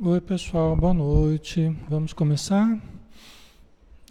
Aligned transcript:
Oi, 0.00 0.20
pessoal, 0.20 0.76
boa 0.76 0.94
noite. 0.94 1.76
Vamos 1.88 2.12
começar? 2.12 2.80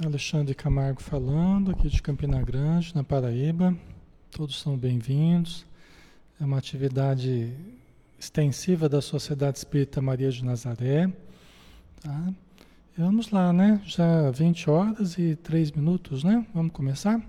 Alexandre 0.04 0.54
Camargo 0.54 1.02
falando, 1.02 1.72
aqui 1.72 1.88
de 1.88 2.02
Campina 2.02 2.42
Grande, 2.42 2.94
na 2.94 3.06
Paraíba. 3.06 3.74
Todos 4.30 4.60
são 4.60 4.78
bem-vindos. 4.78 5.66
É 6.42 6.44
uma 6.44 6.58
atividade 6.58 7.54
extensiva 8.20 8.90
da 8.90 9.00
Sociedade 9.00 9.60
Espírita 9.60 10.02
Maria 10.02 10.30
de 10.30 10.44
Nazaré. 10.44 11.10
Tá? 12.02 12.34
Vamos 12.98 13.32
lá, 13.32 13.54
né? 13.54 13.82
Já 13.86 14.30
20 14.30 14.70
horas 14.70 15.18
e 15.18 15.38
3 15.38 15.72
minutos, 15.72 16.22
né? 16.22 16.46
Vamos 16.54 16.74
começar? 16.74 17.22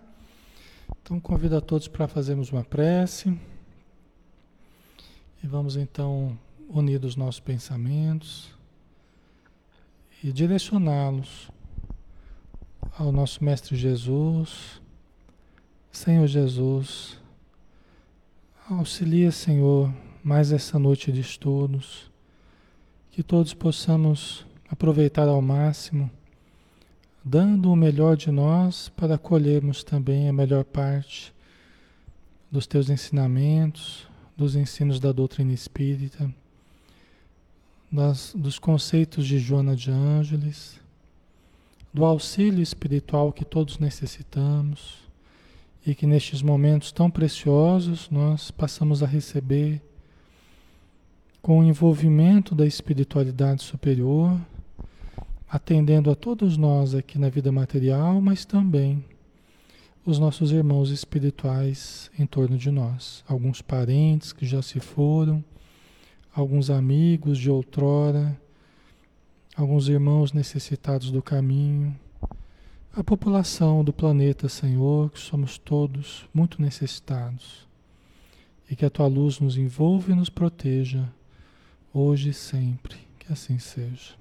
Então, 1.01 1.21
convido 1.21 1.57
a 1.57 1.61
todos 1.61 1.87
para 1.87 2.09
fazermos 2.09 2.51
uma 2.51 2.65
prece. 2.65 3.39
E 5.45 5.47
vamos 5.47 5.77
então 5.77 6.37
unir 6.69 7.03
os 7.05 7.17
nossos 7.17 7.41
pensamentos 7.41 8.51
e 10.23 10.31
direcioná-los 10.31 11.51
ao 12.99 13.11
nosso 13.11 13.43
Mestre 13.43 13.77
Jesus. 13.77 14.81
Senhor 15.91 16.27
Jesus, 16.27 17.19
auxilia, 18.69 19.33
Senhor, 19.33 19.93
mais 20.23 20.53
essa 20.53 20.79
noite 20.79 21.11
de 21.11 21.21
estudos, 21.21 22.11
que 23.11 23.23
todos 23.23 23.55
possamos 23.55 24.47
aproveitar 24.69 25.27
ao 25.27 25.41
máximo, 25.41 26.11
dando 27.25 27.73
o 27.73 27.77
melhor 27.77 28.17
de 28.17 28.31
nós 28.31 28.91
para 28.91 29.17
colhermos 29.17 29.83
também 29.83 30.29
a 30.29 30.33
melhor 30.33 30.65
parte 30.65 31.35
dos 32.51 32.67
teus 32.67 32.91
ensinamentos, 32.91 34.07
dos 34.37 34.55
ensinos 34.55 35.01
da 35.01 35.11
doutrina 35.11 35.53
espírita 35.53 36.33
das, 37.91 38.35
dos 38.37 38.59
conceitos 38.59 39.27
de 39.27 39.39
Joana 39.39 39.75
de 39.75 39.91
Ângeles, 39.91 40.81
do 41.93 42.05
auxílio 42.05 42.63
espiritual 42.63 43.33
que 43.33 43.45
todos 43.45 43.79
necessitamos 43.79 44.99
e 45.87 45.95
que 45.95 46.07
nestes 46.07 46.43
momentos 46.43 46.93
tão 46.93 47.11
preciosos 47.11 48.11
nós 48.11 48.51
passamos 48.51 49.03
a 49.03 49.07
receber 49.07 49.81
com 51.41 51.61
o 51.61 51.65
envolvimento 51.65 52.55
da 52.55 52.67
espiritualidade 52.67 53.63
superior, 53.63 54.39
atendendo 55.49 56.11
a 56.11 56.15
todos 56.15 56.59
nós 56.59 56.95
aqui 56.95 57.19
na 57.19 57.31
vida 57.31 57.51
material, 57.51 58.21
mas 58.21 58.45
também 58.45 59.03
os 60.05 60.19
nossos 60.19 60.53
irmãos 60.53 60.91
espirituais 60.91 62.11
em 62.19 62.27
torno 62.27 62.59
de 62.59 62.71
nós, 62.71 63.25
alguns 63.27 63.63
parentes 63.63 64.33
que 64.33 64.45
já 64.45 64.61
se 64.61 64.79
foram 64.79 65.43
alguns 66.41 66.71
amigos 66.71 67.37
de 67.37 67.51
outrora, 67.51 68.41
alguns 69.57 69.89
irmãos 69.89 70.33
necessitados 70.33 71.11
do 71.11 71.21
caminho, 71.21 71.99
a 72.95 73.03
população 73.03 73.83
do 73.83 73.93
planeta, 73.93 74.49
Senhor, 74.49 75.11
que 75.11 75.19
somos 75.19 75.59
todos 75.59 76.27
muito 76.33 76.63
necessitados. 76.63 77.67
E 78.71 78.77
que 78.77 78.85
a 78.85 78.91
tua 78.91 79.07
luz 79.07 79.41
nos 79.41 79.57
envolva 79.57 80.13
e 80.13 80.15
nos 80.15 80.29
proteja, 80.29 81.09
hoje 81.93 82.31
e 82.31 82.35
sempre. 82.35 82.97
Que 83.19 83.33
assim 83.33 83.59
seja. 83.59 84.15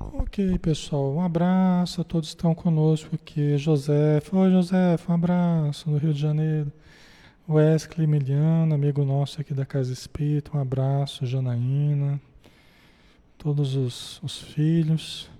Ok, 0.00 0.58
pessoal, 0.58 1.14
um 1.14 1.20
abraço 1.20 2.00
a 2.00 2.04
todos 2.04 2.30
estão 2.30 2.54
conosco 2.54 3.14
aqui. 3.14 3.56
José, 3.58 4.20
oi 4.32 4.50
José, 4.50 4.96
um 5.08 5.12
abraço 5.12 5.90
no 5.90 5.98
Rio 5.98 6.14
de 6.14 6.20
Janeiro. 6.20 6.72
Wesley 7.46 8.06
Miliano, 8.06 8.74
amigo 8.74 9.04
nosso 9.04 9.38
aqui 9.38 9.52
da 9.52 9.66
Casa 9.66 9.92
Espírita, 9.92 10.56
um 10.56 10.60
abraço, 10.60 11.26
Janaína, 11.26 12.18
todos 13.36 13.76
os, 13.76 14.18
os 14.22 14.40
filhos, 14.40 15.30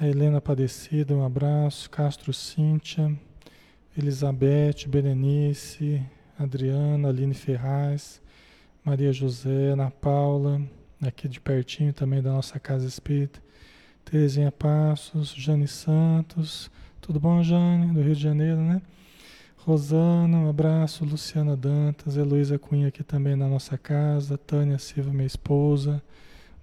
a 0.00 0.04
Helena 0.04 0.38
Aparecida, 0.38 1.14
um 1.14 1.24
abraço, 1.24 1.88
Castro 1.90 2.32
Cíntia, 2.32 3.16
Elizabeth, 3.96 4.88
Berenice, 4.88 6.02
Adriana, 6.36 7.10
Aline 7.10 7.34
Ferraz, 7.34 8.20
Maria 8.84 9.12
José, 9.12 9.68
Ana 9.74 9.92
Paula, 9.92 10.60
aqui 11.00 11.28
de 11.28 11.40
pertinho 11.40 11.92
também 11.92 12.20
da 12.20 12.32
nossa 12.32 12.58
Casa 12.58 12.84
Espírita, 12.84 13.40
Terezinha 14.04 14.50
Passos, 14.50 15.28
Jane 15.28 15.68
Santos, 15.68 16.68
tudo 17.00 17.20
bom, 17.20 17.44
Jane, 17.44 17.94
do 17.94 18.02
Rio 18.02 18.16
de 18.16 18.22
Janeiro, 18.22 18.60
né? 18.60 18.82
Rosana, 19.66 20.38
um 20.38 20.48
abraço. 20.48 21.04
Luciana 21.04 21.56
Dantas, 21.56 22.16
Heloísa 22.16 22.56
Cunha 22.56 22.86
aqui 22.86 23.02
também 23.02 23.34
na 23.34 23.48
nossa 23.48 23.76
casa. 23.76 24.38
Tânia 24.38 24.78
Silva, 24.78 25.10
minha 25.10 25.26
esposa, 25.26 26.00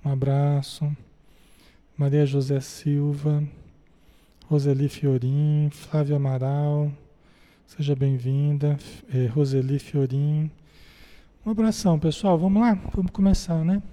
um 0.06 0.10
abraço. 0.10 0.90
Maria 1.98 2.26
José 2.26 2.62
Silva, 2.62 3.44
Roseli 4.48 4.88
Fiorim, 4.88 5.70
Flávia 5.70 6.16
Amaral, 6.16 6.90
seja 7.68 7.94
bem-vinda. 7.94 8.78
É, 9.14 9.26
Roseli 9.26 9.80
Fiorim. 9.80 10.50
Um 11.46 11.52
abração, 11.52 12.00
pessoal. 12.00 12.40
Vamos 12.40 12.62
lá? 12.62 12.74
Vamos 12.96 13.12
começar, 13.12 13.66
né? 13.66 13.84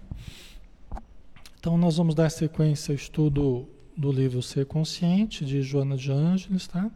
Então, 1.58 1.76
nós 1.76 1.96
vamos 1.96 2.14
dar 2.14 2.30
sequência 2.30 2.92
ao 2.92 2.96
estudo 2.96 3.66
do 3.96 4.12
livro 4.12 4.40
Ser 4.40 4.66
Consciente, 4.66 5.44
de 5.44 5.62
Joana 5.62 5.96
de 5.96 6.12
Ângeles, 6.12 6.68
tá? 6.68 6.88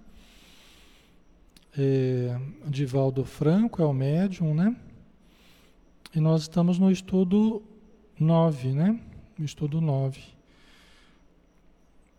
É, 1.76 2.38
Divaldo 2.66 3.24
Franco 3.24 3.82
é 3.82 3.84
o 3.84 3.92
médium, 3.92 4.54
né? 4.54 4.76
E 6.14 6.20
nós 6.20 6.42
estamos 6.42 6.78
no 6.78 6.90
estudo 6.90 7.62
9, 8.18 8.68
né? 8.72 9.00
Estudo 9.38 9.80
9. 9.80 10.20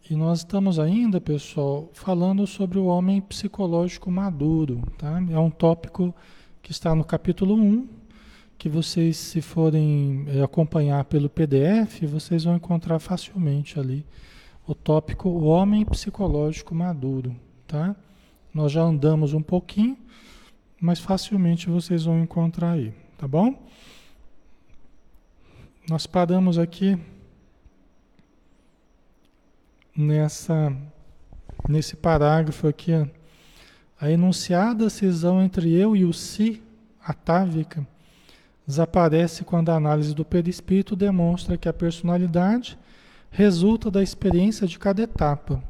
E 0.09 0.15
nós 0.15 0.39
estamos 0.39 0.77
ainda, 0.77 1.21
pessoal, 1.21 1.89
falando 1.93 2.45
sobre 2.45 2.77
o 2.77 2.85
homem 2.85 3.21
psicológico 3.21 4.11
maduro, 4.11 4.81
tá? 4.97 5.23
É 5.31 5.39
um 5.39 5.49
tópico 5.49 6.13
que 6.61 6.71
está 6.71 6.93
no 6.93 7.03
capítulo 7.03 7.55
1, 7.55 7.87
que 8.57 8.67
vocês, 8.67 9.17
se 9.17 9.41
forem 9.41 10.25
é, 10.27 10.43
acompanhar 10.43 11.05
pelo 11.05 11.29
PDF, 11.29 12.01
vocês 12.03 12.43
vão 12.43 12.55
encontrar 12.55 12.99
facilmente 12.99 13.79
ali 13.79 14.05
o 14.67 14.73
tópico 14.73 15.29
o 15.29 15.45
homem 15.45 15.85
psicológico 15.85 16.73
maduro, 16.73 17.35
tá? 17.67 17.95
Nós 18.55 18.71
já 18.71 18.81
andamos 18.81 19.33
um 19.33 19.41
pouquinho, 19.41 19.97
mas 20.79 20.97
facilmente 20.97 21.69
vocês 21.69 22.05
vão 22.05 22.21
encontrar 22.21 22.71
aí, 22.71 22.93
tá 23.17 23.27
bom? 23.27 23.61
Nós 25.89 26.07
paramos 26.07 26.57
aqui 26.57 26.97
nessa 29.93 30.73
nesse 31.67 31.97
parágrafo 31.97 32.65
aqui, 32.65 32.93
a 33.99 34.09
enunciada 34.09 34.89
cisão 34.89 35.43
entre 35.43 35.73
eu 35.73 35.93
e 35.93 36.05
o 36.05 36.13
si 36.13 36.63
atávica 37.03 37.85
desaparece 38.65 39.43
quando 39.43 39.67
a 39.67 39.75
análise 39.75 40.15
do 40.15 40.23
perispírito 40.23 40.95
demonstra 40.95 41.57
que 41.57 41.67
a 41.67 41.73
personalidade 41.73 42.79
resulta 43.29 43.91
da 43.91 44.01
experiência 44.01 44.65
de 44.65 44.79
cada 44.79 45.01
etapa 45.01 45.61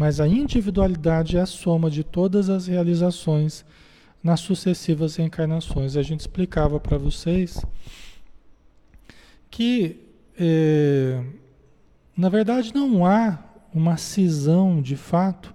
mas 0.00 0.18
a 0.18 0.26
individualidade 0.26 1.36
é 1.36 1.42
a 1.42 1.46
soma 1.46 1.90
de 1.90 2.02
todas 2.02 2.48
as 2.48 2.66
realizações 2.66 3.66
nas 4.22 4.40
sucessivas 4.40 5.16
reencarnações. 5.16 5.94
A 5.94 6.00
gente 6.00 6.20
explicava 6.20 6.80
para 6.80 6.96
vocês 6.96 7.62
que, 9.50 10.00
é, 10.38 11.22
na 12.16 12.30
verdade, 12.30 12.74
não 12.74 13.04
há 13.04 13.40
uma 13.74 13.98
cisão 13.98 14.80
de 14.80 14.96
fato 14.96 15.54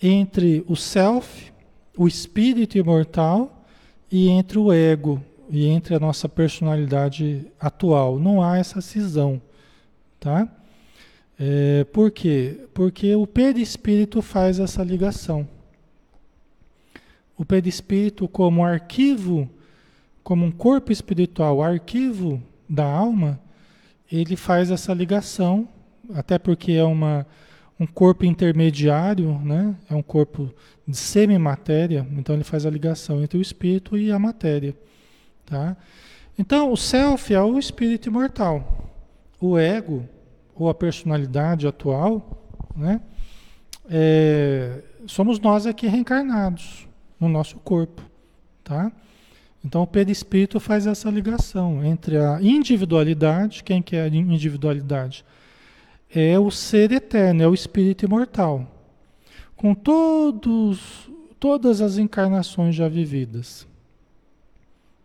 entre 0.00 0.64
o 0.68 0.76
self, 0.76 1.52
o 1.98 2.06
espírito 2.06 2.78
imortal, 2.78 3.66
e 4.08 4.28
entre 4.28 4.56
o 4.56 4.72
ego 4.72 5.20
e 5.50 5.66
entre 5.66 5.96
a 5.96 5.98
nossa 5.98 6.28
personalidade 6.28 7.50
atual. 7.58 8.20
Não 8.20 8.40
há 8.40 8.56
essa 8.56 8.80
cisão, 8.80 9.42
tá? 10.20 10.48
É, 11.38 11.84
por 11.84 12.10
quê? 12.10 12.60
Porque 12.72 13.14
o 13.14 13.26
perispírito 13.26 14.22
faz 14.22 14.58
essa 14.58 14.82
ligação. 14.82 15.48
O 17.36 17.44
perispírito, 17.44 18.28
como 18.28 18.64
arquivo, 18.64 19.48
como 20.22 20.46
um 20.46 20.52
corpo 20.52 20.92
espiritual, 20.92 21.62
arquivo 21.62 22.40
da 22.68 22.84
alma, 22.84 23.40
ele 24.10 24.36
faz 24.36 24.70
essa 24.70 24.94
ligação, 24.94 25.68
até 26.14 26.38
porque 26.38 26.72
é 26.72 26.84
uma, 26.84 27.26
um 27.78 27.86
corpo 27.86 28.24
intermediário, 28.24 29.38
né? 29.40 29.74
é 29.90 29.94
um 29.94 30.02
corpo 30.02 30.54
de 30.86 30.96
semimatéria, 30.96 32.06
então 32.12 32.34
ele 32.34 32.44
faz 32.44 32.64
a 32.64 32.70
ligação 32.70 33.22
entre 33.22 33.36
o 33.36 33.42
espírito 33.42 33.96
e 33.96 34.12
a 34.12 34.18
matéria. 34.18 34.76
Tá? 35.44 35.76
Então, 36.38 36.72
o 36.72 36.76
self 36.76 37.34
é 37.34 37.40
o 37.40 37.58
espírito 37.58 38.08
imortal. 38.08 38.92
O 39.40 39.58
ego 39.58 40.08
ou 40.54 40.68
a 40.68 40.74
personalidade 40.74 41.66
atual, 41.66 42.42
né? 42.76 43.00
É, 43.88 44.82
somos 45.06 45.38
nós 45.38 45.66
aqui 45.66 45.86
reencarnados 45.86 46.88
no 47.20 47.28
nosso 47.28 47.58
corpo, 47.58 48.02
tá? 48.62 48.90
Então 49.64 49.82
o 49.82 49.86
perispírito 49.86 50.60
faz 50.60 50.86
essa 50.86 51.10
ligação 51.10 51.82
entre 51.84 52.18
a 52.18 52.38
individualidade, 52.40 53.64
quem 53.64 53.82
que 53.82 53.96
é 53.96 54.02
a 54.02 54.08
individualidade? 54.08 55.24
É 56.14 56.38
o 56.38 56.50
ser 56.50 56.92
eterno, 56.92 57.42
é 57.42 57.48
o 57.48 57.54
espírito 57.54 58.04
imortal. 58.04 58.66
Com 59.56 59.74
todos, 59.74 61.10
todas 61.40 61.80
as 61.80 61.96
encarnações 61.96 62.74
já 62.74 62.88
vividas. 62.88 63.66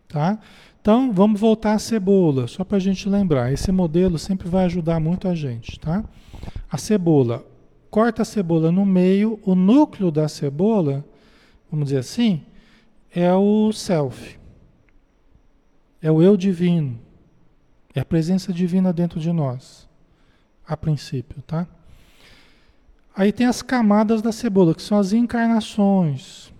Tá? 0.08 0.40
Então, 0.82 1.12
vamos 1.12 1.40
voltar 1.40 1.74
à 1.74 1.80
cebola, 1.80 2.48
só 2.48 2.64
para 2.64 2.78
a 2.78 2.80
gente 2.80 3.10
lembrar. 3.10 3.52
Esse 3.52 3.72
modelo 3.72 4.18
sempre 4.18 4.48
vai 4.48 4.66
ajudar 4.66 5.00
muito 5.00 5.28
a 5.28 5.36
gente, 5.36 5.80
tá? 5.80 6.04
A 6.72 6.78
cebola. 6.78 7.46
Corta 7.90 8.22
a 8.22 8.26
cebola 8.26 8.72
no 8.72 8.86
meio, 8.86 9.40
o 9.44 9.56
núcleo 9.56 10.12
da 10.12 10.28
cebola, 10.28 11.04
vamos 11.70 11.86
dizer 11.88 12.00
assim, 12.00 12.44
é 13.14 13.34
o 13.34 13.72
self. 13.74 14.40
É 16.02 16.10
o 16.12 16.22
eu 16.22 16.38
divino. 16.38 17.00
É 17.94 18.00
a 18.00 18.06
presença 18.06 18.54
divina 18.54 18.94
dentro 18.94 19.20
de 19.20 19.34
nós. 19.34 19.88
A 20.66 20.78
princípio, 20.78 21.42
tá? 21.42 21.68
Aí 23.16 23.34
tem 23.34 23.48
as 23.48 23.62
camadas 23.62 24.22
da 24.22 24.32
cebola, 24.32 24.74
que 24.74 24.82
são 24.82 24.98
as 24.98 25.12
encarnações. 25.12 26.54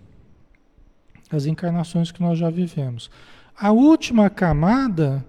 As 1.30 1.46
encarnações 1.46 2.10
que 2.10 2.20
nós 2.20 2.38
já 2.38 2.50
vivemos. 2.50 3.10
A 3.60 3.72
última 3.72 4.30
camada 4.30 5.22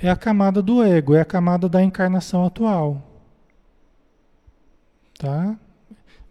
é 0.00 0.08
a 0.08 0.16
camada 0.16 0.62
do 0.62 0.82
ego, 0.82 1.14
é 1.14 1.20
a 1.20 1.26
camada 1.26 1.68
da 1.68 1.82
encarnação 1.82 2.42
atual. 2.42 3.02
Tá? 5.18 5.58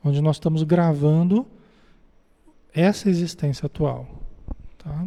Onde 0.03 0.21
nós 0.21 0.37
estamos 0.37 0.63
gravando 0.63 1.45
essa 2.73 3.11
existência 3.11 3.67
atual. 3.67 4.07
Tá? 4.79 5.05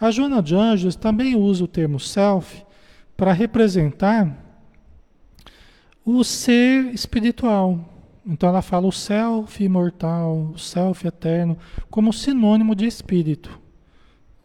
A 0.00 0.10
Joana 0.10 0.42
de 0.42 0.54
Anjos 0.54 0.96
também 0.96 1.36
usa 1.36 1.62
o 1.62 1.68
termo 1.68 2.00
self 2.00 2.64
para 3.14 3.34
representar 3.34 4.34
o 6.02 6.24
ser 6.24 6.86
espiritual. 6.86 7.84
Então 8.24 8.48
ela 8.48 8.62
fala 8.62 8.86
o 8.86 8.92
self 8.92 9.62
imortal, 9.62 10.52
o 10.54 10.58
self 10.58 11.06
eterno, 11.06 11.58
como 11.90 12.14
sinônimo 12.14 12.74
de 12.74 12.86
espírito. 12.86 13.60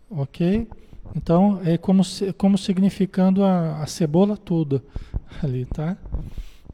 Ok? 0.09 0.67
Então 1.13 1.61
é 1.63 1.77
como, 1.77 2.03
como 2.37 2.57
significando 2.57 3.43
a, 3.43 3.81
a 3.81 3.87
cebola 3.87 4.37
toda 4.37 4.81
ali, 5.43 5.65
tá? 5.65 5.97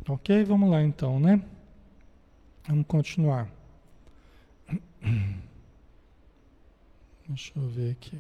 Ok? 0.08 0.44
Vamos 0.44 0.70
lá 0.70 0.84
então, 0.84 1.20
né? 1.20 1.42
Vamos 2.68 2.86
continuar. 2.88 3.50
Deixa 7.28 7.54
eu 7.56 7.68
ver 7.68 7.92
aqui. 7.92 8.20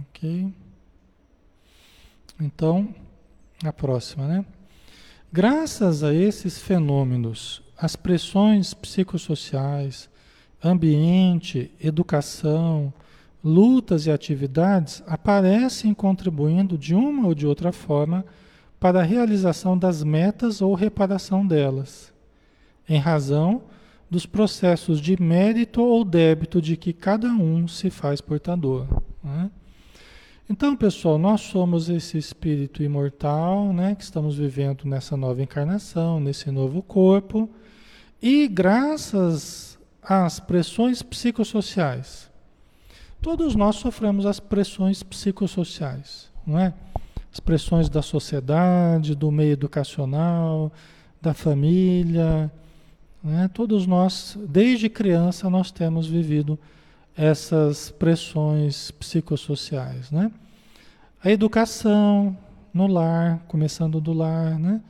Ok. 0.00 0.52
Então, 2.40 2.94
a 3.64 3.72
próxima, 3.72 4.26
né? 4.26 4.44
Graças 5.32 6.02
a 6.02 6.12
esses 6.14 6.58
fenômenos, 6.60 7.62
as 7.80 7.94
pressões 7.94 8.74
psicossociais, 8.74 10.10
ambiente, 10.62 11.70
educação, 11.80 12.92
lutas 13.42 14.06
e 14.06 14.10
atividades 14.10 15.02
aparecem 15.06 15.94
contribuindo 15.94 16.76
de 16.76 16.94
uma 16.94 17.28
ou 17.28 17.34
de 17.34 17.46
outra 17.46 17.70
forma 17.70 18.24
para 18.80 19.00
a 19.00 19.04
realização 19.04 19.78
das 19.78 20.02
metas 20.02 20.60
ou 20.60 20.74
reparação 20.74 21.46
delas, 21.46 22.12
em 22.88 22.98
razão 22.98 23.62
dos 24.10 24.26
processos 24.26 25.00
de 25.00 25.20
mérito 25.20 25.80
ou 25.82 26.04
débito 26.04 26.60
de 26.60 26.76
que 26.76 26.92
cada 26.92 27.28
um 27.28 27.68
se 27.68 27.90
faz 27.90 28.20
portador. 28.20 28.86
Né? 29.22 29.50
Então, 30.50 30.74
pessoal, 30.74 31.18
nós 31.18 31.42
somos 31.42 31.90
esse 31.90 32.16
espírito 32.16 32.82
imortal, 32.82 33.70
né, 33.70 33.94
que 33.94 34.02
estamos 34.02 34.38
vivendo 34.38 34.84
nessa 34.86 35.14
nova 35.14 35.42
encarnação, 35.42 36.18
nesse 36.18 36.50
novo 36.50 36.80
corpo, 36.80 37.50
e 38.20 38.48
graças 38.48 39.78
às 40.02 40.40
pressões 40.40 41.02
psicossociais, 41.02 42.30
todos 43.22 43.54
nós 43.54 43.76
sofremos 43.76 44.26
as 44.26 44.40
pressões 44.40 45.02
psicossociais, 45.02 46.28
não 46.46 46.58
é? 46.58 46.74
As 47.32 47.38
pressões 47.38 47.88
da 47.88 48.02
sociedade, 48.02 49.14
do 49.14 49.30
meio 49.30 49.52
educacional, 49.52 50.72
da 51.20 51.32
família, 51.34 52.50
né? 53.22 53.48
Todos 53.54 53.86
nós, 53.86 54.36
desde 54.48 54.88
criança, 54.88 55.48
nós 55.48 55.70
temos 55.70 56.06
vivido 56.06 56.58
essas 57.16 57.90
pressões 57.90 58.90
psicossociais, 58.92 60.10
né? 60.10 60.30
A 61.22 61.30
educação 61.30 62.36
no 62.72 62.86
lar, 62.86 63.44
começando 63.48 64.00
do 64.00 64.12
lar, 64.12 64.58
né? 64.58 64.80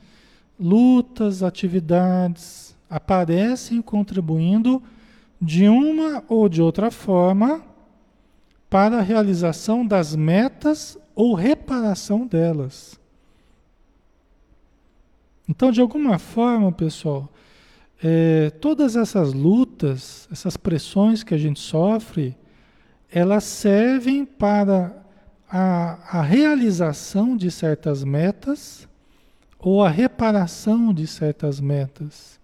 Lutas, 0.59 1.43
atividades 1.43 2.68
aparecem 2.89 3.81
contribuindo 3.81 4.81
de 5.41 5.67
uma 5.67 6.23
ou 6.27 6.49
de 6.49 6.61
outra 6.61 6.89
forma 6.89 7.63
para 8.69 8.97
a 8.97 9.01
realização 9.01 9.85
das 9.85 10.15
metas 10.15 10.97
ou 11.15 11.33
reparação 11.33 12.25
delas. 12.25 12.99
Então, 15.47 15.71
de 15.71 15.81
alguma 15.81 16.19
forma, 16.19 16.71
pessoal, 16.71 17.27
é, 18.03 18.49
todas 18.51 18.95
essas 18.95 19.33
lutas, 19.33 20.27
essas 20.31 20.55
pressões 20.55 21.23
que 21.23 21.33
a 21.33 21.37
gente 21.37 21.59
sofre, 21.59 22.37
elas 23.11 23.43
servem 23.43 24.23
para 24.23 24.95
a, 25.49 26.19
a 26.19 26.21
realização 26.21 27.35
de 27.35 27.49
certas 27.49 28.03
metas 28.03 28.87
ou 29.57 29.83
a 29.83 29.89
reparação 29.89 30.93
de 30.93 31.07
certas 31.07 31.59
metas. 31.59 32.39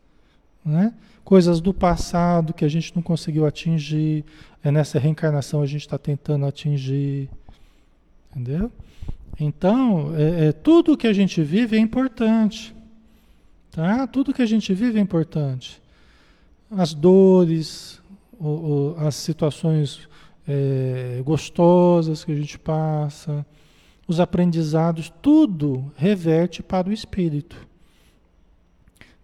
Né? 0.65 0.93
Coisas 1.23 1.61
do 1.61 1.73
passado 1.73 2.53
que 2.53 2.65
a 2.65 2.67
gente 2.67 2.95
não 2.95 3.03
conseguiu 3.03 3.45
atingir, 3.45 4.25
é 4.63 4.71
nessa 4.71 4.97
reencarnação 4.97 5.61
a 5.61 5.65
gente 5.65 5.81
está 5.81 5.97
tentando 5.97 6.45
atingir. 6.45 7.29
Entendeu? 8.31 8.71
Então, 9.39 10.15
é, 10.15 10.47
é, 10.47 10.51
tudo 10.51 10.97
que 10.97 11.07
a 11.07 11.13
gente 11.13 11.41
vive 11.43 11.77
é 11.77 11.79
importante. 11.79 12.75
Tá? 13.71 14.07
Tudo 14.07 14.33
que 14.33 14.41
a 14.41 14.45
gente 14.45 14.73
vive 14.73 14.97
é 14.97 15.01
importante. 15.01 15.81
As 16.71 16.93
dores, 16.93 18.01
o, 18.39 18.47
o, 18.47 18.95
as 18.97 19.15
situações 19.15 20.07
é, 20.47 21.21
gostosas 21.23 22.23
que 22.23 22.31
a 22.31 22.35
gente 22.35 22.57
passa, 22.57 23.45
os 24.07 24.19
aprendizados, 24.19 25.11
tudo 25.21 25.91
reverte 25.95 26.63
para 26.63 26.89
o 26.89 26.93
espírito. 26.93 27.67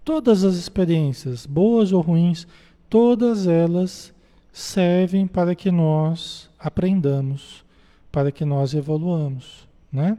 Todas 0.03 0.43
as 0.43 0.55
experiências, 0.55 1.45
boas 1.45 1.91
ou 1.91 2.01
ruins, 2.01 2.47
todas 2.89 3.47
elas 3.47 4.13
servem 4.51 5.27
para 5.27 5.55
que 5.55 5.71
nós 5.71 6.49
aprendamos, 6.59 7.63
para 8.11 8.31
que 8.31 8.43
nós 8.43 8.73
evoluamos, 8.73 9.67
né? 9.91 10.17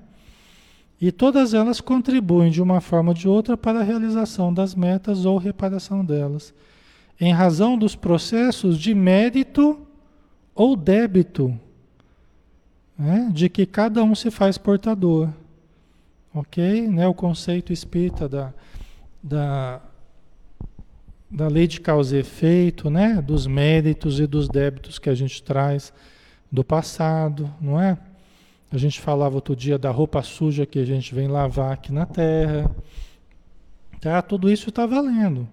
E 1.01 1.11
todas 1.11 1.53
elas 1.53 1.81
contribuem 1.81 2.51
de 2.51 2.63
uma 2.63 2.81
forma 2.81 3.11
ou 3.11 3.15
de 3.15 3.29
outra 3.29 3.57
para 3.57 3.81
a 3.81 3.83
realização 3.83 4.55
das 4.55 4.73
metas 4.73 5.25
ou 5.25 5.37
reparação 5.37 6.05
delas, 6.05 6.55
em 7.21 7.33
razão 7.33 7.77
dos 7.77 7.97
processos 7.97 8.79
de 8.79 8.95
mérito 8.95 9.81
ou 10.55 10.77
débito, 10.77 11.59
né, 12.97 13.29
de 13.33 13.49
que 13.49 13.67
cada 13.67 14.05
um 14.05 14.15
se 14.15 14.31
faz 14.31 14.57
portador. 14.57 15.29
Ok? 16.33 16.87
Né, 16.87 17.07
o 17.09 17.13
conceito 17.13 17.73
espírita 17.73 18.29
da, 18.29 18.55
da, 19.23 19.81
da 21.31 21.49
lei 21.49 21.67
de 21.67 21.81
causa 21.81 22.17
e 22.17 22.21
efeito, 22.21 22.91
né, 22.91 23.23
dos 23.23 23.47
méritos 23.47 24.19
e 24.19 24.27
dos 24.27 24.49
débitos 24.49 24.99
que 24.99 25.09
a 25.09 25.15
gente 25.15 25.43
traz 25.43 25.93
do 26.51 26.65
passado, 26.65 27.51
não 27.61 27.81
é? 27.81 27.97
A 28.71 28.79
gente 28.79 29.01
falava 29.01 29.35
outro 29.35 29.55
dia 29.55 29.79
da 29.79 29.91
roupa 29.91 30.23
suja 30.23 30.65
que 30.65 30.79
a 30.79 30.85
gente 30.85 31.15
vem 31.15 31.29
lavar 31.29 31.73
aqui 31.73 31.93
na 31.93 32.07
terra. 32.07 32.75
Tá? 34.01 34.23
Tudo 34.23 34.51
isso 34.51 34.71
está 34.71 34.87
valendo. 34.87 35.47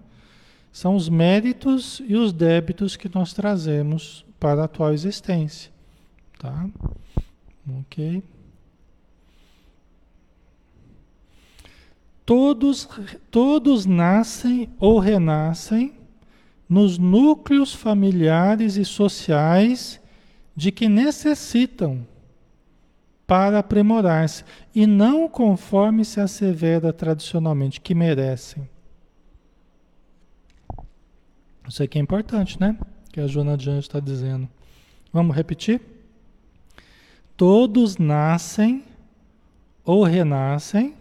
São 0.72 0.96
os 0.96 1.08
méritos 1.08 2.00
e 2.08 2.16
os 2.16 2.32
débitos 2.32 2.96
que 2.96 3.14
nós 3.14 3.34
trazemos 3.34 4.24
para 4.38 4.62
a 4.62 4.64
atual 4.64 4.94
existência. 4.94 5.70
Tá? 6.38 6.66
Ok? 7.80 8.22
Todos, 12.30 12.88
todos 13.28 13.86
nascem 13.86 14.70
ou 14.78 15.00
renascem 15.00 15.94
nos 16.68 16.96
núcleos 16.96 17.74
familiares 17.74 18.76
e 18.76 18.84
sociais 18.84 20.00
de 20.54 20.70
que 20.70 20.88
necessitam 20.88 22.06
para 23.26 23.58
aprimorar-se, 23.58 24.44
e 24.72 24.86
não 24.86 25.28
conforme 25.28 26.04
se 26.04 26.20
assevera 26.20 26.92
tradicionalmente, 26.92 27.80
que 27.80 27.96
merecem. 27.96 28.70
Isso 31.68 31.82
aqui 31.82 31.98
é 31.98 32.00
importante, 32.00 32.60
né? 32.60 32.78
Que 33.12 33.18
a 33.18 33.26
Joana 33.26 33.58
Jan 33.58 33.80
está 33.80 33.98
dizendo. 33.98 34.48
Vamos 35.12 35.34
repetir? 35.34 35.80
Todos 37.36 37.98
nascem 37.98 38.84
ou 39.84 40.04
renascem 40.04 40.99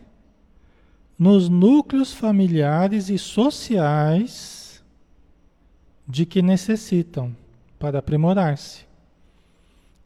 nos 1.20 1.50
núcleos 1.50 2.14
familiares 2.14 3.10
e 3.10 3.18
sociais 3.18 4.82
de 6.08 6.26
que 6.26 6.42
necessitam 6.42 7.36
para 7.78 8.00
aprimorar-se, 8.00 8.86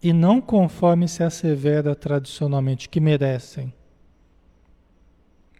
e 0.01 0.11
não 0.11 0.41
conforme 0.41 1.07
se 1.07 1.23
assevera 1.23 1.95
tradicionalmente 1.95 2.89
que 2.89 2.99
merecem. 2.99 3.71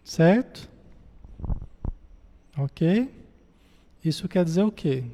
Certo? 0.02 0.68
Ok? 2.58 3.08
Isso 4.04 4.28
quer 4.28 4.44
dizer 4.44 4.64
o 4.64 4.72
quê? 4.72 5.04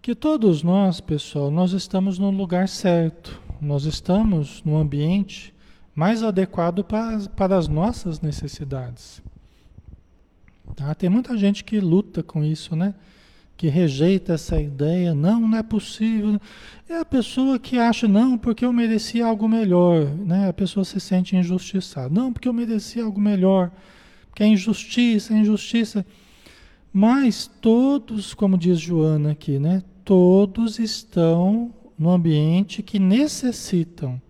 Que 0.00 0.14
todos 0.14 0.62
nós, 0.62 1.00
pessoal, 1.00 1.50
nós 1.50 1.72
estamos 1.72 2.18
no 2.18 2.30
lugar 2.30 2.68
certo, 2.68 3.40
nós 3.60 3.84
estamos 3.84 4.62
no 4.64 4.78
ambiente 4.78 5.52
mais 5.94 6.22
adequado 6.22 6.82
para, 6.82 7.18
para 7.28 7.56
as 7.56 7.68
nossas 7.68 8.20
necessidades. 8.20 9.22
Tá? 10.74 10.94
Tem 10.94 11.10
muita 11.10 11.36
gente 11.36 11.64
que 11.64 11.78
luta 11.80 12.22
com 12.22 12.42
isso, 12.42 12.74
né? 12.74 12.94
Que 13.56 13.68
rejeita 13.68 14.32
essa 14.32 14.60
ideia, 14.60 15.14
não, 15.14 15.40
não 15.40 15.58
é 15.58 15.62
possível. 15.62 16.40
É 16.88 16.98
a 16.98 17.04
pessoa 17.04 17.58
que 17.58 17.78
acha, 17.78 18.08
não, 18.08 18.38
porque 18.38 18.64
eu 18.64 18.72
merecia 18.72 19.26
algo 19.26 19.46
melhor, 19.46 20.06
né? 20.06 20.48
A 20.48 20.52
pessoa 20.52 20.84
se 20.84 20.98
sente 20.98 21.36
injustiçada. 21.36 22.08
Não, 22.08 22.32
porque 22.32 22.48
eu 22.48 22.52
merecia 22.52 23.04
algo 23.04 23.20
melhor. 23.20 23.70
Porque 24.28 24.42
é 24.42 24.46
injustiça, 24.46 25.34
é 25.34 25.36
injustiça. 25.36 26.04
Mas 26.92 27.46
todos, 27.60 28.34
como 28.34 28.56
diz 28.56 28.80
Joana 28.80 29.32
aqui, 29.32 29.58
né? 29.58 29.82
Todos 30.04 30.78
estão 30.78 31.72
no 31.98 32.10
ambiente 32.10 32.82
que 32.82 32.98
necessitam 32.98 34.20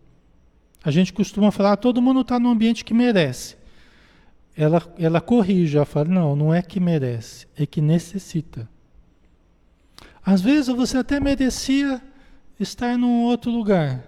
a 0.84 0.90
gente 0.90 1.12
costuma 1.12 1.50
falar, 1.50 1.72
ah, 1.72 1.76
todo 1.76 2.02
mundo 2.02 2.22
está 2.22 2.38
no 2.38 2.50
ambiente 2.50 2.84
que 2.84 2.92
merece. 2.92 3.56
Ela, 4.56 4.82
ela 4.98 5.20
corrige, 5.20 5.76
ela 5.76 5.86
fala, 5.86 6.06
não, 6.06 6.36
não 6.36 6.52
é 6.52 6.60
que 6.60 6.80
merece, 6.80 7.46
é 7.56 7.64
que 7.64 7.80
necessita. 7.80 8.68
Às 10.24 10.40
vezes 10.40 10.68
você 10.68 10.98
até 10.98 11.18
merecia 11.18 12.02
estar 12.58 12.98
num 12.98 13.22
outro 13.22 13.50
lugar. 13.50 14.04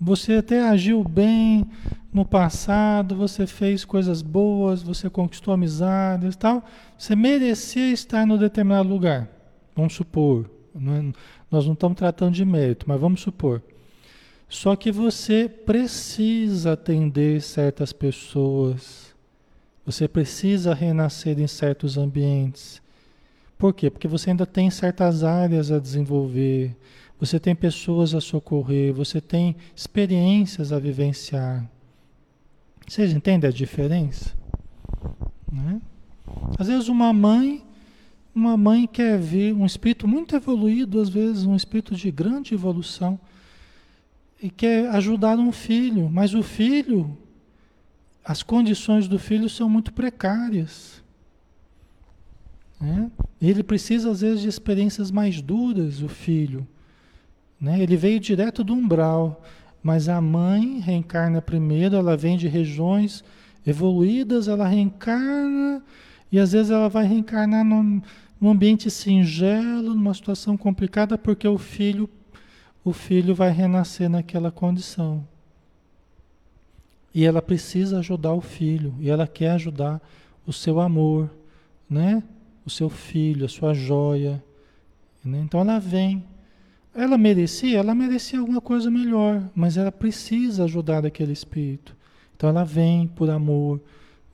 Você 0.00 0.34
até 0.34 0.68
agiu 0.68 1.04
bem 1.04 1.66
no 2.12 2.24
passado, 2.24 3.14
você 3.14 3.46
fez 3.46 3.84
coisas 3.84 4.20
boas, 4.20 4.82
você 4.82 5.08
conquistou 5.08 5.54
amizades 5.54 6.34
e 6.34 6.38
tal. 6.38 6.64
Você 6.98 7.14
merecia 7.14 7.92
estar 7.92 8.26
no 8.26 8.36
determinado 8.36 8.88
lugar. 8.88 9.28
Vamos 9.76 9.94
supor. 9.94 10.50
Não 10.74 10.94
é, 10.94 11.12
nós 11.50 11.66
não 11.66 11.74
estamos 11.74 11.96
tratando 11.96 12.34
de 12.34 12.44
mérito, 12.44 12.86
mas 12.88 13.00
vamos 13.00 13.20
supor. 13.20 13.62
Só 14.52 14.76
que 14.76 14.92
você 14.92 15.48
precisa 15.48 16.74
atender 16.74 17.40
certas 17.40 17.90
pessoas. 17.90 19.14
Você 19.86 20.06
precisa 20.06 20.74
renascer 20.74 21.40
em 21.40 21.46
certos 21.46 21.96
ambientes. 21.96 22.82
Por 23.56 23.72
quê? 23.72 23.88
Porque 23.88 24.06
você 24.06 24.28
ainda 24.28 24.44
tem 24.44 24.68
certas 24.68 25.24
áreas 25.24 25.72
a 25.72 25.78
desenvolver, 25.78 26.76
você 27.18 27.40
tem 27.40 27.54
pessoas 27.54 28.14
a 28.14 28.20
socorrer, 28.20 28.92
você 28.92 29.22
tem 29.22 29.56
experiências 29.74 30.70
a 30.70 30.78
vivenciar. 30.78 31.66
Vocês 32.86 33.10
entendem 33.10 33.48
a 33.48 33.52
diferença? 33.52 34.34
Né? 35.50 35.80
Às 36.58 36.66
vezes 36.66 36.88
uma 36.88 37.10
mãe, 37.10 37.64
uma 38.34 38.58
mãe 38.58 38.86
quer 38.86 39.18
ver 39.18 39.54
um 39.54 39.64
espírito 39.64 40.06
muito 40.06 40.36
evoluído, 40.36 41.00
às 41.00 41.08
vezes 41.08 41.46
um 41.46 41.56
espírito 41.56 41.96
de 41.96 42.10
grande 42.10 42.52
evolução 42.52 43.18
e 44.42 44.50
quer 44.50 44.88
ajudar 44.90 45.38
um 45.38 45.52
filho, 45.52 46.10
mas 46.10 46.34
o 46.34 46.42
filho, 46.42 47.16
as 48.24 48.42
condições 48.42 49.06
do 49.06 49.16
filho 49.16 49.48
são 49.48 49.70
muito 49.70 49.92
precárias. 49.92 51.00
Né? 52.80 53.08
Ele 53.40 53.62
precisa, 53.62 54.10
às 54.10 54.20
vezes, 54.20 54.42
de 54.42 54.48
experiências 54.48 55.12
mais 55.12 55.40
duras, 55.40 56.02
o 56.02 56.08
filho. 56.08 56.66
Né? 57.60 57.80
Ele 57.80 57.96
veio 57.96 58.18
direto 58.18 58.64
do 58.64 58.74
umbral, 58.74 59.40
mas 59.80 60.08
a 60.08 60.20
mãe 60.20 60.80
reencarna 60.80 61.40
primeiro, 61.40 61.94
ela 61.94 62.16
vem 62.16 62.36
de 62.36 62.48
regiões 62.48 63.22
evoluídas, 63.64 64.48
ela 64.48 64.66
reencarna, 64.66 65.80
e 66.32 66.40
às 66.40 66.50
vezes 66.50 66.72
ela 66.72 66.88
vai 66.88 67.06
reencarnar 67.06 67.64
num, 67.64 68.02
num 68.40 68.50
ambiente 68.50 68.90
singelo, 68.90 69.94
numa 69.94 70.12
situação 70.12 70.56
complicada, 70.56 71.16
porque 71.16 71.46
o 71.46 71.58
filho 71.58 72.10
o 72.84 72.92
filho 72.92 73.34
vai 73.34 73.50
renascer 73.50 74.08
naquela 74.08 74.50
condição. 74.50 75.26
E 77.14 77.24
ela 77.24 77.42
precisa 77.42 77.98
ajudar 77.98 78.32
o 78.32 78.40
filho, 78.40 78.94
e 78.98 79.10
ela 79.10 79.26
quer 79.26 79.50
ajudar 79.50 80.00
o 80.46 80.52
seu 80.52 80.80
amor, 80.80 81.30
né? 81.88 82.22
O 82.64 82.70
seu 82.70 82.88
filho, 82.88 83.44
a 83.44 83.48
sua 83.48 83.74
joia. 83.74 84.42
Né? 85.24 85.40
Então 85.40 85.60
ela 85.60 85.78
vem. 85.78 86.24
Ela 86.94 87.16
merecia, 87.16 87.78
ela 87.78 87.94
merecia 87.94 88.38
alguma 88.38 88.60
coisa 88.60 88.90
melhor, 88.90 89.42
mas 89.54 89.76
ela 89.76 89.90
precisa 89.90 90.64
ajudar 90.64 91.06
aquele 91.06 91.32
espírito. 91.32 91.96
Então 92.36 92.50
ela 92.50 92.64
vem 92.64 93.06
por 93.06 93.30
amor, 93.30 93.80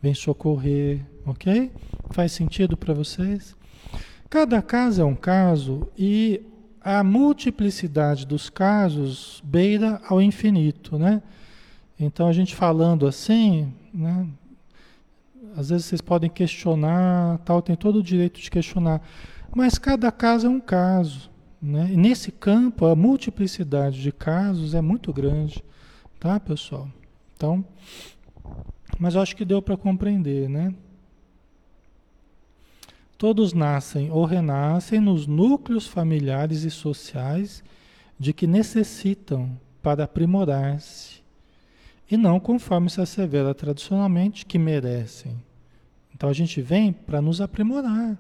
vem 0.03 0.15
socorrer, 0.15 1.05
ok? 1.25 1.71
Faz 2.11 2.33
sentido 2.33 2.77
para 2.77 2.95
vocês? 2.95 3.57
Cada 4.29 4.61
caso 4.61 5.03
é 5.03 5.05
um 5.05 5.15
caso 5.15 5.89
e 5.97 6.43
a 6.97 7.05
multiplicidade 7.05 8.27
dos 8.27 8.49
casos 8.49 9.43
beira 9.45 10.01
ao 10.09 10.23
infinito, 10.23 10.99
né? 10.99 11.23
Então 12.01 12.27
a 12.27 12.33
gente 12.33 12.55
falando 12.55 13.07
assim, 13.07 13.75
né? 13.93 14.27
Às 15.55 15.69
vezes 15.69 15.85
vocês 15.85 16.01
podem 16.01 16.31
questionar, 16.31 17.37
tal, 17.45 17.61
tem 17.61 17.77
todo 17.77 17.99
o 17.99 18.03
direito 18.03 18.41
de 18.41 18.51
questionar, 18.51 19.03
mas 19.55 19.77
cada 19.77 20.11
caso 20.11 20.47
é 20.47 20.51
um 20.51 20.61
caso, 20.61 21.31
né? 21.61 21.91
E 21.93 21.97
nesse 21.97 22.33
campo 22.33 22.87
a 22.87 22.97
multiplicidade 22.97 24.01
de 24.01 24.11
casos 24.11 24.75
é 24.75 24.81
muito 24.81 25.13
grande, 25.13 25.63
tá, 26.19 26.41
pessoal? 26.41 26.89
Então, 27.37 27.63
mas 28.99 29.15
eu 29.15 29.21
acho 29.21 29.37
que 29.37 29.45
deu 29.45 29.61
para 29.61 29.77
compreender, 29.77 30.49
né? 30.49 30.73
Todos 33.19 33.53
nascem 33.53 34.13
ou 34.13 34.25
renascem 34.25 35.01
nos 35.01 35.27
núcleos 35.27 35.89
familiares 35.89 36.63
e 36.63 36.71
sociais 36.71 37.65
de 38.17 38.33
que 38.33 38.47
necessitam 38.47 39.59
para 39.83 40.05
aprimorar-se, 40.05 41.21
e 42.09 42.17
não 42.17 42.39
conforme 42.39 42.89
se 42.89 43.01
assevera 43.01 43.53
tradicionalmente 43.55 44.47
que 44.47 44.57
merecem. 44.57 45.37
Então 46.15 46.31
a 46.31 46.33
gente 46.33 46.63
vem 46.63 46.93
para 46.93 47.21
nos 47.21 47.41
aprimorar. 47.41 48.17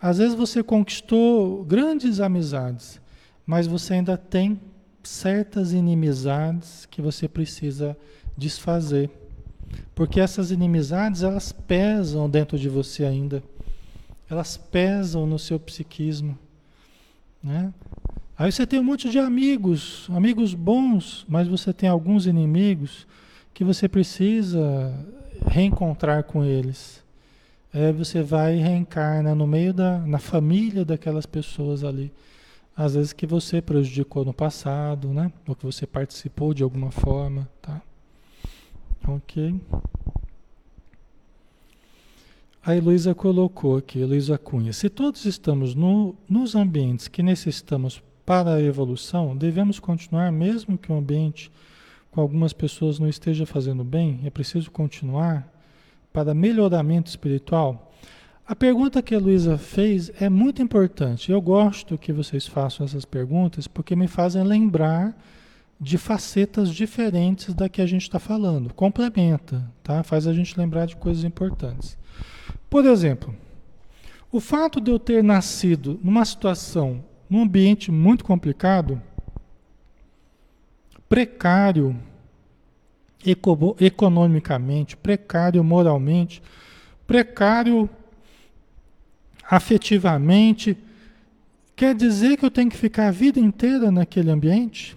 Às 0.00 0.18
vezes 0.18 0.34
você 0.34 0.62
conquistou 0.62 1.64
grandes 1.64 2.20
amizades, 2.20 3.00
mas 3.46 3.68
você 3.68 3.94
ainda 3.94 4.16
tem 4.16 4.60
certas 5.02 5.72
inimizades 5.72 6.86
que 6.86 7.00
você 7.00 7.28
precisa 7.28 7.96
desfazer. 8.36 9.10
Porque 9.94 10.20
essas 10.20 10.50
inimizades, 10.50 11.22
elas 11.22 11.52
pesam 11.52 12.28
dentro 12.28 12.58
de 12.58 12.68
você 12.68 13.04
ainda 13.04 13.42
elas 14.28 14.56
pesam 14.56 15.26
no 15.26 15.38
seu 15.38 15.58
psiquismo. 15.58 16.38
Né? 17.42 17.72
Aí 18.36 18.50
você 18.50 18.66
tem 18.66 18.80
um 18.80 18.84
monte 18.84 19.08
de 19.08 19.18
amigos, 19.18 20.08
amigos 20.10 20.52
bons, 20.52 21.24
mas 21.28 21.48
você 21.48 21.72
tem 21.72 21.88
alguns 21.88 22.26
inimigos 22.26 23.06
que 23.54 23.64
você 23.64 23.88
precisa 23.88 24.92
reencontrar 25.46 26.24
com 26.24 26.44
eles. 26.44 27.02
Aí 27.72 27.92
você 27.92 28.22
vai 28.22 28.56
e 28.56 28.62
reencarna 28.62 29.34
no 29.34 29.46
meio 29.46 29.72
da 29.72 29.98
na 29.98 30.18
família 30.18 30.84
daquelas 30.84 31.26
pessoas 31.26 31.84
ali. 31.84 32.12
Às 32.76 32.94
vezes 32.94 33.12
que 33.12 33.26
você 33.26 33.62
prejudicou 33.62 34.24
no 34.24 34.34
passado, 34.34 35.08
né? 35.08 35.32
Ou 35.48 35.54
que 35.54 35.64
você 35.64 35.86
participou 35.86 36.52
de 36.52 36.62
alguma 36.62 36.90
forma, 36.90 37.48
tá? 37.62 37.80
Ok. 39.08 39.58
A 42.66 42.74
Heloísa 42.74 43.14
colocou 43.14 43.76
aqui, 43.76 44.00
Heloísa 44.00 44.36
Cunha, 44.36 44.72
se 44.72 44.90
todos 44.90 45.24
estamos 45.24 45.72
no, 45.72 46.16
nos 46.28 46.56
ambientes 46.56 47.06
que 47.06 47.22
necessitamos 47.22 48.02
para 48.24 48.54
a 48.54 48.60
evolução, 48.60 49.36
devemos 49.36 49.78
continuar 49.78 50.32
mesmo 50.32 50.76
que 50.76 50.90
o 50.90 50.96
ambiente 50.96 51.48
com 52.10 52.20
algumas 52.20 52.52
pessoas 52.52 52.98
não 52.98 53.08
esteja 53.08 53.46
fazendo 53.46 53.84
bem? 53.84 54.20
É 54.24 54.30
preciso 54.30 54.68
continuar 54.68 55.48
para 56.12 56.34
melhoramento 56.34 57.08
espiritual? 57.08 57.92
A 58.44 58.56
pergunta 58.56 59.00
que 59.00 59.14
a 59.14 59.20
Luísa 59.20 59.56
fez 59.56 60.10
é 60.20 60.28
muito 60.28 60.60
importante. 60.60 61.30
Eu 61.30 61.40
gosto 61.40 61.96
que 61.96 62.12
vocês 62.12 62.48
façam 62.48 62.84
essas 62.84 63.04
perguntas 63.04 63.68
porque 63.68 63.94
me 63.94 64.08
fazem 64.08 64.42
lembrar 64.42 65.16
de 65.80 65.96
facetas 65.96 66.74
diferentes 66.74 67.54
da 67.54 67.68
que 67.68 67.80
a 67.80 67.86
gente 67.86 68.02
está 68.02 68.18
falando. 68.18 68.74
Complementa, 68.74 69.70
tá? 69.84 70.02
Faz 70.02 70.26
a 70.26 70.32
gente 70.32 70.58
lembrar 70.58 70.86
de 70.86 70.96
coisas 70.96 71.22
importantes. 71.22 71.96
Por 72.68 72.84
exemplo, 72.84 73.34
O 74.36 74.40
fato 74.40 74.80
de 74.80 74.90
eu 74.90 74.98
ter 74.98 75.22
nascido 75.22 75.98
numa 76.02 76.24
situação, 76.24 77.02
num 77.30 77.42
ambiente 77.42 77.90
muito 77.90 78.24
complicado, 78.24 79.00
precário 81.08 81.96
economicamente, 83.80 84.96
precário 84.96 85.64
moralmente, 85.64 86.42
precário 87.06 87.88
afetivamente, 89.48 90.76
quer 91.74 91.94
dizer 91.94 92.36
que 92.36 92.44
eu 92.44 92.50
tenho 92.50 92.70
que 92.70 92.76
ficar 92.76 93.08
a 93.08 93.12
vida 93.12 93.40
inteira 93.40 93.90
naquele 93.90 94.30
ambiente? 94.30 94.96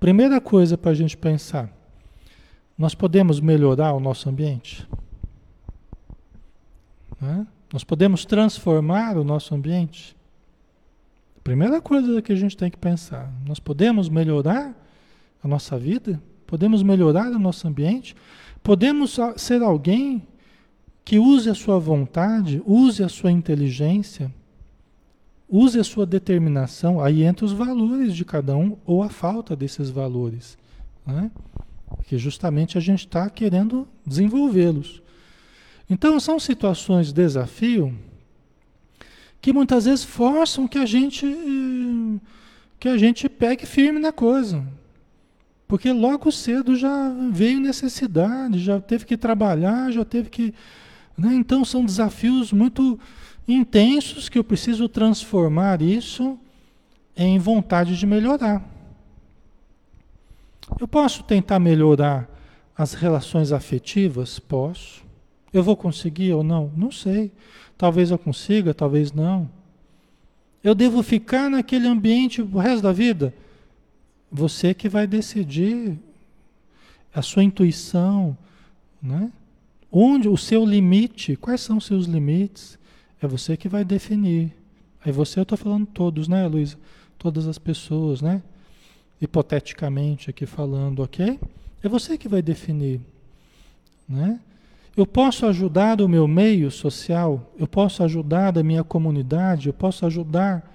Primeira 0.00 0.40
coisa 0.40 0.76
para 0.76 0.90
a 0.90 0.94
gente 0.94 1.16
pensar: 1.16 1.70
nós 2.76 2.94
podemos 2.94 3.38
melhorar 3.40 3.92
o 3.92 4.00
nosso 4.00 4.28
ambiente? 4.28 4.86
Né? 7.20 7.46
Nós 7.72 7.84
podemos 7.84 8.24
transformar 8.24 9.16
o 9.16 9.24
nosso 9.24 9.54
ambiente? 9.54 10.16
Primeira 11.42 11.80
coisa 11.80 12.20
que 12.20 12.32
a 12.32 12.36
gente 12.36 12.56
tem 12.56 12.70
que 12.70 12.76
pensar: 12.76 13.32
nós 13.46 13.58
podemos 13.58 14.08
melhorar 14.08 14.74
a 15.42 15.48
nossa 15.48 15.78
vida? 15.78 16.20
Podemos 16.46 16.82
melhorar 16.82 17.30
o 17.30 17.38
nosso 17.38 17.66
ambiente? 17.66 18.14
Podemos 18.62 19.16
ser 19.36 19.62
alguém 19.62 20.26
que 21.04 21.18
use 21.18 21.48
a 21.48 21.54
sua 21.54 21.78
vontade, 21.78 22.60
use 22.66 23.02
a 23.02 23.08
sua 23.08 23.30
inteligência, 23.30 24.32
use 25.48 25.78
a 25.78 25.84
sua 25.84 26.04
determinação, 26.04 27.00
aí 27.00 27.22
entra 27.22 27.46
os 27.46 27.52
valores 27.52 28.14
de 28.14 28.24
cada 28.24 28.56
um 28.56 28.76
ou 28.84 29.02
a 29.04 29.08
falta 29.08 29.54
desses 29.54 29.88
valores, 29.88 30.58
né? 31.06 31.30
que 32.04 32.18
justamente 32.18 32.76
a 32.76 32.80
gente 32.80 33.06
está 33.06 33.30
querendo 33.30 33.86
desenvolvê-los. 34.04 35.00
Então 35.88 36.18
são 36.18 36.38
situações 36.38 37.08
de 37.08 37.14
desafio 37.14 37.96
que 39.40 39.52
muitas 39.52 39.84
vezes 39.84 40.04
forçam 40.04 40.66
que 40.66 40.78
a 40.78 40.86
gente 40.86 41.26
que 42.78 42.88
a 42.88 42.98
gente 42.98 43.28
pegue 43.28 43.64
firme 43.64 43.98
na 43.98 44.12
coisa. 44.12 44.62
Porque 45.68 45.92
logo 45.92 46.30
cedo 46.30 46.76
já 46.76 47.10
veio 47.32 47.60
necessidade, 47.60 48.58
já 48.58 48.80
teve 48.80 49.04
que 49.04 49.16
trabalhar, 49.16 49.90
já 49.90 50.04
teve 50.04 50.28
que 50.28 50.54
né? 51.16 51.34
Então 51.34 51.64
são 51.64 51.84
desafios 51.84 52.52
muito 52.52 52.98
intensos 53.48 54.28
que 54.28 54.38
eu 54.38 54.44
preciso 54.44 54.88
transformar 54.88 55.80
isso 55.80 56.38
em 57.16 57.38
vontade 57.38 57.96
de 57.96 58.06
melhorar. 58.06 58.62
Eu 60.78 60.86
posso 60.86 61.22
tentar 61.22 61.58
melhorar 61.58 62.28
as 62.76 62.92
relações 62.92 63.52
afetivas? 63.52 64.38
Posso. 64.38 65.05
Eu 65.56 65.62
vou 65.62 65.74
conseguir 65.74 66.34
ou 66.34 66.44
não? 66.44 66.70
Não 66.76 66.92
sei. 66.92 67.32
Talvez 67.78 68.10
eu 68.10 68.18
consiga, 68.18 68.74
talvez 68.74 69.10
não. 69.10 69.48
Eu 70.62 70.74
devo 70.74 71.02
ficar 71.02 71.48
naquele 71.48 71.88
ambiente 71.88 72.42
o 72.42 72.58
resto 72.58 72.82
da 72.82 72.92
vida? 72.92 73.32
Você 74.30 74.74
que 74.74 74.86
vai 74.86 75.06
decidir 75.06 75.98
a 77.14 77.22
sua 77.22 77.42
intuição, 77.42 78.36
né? 79.02 79.32
Onde 79.90 80.28
o 80.28 80.36
seu 80.36 80.62
limite, 80.62 81.36
quais 81.36 81.62
são 81.62 81.78
os 81.78 81.86
seus 81.86 82.04
limites? 82.04 82.78
É 83.22 83.26
você 83.26 83.56
que 83.56 83.66
vai 83.66 83.82
definir. 83.82 84.52
Aí 85.02 85.10
você, 85.10 85.38
eu 85.38 85.44
estou 85.44 85.56
falando 85.56 85.86
todos, 85.86 86.28
né, 86.28 86.46
Luísa? 86.46 86.76
Todas 87.16 87.48
as 87.48 87.56
pessoas, 87.56 88.20
né? 88.20 88.42
Hipoteticamente 89.22 90.28
aqui 90.28 90.44
falando, 90.44 91.02
ok? 91.02 91.40
É 91.82 91.88
você 91.88 92.18
que 92.18 92.28
vai 92.28 92.42
definir, 92.42 93.00
né? 94.06 94.38
Eu 94.96 95.06
posso 95.06 95.44
ajudar 95.46 96.00
o 96.00 96.08
meu 96.08 96.26
meio 96.26 96.70
social, 96.70 97.52
eu 97.58 97.66
posso 97.66 98.02
ajudar 98.02 98.56
a 98.56 98.62
minha 98.62 98.82
comunidade, 98.82 99.68
eu 99.68 99.74
posso 99.74 100.06
ajudar 100.06 100.72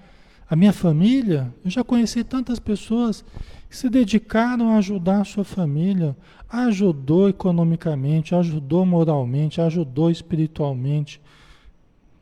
a 0.48 0.54
minha 0.54 0.72
família. 0.72 1.52
Eu 1.64 1.70
já 1.70 1.82
conheci 1.82 2.22
tantas 2.22 2.60
pessoas 2.60 3.24
que 3.68 3.76
se 3.76 3.88
dedicaram 3.88 4.70
a 4.70 4.76
ajudar 4.76 5.22
a 5.22 5.24
sua 5.24 5.44
família, 5.44 6.16
ajudou 6.48 7.28
economicamente, 7.28 8.34
ajudou 8.34 8.86
moralmente, 8.86 9.60
ajudou 9.60 10.10
espiritualmente, 10.10 11.20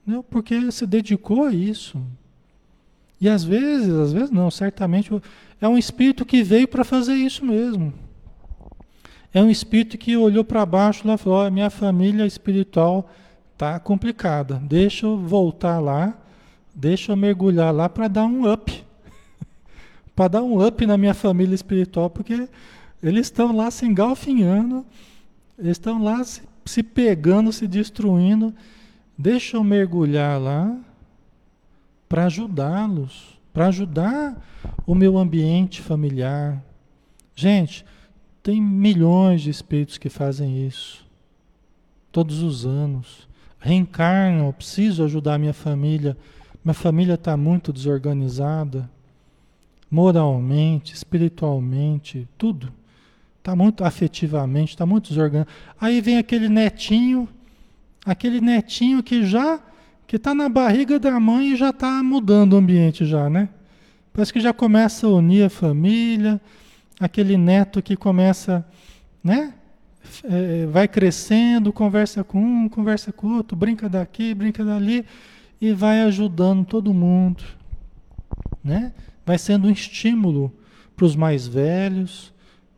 não, 0.06 0.22
porque 0.22 0.72
se 0.72 0.86
dedicou 0.86 1.44
a 1.44 1.52
isso. 1.52 2.00
E 3.20 3.28
às 3.28 3.44
vezes, 3.44 3.92
às 3.92 4.12
vezes 4.12 4.30
não, 4.30 4.50
certamente 4.50 5.10
é 5.60 5.68
um 5.68 5.76
espírito 5.76 6.24
que 6.24 6.42
veio 6.42 6.66
para 6.66 6.84
fazer 6.84 7.14
isso 7.14 7.44
mesmo. 7.44 7.92
É 9.32 9.40
um 9.42 9.50
espírito 9.50 9.96
que 9.96 10.16
olhou 10.16 10.44
para 10.44 10.66
baixo 10.66 11.08
e 11.08 11.18
falou: 11.18 11.46
oh, 11.46 11.50
minha 11.50 11.70
família 11.70 12.26
espiritual 12.26 13.08
tá 13.56 13.78
complicada. 13.78 14.56
Deixa 14.56 15.06
eu 15.06 15.16
voltar 15.16 15.78
lá, 15.78 16.18
deixa 16.74 17.12
eu 17.12 17.16
mergulhar 17.16 17.72
lá 17.72 17.88
para 17.88 18.08
dar 18.08 18.24
um 18.24 18.50
up. 18.50 18.84
para 20.16 20.28
dar 20.28 20.42
um 20.42 20.66
up 20.66 20.84
na 20.84 20.98
minha 20.98 21.14
família 21.14 21.54
espiritual, 21.54 22.10
porque 22.10 22.48
eles 23.02 23.26
estão 23.26 23.54
lá 23.54 23.70
se 23.70 23.86
engalfinhando, 23.86 24.84
eles 25.58 25.72
estão 25.72 26.02
lá 26.02 26.22
se, 26.24 26.42
se 26.64 26.82
pegando, 26.82 27.52
se 27.52 27.68
destruindo. 27.68 28.52
Deixa 29.16 29.56
eu 29.56 29.62
mergulhar 29.62 30.40
lá 30.40 30.76
para 32.08 32.24
ajudá-los, 32.24 33.38
para 33.52 33.68
ajudar 33.68 34.36
o 34.84 34.94
meu 34.94 35.16
ambiente 35.16 35.80
familiar. 35.80 36.60
Gente, 37.36 37.84
tem 38.42 38.60
milhões 38.60 39.42
de 39.42 39.50
espíritos 39.50 39.98
que 39.98 40.08
fazem 40.08 40.66
isso. 40.66 41.06
Todos 42.10 42.42
os 42.42 42.66
anos. 42.66 43.28
Reencarnam, 43.58 44.52
preciso 44.52 45.04
ajudar 45.04 45.38
minha 45.38 45.52
família. 45.52 46.16
Minha 46.64 46.74
família 46.74 47.14
está 47.14 47.36
muito 47.36 47.72
desorganizada. 47.72 48.90
Moralmente, 49.90 50.94
espiritualmente, 50.94 52.26
tudo. 52.38 52.72
Está 53.38 53.54
muito 53.54 53.84
afetivamente, 53.84 54.70
está 54.70 54.86
muito 54.86 55.08
desorganizado. 55.08 55.50
Aí 55.80 56.00
vem 56.00 56.18
aquele 56.18 56.48
netinho, 56.48 57.28
aquele 58.04 58.40
netinho 58.40 59.02
que 59.02 59.24
já 59.24 59.60
que 60.06 60.16
está 60.16 60.34
na 60.34 60.48
barriga 60.48 60.98
da 60.98 61.20
mãe 61.20 61.52
e 61.52 61.56
já 61.56 61.70
está 61.70 62.02
mudando 62.02 62.54
o 62.54 62.56
ambiente 62.56 63.04
já, 63.04 63.30
né? 63.30 63.48
Parece 64.12 64.32
que 64.32 64.40
já 64.40 64.52
começa 64.52 65.06
a 65.06 65.10
unir 65.10 65.44
a 65.44 65.48
família, 65.48 66.40
aquele 67.00 67.38
neto 67.38 67.82
que 67.82 67.96
começa, 67.96 68.64
né? 69.24 69.54
É, 70.24 70.66
vai 70.66 70.86
crescendo, 70.86 71.72
conversa 71.72 72.22
com 72.22 72.38
um, 72.40 72.68
conversa 72.68 73.12
com 73.12 73.36
outro, 73.36 73.56
brinca 73.56 73.88
daqui, 73.88 74.34
brinca 74.34 74.64
dali 74.64 75.06
e 75.60 75.72
vai 75.72 76.02
ajudando 76.02 76.64
todo 76.64 76.92
mundo, 76.92 77.42
né? 78.62 78.92
Vai 79.24 79.38
sendo 79.38 79.68
um 79.68 79.70
estímulo 79.70 80.52
para 80.96 81.06
os 81.06 81.16
mais 81.16 81.46
velhos, 81.46 82.32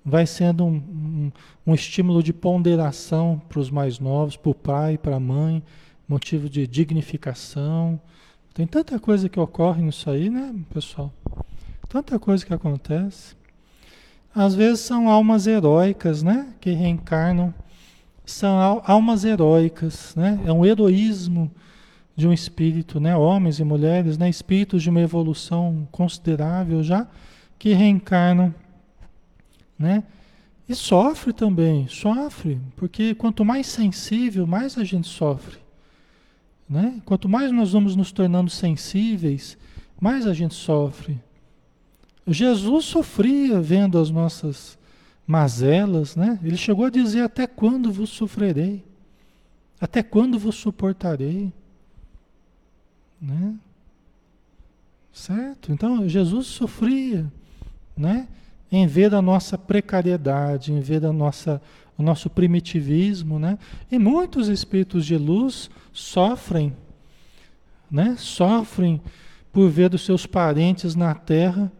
vai 0.04 0.26
sendo 0.26 0.64
um, 0.64 0.74
um, 0.74 1.32
um 1.66 1.74
estímulo 1.74 2.22
de 2.22 2.32
ponderação 2.32 3.40
para 3.48 3.60
os 3.60 3.70
mais 3.70 3.98
novos, 3.98 4.36
para 4.36 4.50
o 4.50 4.54
pai, 4.54 4.98
para 4.98 5.16
a 5.16 5.20
mãe, 5.20 5.62
motivo 6.08 6.48
de 6.48 6.66
dignificação. 6.66 8.00
Tem 8.52 8.66
tanta 8.66 8.98
coisa 8.98 9.28
que 9.28 9.40
ocorre 9.40 9.82
nisso 9.82 10.10
aí, 10.10 10.28
né, 10.28 10.54
pessoal? 10.72 11.12
Tanta 11.88 12.18
coisa 12.18 12.44
que 12.44 12.52
acontece. 12.52 13.41
Às 14.34 14.54
vezes 14.54 14.80
são 14.80 15.08
almas 15.08 15.46
heróicas, 15.46 16.22
né, 16.22 16.48
que 16.60 16.70
reencarnam. 16.70 17.52
São 18.24 18.82
almas 18.84 19.24
heróicas, 19.24 20.14
né? 20.14 20.40
É 20.46 20.52
um 20.52 20.64
heroísmo 20.64 21.50
de 22.14 22.26
um 22.28 22.32
espírito, 22.32 23.00
né? 23.00 23.16
Homens 23.16 23.58
e 23.58 23.64
mulheres, 23.64 24.16
né? 24.16 24.30
Espíritos 24.30 24.82
de 24.82 24.88
uma 24.88 25.00
evolução 25.00 25.86
considerável 25.90 26.82
já 26.82 27.06
que 27.58 27.74
reencarnam 27.74 28.54
né? 29.82 30.04
E 30.68 30.74
sofre 30.76 31.32
também, 31.32 31.88
sofre, 31.88 32.60
porque 32.76 33.16
quanto 33.16 33.44
mais 33.44 33.66
sensível, 33.66 34.46
mais 34.46 34.78
a 34.78 34.84
gente 34.84 35.08
sofre. 35.08 35.58
Né? 36.68 37.02
Quanto 37.04 37.28
mais 37.28 37.50
nós 37.50 37.72
vamos 37.72 37.96
nos 37.96 38.12
tornando 38.12 38.48
sensíveis, 38.48 39.58
mais 40.00 40.24
a 40.24 40.32
gente 40.32 40.54
sofre. 40.54 41.20
Jesus 42.26 42.84
sofria 42.84 43.60
vendo 43.60 43.98
as 43.98 44.10
nossas 44.10 44.78
mazelas, 45.26 46.14
né? 46.14 46.38
Ele 46.42 46.56
chegou 46.56 46.84
a 46.84 46.90
dizer: 46.90 47.22
Até 47.22 47.46
quando 47.46 47.90
vos 47.90 48.10
sofrerei? 48.10 48.84
Até 49.80 50.02
quando 50.02 50.38
vos 50.38 50.54
suportarei? 50.54 51.52
Né? 53.20 53.54
Certo? 55.12 55.72
Então, 55.72 56.08
Jesus 56.08 56.46
sofria, 56.46 57.30
né? 57.96 58.28
em 58.72 58.86
ver 58.86 59.10
da 59.10 59.20
nossa 59.20 59.58
precariedade, 59.58 60.72
em 60.72 60.80
ver 60.80 60.98
da 60.98 61.12
nossa, 61.12 61.60
o 61.98 62.02
nosso 62.02 62.30
primitivismo, 62.30 63.38
né? 63.38 63.58
E 63.90 63.98
muitos 63.98 64.48
espíritos 64.48 65.04
de 65.04 65.18
luz 65.18 65.70
sofrem, 65.92 66.74
né? 67.90 68.16
Sofrem 68.18 68.98
por 69.52 69.68
ver 69.68 69.90
dos 69.90 70.06
seus 70.06 70.24
parentes 70.24 70.94
na 70.94 71.14
Terra 71.14 71.70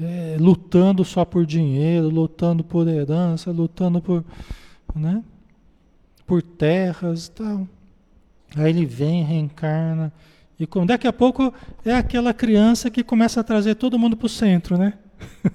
é, 0.00 0.36
lutando 0.38 1.04
só 1.04 1.24
por 1.24 1.44
dinheiro, 1.44 2.08
lutando 2.08 2.62
por 2.62 2.86
herança, 2.86 3.50
lutando 3.50 4.00
por, 4.00 4.24
né? 4.94 5.22
Por 6.26 6.40
terras, 6.40 7.28
tal. 7.28 7.66
Aí 8.56 8.70
ele 8.70 8.86
vem, 8.86 9.24
reencarna. 9.24 10.12
E 10.58 10.66
como 10.66 10.86
daqui 10.86 11.06
a 11.06 11.12
pouco 11.12 11.52
é 11.84 11.94
aquela 11.94 12.32
criança 12.32 12.90
que 12.90 13.02
começa 13.02 13.40
a 13.40 13.44
trazer 13.44 13.74
todo 13.74 13.98
mundo 13.98 14.16
para 14.16 14.26
o 14.26 14.28
centro, 14.28 14.76
né? 14.76 14.94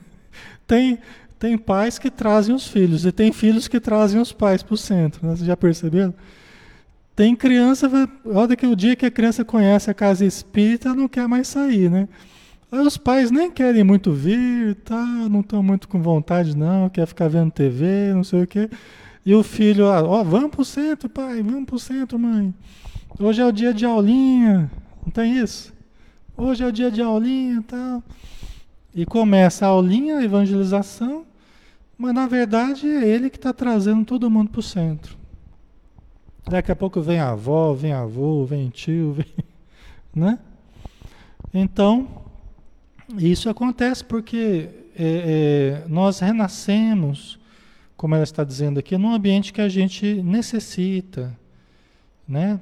tem, 0.67 0.99
tem 1.39 1.57
pais 1.57 1.97
que 1.97 2.09
trazem 2.09 2.53
os 2.53 2.67
filhos 2.67 3.05
e 3.05 3.11
tem 3.11 3.31
filhos 3.31 3.67
que 3.67 3.79
trazem 3.79 4.19
os 4.19 4.31
pais 4.31 4.61
para 4.61 4.73
o 4.73 4.77
centro. 4.77 5.25
Né? 5.25 5.35
Vocês 5.35 5.47
já 5.47 5.57
perceberam? 5.57 6.13
Tem 7.15 7.35
criança, 7.35 7.89
olha 8.25 8.55
que 8.55 8.65
o 8.65 8.75
dia 8.75 8.95
que 8.95 9.05
a 9.05 9.11
criança 9.11 9.45
conhece 9.45 9.89
a 9.89 9.93
casa 9.93 10.25
espírita, 10.25 10.93
não 10.95 11.07
quer 11.07 11.27
mais 11.27 11.47
sair, 11.47 11.89
né? 11.89 12.07
Aí 12.73 12.79
os 12.79 12.97
pais 12.97 13.29
nem 13.29 13.51
querem 13.51 13.83
muito 13.83 14.11
vir, 14.11 14.73
tá? 14.77 15.05
não 15.29 15.41
estão 15.41 15.61
muito 15.61 15.87
com 15.87 16.01
vontade, 16.01 16.57
não, 16.57 16.89
quer 16.89 17.05
ficar 17.05 17.27
vendo 17.27 17.51
TV, 17.51 18.11
não 18.15 18.23
sei 18.23 18.41
o 18.41 18.47
quê. 18.47 18.67
E 19.23 19.35
o 19.35 19.43
filho, 19.43 19.85
ah, 19.85 20.01
ó, 20.01 20.23
vamos 20.23 20.49
pro 20.49 20.65
centro, 20.65 21.07
pai, 21.07 21.43
vamos 21.43 21.65
pro 21.65 21.77
centro, 21.77 22.17
mãe. 22.17 22.51
Hoje 23.19 23.43
é 23.43 23.45
o 23.45 23.51
dia 23.51 23.75
de 23.75 23.85
aulinha, 23.85 24.71
não 25.05 25.11
tem 25.11 25.37
isso? 25.37 25.71
Hoje 26.35 26.63
é 26.63 26.67
o 26.67 26.71
dia 26.71 26.89
de 26.89 26.99
aulinha 26.99 27.59
e 27.59 27.61
tal. 27.61 28.03
E 28.95 29.05
começa 29.05 29.67
a 29.67 29.69
aulinha, 29.69 30.17
a 30.17 30.23
evangelização, 30.23 31.27
mas 31.95 32.11
na 32.11 32.25
verdade 32.25 32.87
é 32.87 33.07
ele 33.07 33.29
que 33.29 33.37
está 33.37 33.53
trazendo 33.53 34.03
todo 34.03 34.31
mundo 34.31 34.49
para 34.49 34.61
o 34.61 34.63
centro. 34.63 35.15
Daqui 36.49 36.71
a 36.71 36.75
pouco 36.75 36.99
vem 37.01 37.19
a 37.19 37.29
avó, 37.29 37.71
vem 37.71 37.93
avô, 37.93 38.43
vem 38.45 38.69
tio, 38.69 39.13
vem, 39.13 39.31
né? 40.11 40.39
Então, 41.53 42.22
isso 43.17 43.49
acontece 43.49 44.03
porque 44.03 44.69
é, 44.95 45.83
é, 45.83 45.87
nós 45.87 46.19
renascemos, 46.19 47.39
como 47.97 48.15
ela 48.15 48.23
está 48.23 48.43
dizendo 48.43 48.79
aqui, 48.79 48.97
num 48.97 49.13
ambiente 49.13 49.51
que 49.51 49.61
a 49.61 49.69
gente 49.69 50.21
necessita, 50.21 51.37
né? 52.27 52.59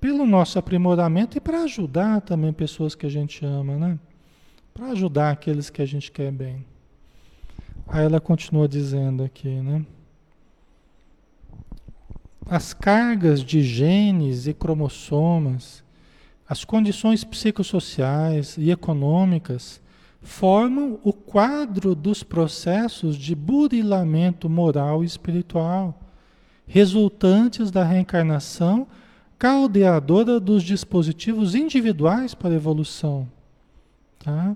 Pelo 0.00 0.26
nosso 0.26 0.58
aprimoramento 0.58 1.36
e 1.36 1.40
para 1.40 1.62
ajudar 1.62 2.20
também 2.20 2.52
pessoas 2.52 2.94
que 2.94 3.06
a 3.06 3.10
gente 3.10 3.44
ama, 3.44 3.76
né? 3.76 3.98
Para 4.74 4.88
ajudar 4.88 5.30
aqueles 5.30 5.70
que 5.70 5.82
a 5.82 5.86
gente 5.86 6.10
quer 6.10 6.30
bem. 6.30 6.64
Aí 7.86 8.04
ela 8.04 8.20
continua 8.20 8.68
dizendo 8.68 9.24
aqui, 9.24 9.48
né? 9.48 9.84
As 12.46 12.74
cargas 12.74 13.42
de 13.42 13.62
genes 13.62 14.46
e 14.46 14.54
cromossomas 14.54 15.81
as 16.52 16.66
condições 16.66 17.24
psicossociais 17.24 18.58
e 18.58 18.70
econômicas 18.70 19.80
formam 20.20 21.00
o 21.02 21.10
quadro 21.10 21.94
dos 21.94 22.22
processos 22.22 23.16
de 23.16 23.34
burilamento 23.34 24.50
moral 24.50 25.02
e 25.02 25.06
espiritual, 25.06 25.98
resultantes 26.66 27.70
da 27.70 27.82
reencarnação 27.82 28.86
caldeadora 29.38 30.38
dos 30.38 30.62
dispositivos 30.62 31.54
individuais 31.54 32.34
para 32.34 32.54
evolução. 32.54 33.26
Tá? 34.22 34.54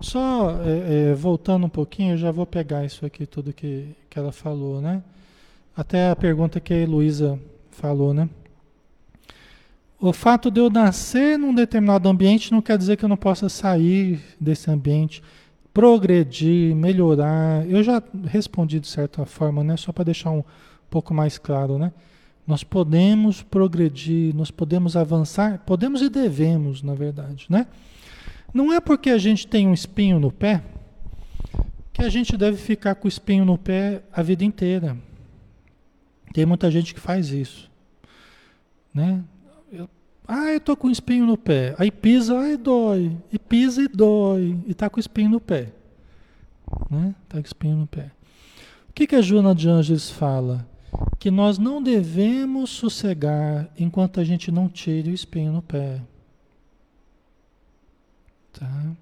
Só 0.00 0.60
é, 0.62 1.10
é, 1.10 1.14
voltando 1.14 1.66
um 1.66 1.68
pouquinho, 1.68 2.14
eu 2.14 2.18
já 2.18 2.30
vou 2.30 2.46
pegar 2.46 2.84
isso 2.84 3.04
aqui, 3.04 3.26
tudo 3.26 3.52
que, 3.52 3.96
que 4.08 4.16
ela 4.16 4.30
falou, 4.30 4.80
né? 4.80 5.02
Até 5.76 6.08
a 6.08 6.14
pergunta 6.14 6.60
que 6.60 6.72
a 6.72 6.78
Heloísa 6.78 7.36
falou, 7.72 8.14
né? 8.14 8.28
O 10.02 10.12
fato 10.12 10.50
de 10.50 10.58
eu 10.58 10.68
nascer 10.68 11.38
num 11.38 11.54
determinado 11.54 12.08
ambiente 12.08 12.50
não 12.50 12.60
quer 12.60 12.76
dizer 12.76 12.96
que 12.96 13.04
eu 13.04 13.08
não 13.08 13.16
possa 13.16 13.48
sair 13.48 14.20
desse 14.40 14.68
ambiente, 14.68 15.22
progredir, 15.72 16.74
melhorar. 16.74 17.64
Eu 17.70 17.84
já 17.84 18.02
respondi 18.24 18.80
de 18.80 18.88
certa 18.88 19.24
forma, 19.24 19.62
né? 19.62 19.76
Só 19.76 19.92
para 19.92 20.02
deixar 20.02 20.32
um 20.32 20.42
pouco 20.90 21.14
mais 21.14 21.38
claro, 21.38 21.78
né? 21.78 21.92
Nós 22.44 22.64
podemos 22.64 23.44
progredir, 23.44 24.34
nós 24.34 24.50
podemos 24.50 24.96
avançar, 24.96 25.60
podemos 25.64 26.02
e 26.02 26.08
devemos, 26.08 26.82
na 26.82 26.96
verdade, 26.96 27.46
né? 27.48 27.68
Não 28.52 28.72
é 28.72 28.80
porque 28.80 29.08
a 29.08 29.18
gente 29.18 29.46
tem 29.46 29.68
um 29.68 29.72
espinho 29.72 30.18
no 30.18 30.32
pé 30.32 30.64
que 31.92 32.02
a 32.02 32.08
gente 32.08 32.36
deve 32.36 32.56
ficar 32.56 32.96
com 32.96 33.06
o 33.06 33.08
espinho 33.08 33.44
no 33.44 33.56
pé 33.56 34.02
a 34.12 34.20
vida 34.20 34.44
inteira. 34.44 34.96
Tem 36.34 36.44
muita 36.44 36.72
gente 36.72 36.92
que 36.92 36.98
faz 36.98 37.28
isso, 37.28 37.70
né? 38.92 39.22
Ah, 40.26 40.52
eu 40.52 40.60
tô 40.60 40.76
com 40.76 40.90
espinho 40.90 41.26
no 41.26 41.36
pé. 41.36 41.74
Aí 41.78 41.90
pisa, 41.90 42.38
ai 42.38 42.56
dói. 42.56 43.16
E 43.32 43.38
pisa 43.38 43.82
e 43.82 43.88
dói. 43.88 44.58
E 44.66 44.74
tá 44.74 44.88
com 44.88 45.00
espinho 45.00 45.30
no 45.30 45.40
pé. 45.40 45.72
Né? 46.90 47.14
Tá 47.28 47.38
com 47.38 47.46
espinho 47.46 47.76
no 47.76 47.86
pé. 47.86 48.10
O 48.88 48.92
que, 48.92 49.06
que 49.06 49.16
a 49.16 49.22
Joana 49.22 49.54
de 49.54 49.68
Angeles 49.68 50.10
fala? 50.10 50.66
Que 51.18 51.30
nós 51.30 51.58
não 51.58 51.82
devemos 51.82 52.70
sossegar 52.70 53.68
enquanto 53.78 54.20
a 54.20 54.24
gente 54.24 54.50
não 54.52 54.68
tire 54.68 55.10
o 55.10 55.14
espinho 55.14 55.52
no 55.52 55.62
pé. 55.62 56.00
Tá? 58.52 58.92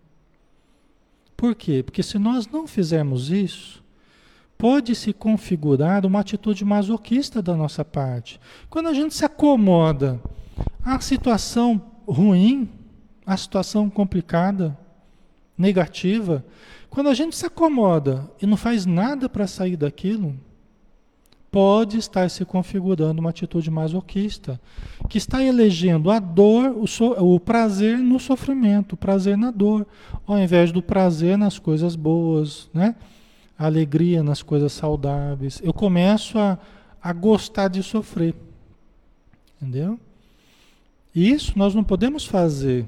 Por 1.36 1.54
quê? 1.54 1.82
Porque 1.82 2.02
se 2.02 2.18
nós 2.18 2.46
não 2.46 2.66
fizermos 2.66 3.30
isso, 3.30 3.82
pode 4.56 4.94
se 4.94 5.12
configurar 5.12 6.06
uma 6.06 6.20
atitude 6.20 6.64
masoquista 6.64 7.42
da 7.42 7.56
nossa 7.56 7.84
parte. 7.84 8.40
Quando 8.68 8.88
a 8.88 8.94
gente 8.94 9.14
se 9.14 9.24
acomoda 9.24 10.20
a 10.84 10.98
situação 11.00 11.80
ruim, 12.06 12.68
a 13.24 13.36
situação 13.36 13.88
complicada, 13.88 14.76
negativa, 15.56 16.44
quando 16.88 17.08
a 17.08 17.14
gente 17.14 17.36
se 17.36 17.46
acomoda 17.46 18.28
e 18.40 18.46
não 18.46 18.56
faz 18.56 18.86
nada 18.86 19.28
para 19.28 19.46
sair 19.46 19.76
daquilo, 19.76 20.34
pode 21.50 21.98
estar 21.98 22.30
se 22.30 22.44
configurando 22.44 23.20
uma 23.20 23.30
atitude 23.30 23.70
masoquista, 23.70 24.60
que 25.08 25.18
está 25.18 25.42
elegendo 25.42 26.10
a 26.10 26.18
dor, 26.18 26.76
o, 26.76 26.86
so, 26.86 27.12
o, 27.12 27.38
prazer 27.40 27.98
no 27.98 28.18
sofrimento, 28.18 28.92
o 28.92 28.96
prazer 28.96 29.36
na 29.36 29.50
dor, 29.50 29.86
ao 30.26 30.38
invés 30.38 30.70
do 30.72 30.82
prazer 30.82 31.36
nas 31.36 31.58
coisas 31.58 31.96
boas, 31.96 32.70
né? 32.72 32.94
a 33.58 33.66
alegria 33.66 34.22
nas 34.22 34.42
coisas 34.42 34.72
saudáveis. 34.72 35.60
Eu 35.62 35.72
começo 35.74 36.38
a, 36.38 36.58
a 37.02 37.12
gostar 37.12 37.68
de 37.68 37.82
sofrer. 37.82 38.34
Entendeu? 39.60 39.98
Isso 41.14 41.58
nós 41.58 41.74
não 41.74 41.82
podemos 41.82 42.24
fazer 42.24 42.86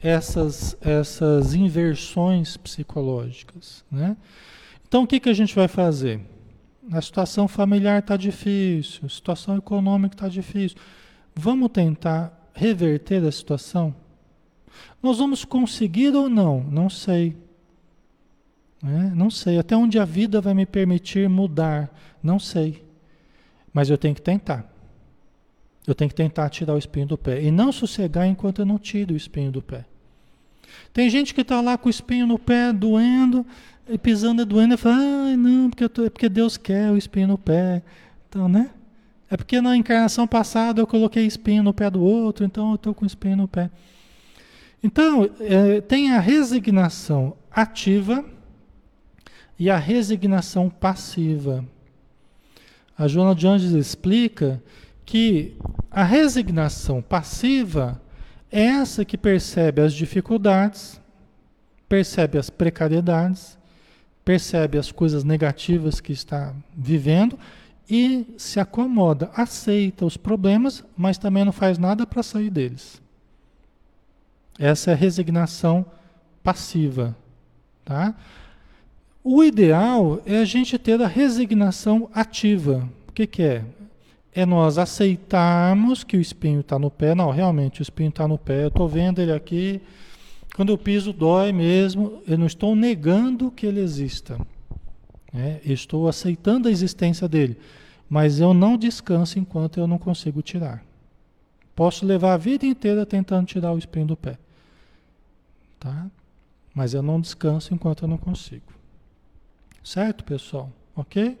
essas, 0.00 0.76
essas 0.80 1.54
inversões 1.54 2.56
psicológicas. 2.56 3.84
Né? 3.90 4.16
Então 4.86 5.02
o 5.02 5.06
que, 5.06 5.20
que 5.20 5.28
a 5.28 5.34
gente 5.34 5.54
vai 5.54 5.68
fazer? 5.68 6.20
A 6.90 7.02
situação 7.02 7.48
familiar 7.48 7.98
está 7.98 8.16
difícil, 8.16 9.00
a 9.04 9.08
situação 9.08 9.56
econômica 9.56 10.14
está 10.14 10.28
difícil. 10.28 10.78
Vamos 11.34 11.70
tentar 11.70 12.50
reverter 12.54 13.22
a 13.24 13.32
situação? 13.32 13.94
Nós 15.02 15.18
vamos 15.18 15.44
conseguir 15.44 16.14
ou 16.14 16.28
não? 16.28 16.60
Não 16.60 16.88
sei. 16.88 17.36
Né? 18.82 19.12
Não 19.14 19.30
sei. 19.30 19.58
Até 19.58 19.76
onde 19.76 19.98
a 19.98 20.04
vida 20.04 20.40
vai 20.40 20.54
me 20.54 20.64
permitir 20.64 21.28
mudar? 21.28 21.92
Não 22.22 22.38
sei. 22.38 22.84
Mas 23.72 23.90
eu 23.90 23.98
tenho 23.98 24.14
que 24.14 24.22
tentar. 24.22 24.72
Eu 25.86 25.94
tenho 25.94 26.08
que 26.08 26.16
tentar 26.16 26.48
tirar 26.50 26.74
o 26.74 26.78
espinho 26.78 27.06
do 27.06 27.18
pé. 27.18 27.42
E 27.42 27.50
não 27.50 27.70
sossegar 27.70 28.26
enquanto 28.26 28.60
eu 28.60 28.66
não 28.66 28.78
tiro 28.78 29.14
o 29.14 29.16
espinho 29.16 29.52
do 29.52 29.62
pé. 29.62 29.84
Tem 30.92 31.08
gente 31.08 31.34
que 31.34 31.42
está 31.42 31.60
lá 31.60 31.78
com 31.78 31.88
o 31.88 31.90
espinho 31.90 32.26
no 32.26 32.38
pé, 32.38 32.72
doendo, 32.72 33.46
e 33.88 33.96
pisando 33.96 34.42
e 34.42 34.44
doendo, 34.44 34.74
e 34.74 34.76
fala, 34.76 34.96
ah, 34.96 35.36
não, 35.36 35.70
porque, 35.70 35.88
tô, 35.88 36.04
é 36.04 36.10
porque 36.10 36.28
Deus 36.28 36.56
quer 36.56 36.90
o 36.90 36.96
espinho 36.96 37.28
no 37.28 37.38
pé. 37.38 37.82
Então, 38.28 38.48
né? 38.48 38.70
É 39.30 39.36
porque 39.36 39.60
na 39.60 39.76
encarnação 39.76 40.26
passada 40.26 40.80
eu 40.80 40.86
coloquei 40.86 41.24
espinho 41.26 41.62
no 41.62 41.74
pé 41.74 41.90
do 41.90 42.02
outro, 42.02 42.44
então 42.44 42.70
eu 42.70 42.74
estou 42.76 42.94
com 42.94 43.04
espinho 43.04 43.36
no 43.36 43.48
pé. 43.48 43.70
Então, 44.82 45.28
é, 45.40 45.80
tem 45.80 46.12
a 46.12 46.20
resignação 46.20 47.36
ativa 47.50 48.24
e 49.58 49.70
a 49.70 49.76
resignação 49.76 50.68
passiva. 50.68 51.64
A 52.96 53.08
Joana 53.08 53.32
Anjos 53.32 53.72
explica 53.72 54.62
que 55.06 55.56
a 55.90 56.02
resignação 56.02 57.00
passiva 57.00 58.02
é 58.50 58.64
essa 58.64 59.04
que 59.04 59.16
percebe 59.16 59.80
as 59.80 59.94
dificuldades, 59.94 61.00
percebe 61.88 62.36
as 62.36 62.50
precariedades, 62.50 63.56
percebe 64.24 64.76
as 64.76 64.90
coisas 64.90 65.22
negativas 65.22 66.00
que 66.00 66.12
está 66.12 66.52
vivendo 66.76 67.38
e 67.88 68.26
se 68.36 68.58
acomoda, 68.58 69.30
aceita 69.34 70.04
os 70.04 70.16
problemas, 70.16 70.84
mas 70.96 71.16
também 71.16 71.44
não 71.44 71.52
faz 71.52 71.78
nada 71.78 72.04
para 72.04 72.24
sair 72.24 72.50
deles. 72.50 73.00
Essa 74.58 74.90
é 74.90 74.94
a 74.94 74.96
resignação 74.96 75.86
passiva, 76.42 77.16
tá? 77.84 78.14
O 79.22 79.44
ideal 79.44 80.20
é 80.26 80.38
a 80.38 80.44
gente 80.44 80.78
ter 80.78 81.00
a 81.00 81.06
resignação 81.06 82.10
ativa. 82.12 82.88
O 83.08 83.12
que, 83.12 83.26
que 83.26 83.42
é? 83.42 83.64
É 84.36 84.44
nós 84.44 84.76
aceitarmos 84.76 86.04
que 86.04 86.14
o 86.14 86.20
espinho 86.20 86.60
está 86.60 86.78
no 86.78 86.90
pé. 86.90 87.14
Não, 87.14 87.30
realmente, 87.30 87.80
o 87.80 87.82
espinho 87.82 88.10
está 88.10 88.28
no 88.28 88.36
pé. 88.36 88.64
Eu 88.64 88.68
estou 88.68 88.86
vendo 88.86 89.18
ele 89.22 89.32
aqui. 89.32 89.80
Quando 90.54 90.68
eu 90.68 90.76
piso, 90.76 91.10
dói 91.10 91.52
mesmo. 91.52 92.22
Eu 92.28 92.36
não 92.36 92.44
estou 92.44 92.76
negando 92.76 93.50
que 93.50 93.64
ele 93.64 93.80
exista. 93.80 94.38
É, 95.32 95.62
estou 95.64 96.06
aceitando 96.06 96.68
a 96.68 96.70
existência 96.70 97.26
dele. 97.26 97.58
Mas 98.10 98.38
eu 98.38 98.52
não 98.52 98.76
descanso 98.76 99.38
enquanto 99.38 99.80
eu 99.80 99.86
não 99.86 99.96
consigo 99.96 100.42
tirar. 100.42 100.84
Posso 101.74 102.04
levar 102.04 102.34
a 102.34 102.38
vida 102.38 102.66
inteira 102.66 103.06
tentando 103.06 103.46
tirar 103.46 103.72
o 103.72 103.78
espinho 103.78 104.08
do 104.08 104.16
pé. 104.18 104.36
Tá? 105.80 106.10
Mas 106.74 106.92
eu 106.92 107.02
não 107.02 107.18
descanso 107.18 107.72
enquanto 107.72 108.02
eu 108.02 108.08
não 108.08 108.18
consigo. 108.18 108.70
Certo, 109.82 110.24
pessoal? 110.24 110.70
Ok? 110.94 111.38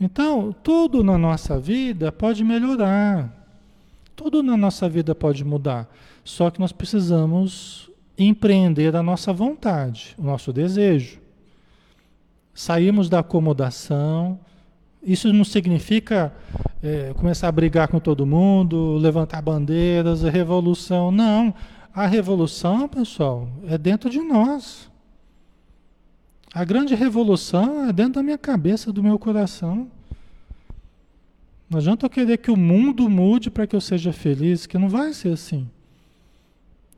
Então, 0.00 0.54
tudo 0.62 1.02
na 1.02 1.18
nossa 1.18 1.58
vida 1.58 2.12
pode 2.12 2.44
melhorar. 2.44 3.32
Tudo 4.14 4.42
na 4.42 4.56
nossa 4.56 4.88
vida 4.88 5.14
pode 5.14 5.44
mudar. 5.44 5.88
Só 6.24 6.50
que 6.50 6.60
nós 6.60 6.72
precisamos 6.72 7.90
empreender 8.16 8.94
a 8.96 9.02
nossa 9.02 9.32
vontade, 9.32 10.14
o 10.18 10.22
nosso 10.22 10.52
desejo. 10.52 11.18
Saímos 12.54 13.08
da 13.08 13.20
acomodação. 13.20 14.38
Isso 15.02 15.32
não 15.32 15.44
significa 15.44 16.32
é, 16.82 17.12
começar 17.14 17.48
a 17.48 17.52
brigar 17.52 17.88
com 17.88 18.00
todo 18.00 18.26
mundo, 18.26 18.96
levantar 18.98 19.40
bandeiras, 19.40 20.22
revolução. 20.22 21.10
Não. 21.10 21.54
A 21.94 22.06
revolução, 22.06 22.88
pessoal, 22.88 23.48
é 23.66 23.78
dentro 23.78 24.10
de 24.10 24.20
nós. 24.20 24.87
A 26.52 26.64
grande 26.64 26.94
revolução 26.94 27.88
é 27.88 27.92
dentro 27.92 28.14
da 28.14 28.22
minha 28.22 28.38
cabeça, 28.38 28.92
do 28.92 29.02
meu 29.02 29.18
coração. 29.18 29.88
Não 31.68 31.78
adianta 31.78 32.06
eu 32.06 32.10
querer 32.10 32.38
que 32.38 32.50
o 32.50 32.56
mundo 32.56 33.08
mude 33.10 33.50
para 33.50 33.66
que 33.66 33.76
eu 33.76 33.80
seja 33.80 34.12
feliz, 34.12 34.66
que 34.66 34.78
não 34.78 34.88
vai 34.88 35.12
ser 35.12 35.34
assim. 35.34 35.68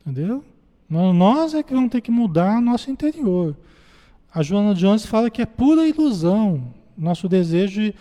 Entendeu? 0.07 0.45
Nós 0.89 1.55
é 1.55 1.63
que 1.63 1.75
vamos 1.75 1.91
ter 1.91 2.01
que 2.01 2.11
mudar 2.11 2.61
nosso 2.61 2.91
interior. 2.91 3.57
A 4.33 4.43
Joana 4.43 4.75
Jones 4.75 5.05
fala 5.05 5.31
que 5.31 5.43
é 5.43 5.47
pura 5.47 5.87
ilusão. 5.87 6.73
Nosso 6.97 7.29
desejo 7.29 7.81
de 7.81 7.95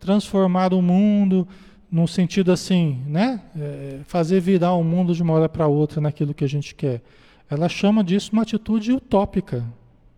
transformar 0.00 0.74
o 0.74 0.82
mundo 0.82 1.46
no 1.90 2.08
sentido 2.08 2.50
assim, 2.50 3.00
né? 3.06 3.40
É, 3.56 4.00
fazer 4.06 4.40
virar 4.40 4.74
o 4.74 4.82
mundo 4.82 5.14
de 5.14 5.22
uma 5.22 5.34
hora 5.34 5.48
para 5.48 5.66
outra 5.68 6.00
naquilo 6.00 6.34
que 6.34 6.44
a 6.44 6.48
gente 6.48 6.74
quer. 6.74 7.00
Ela 7.48 7.68
chama 7.68 8.02
disso 8.02 8.30
uma 8.32 8.42
atitude 8.42 8.92
utópica, 8.92 9.64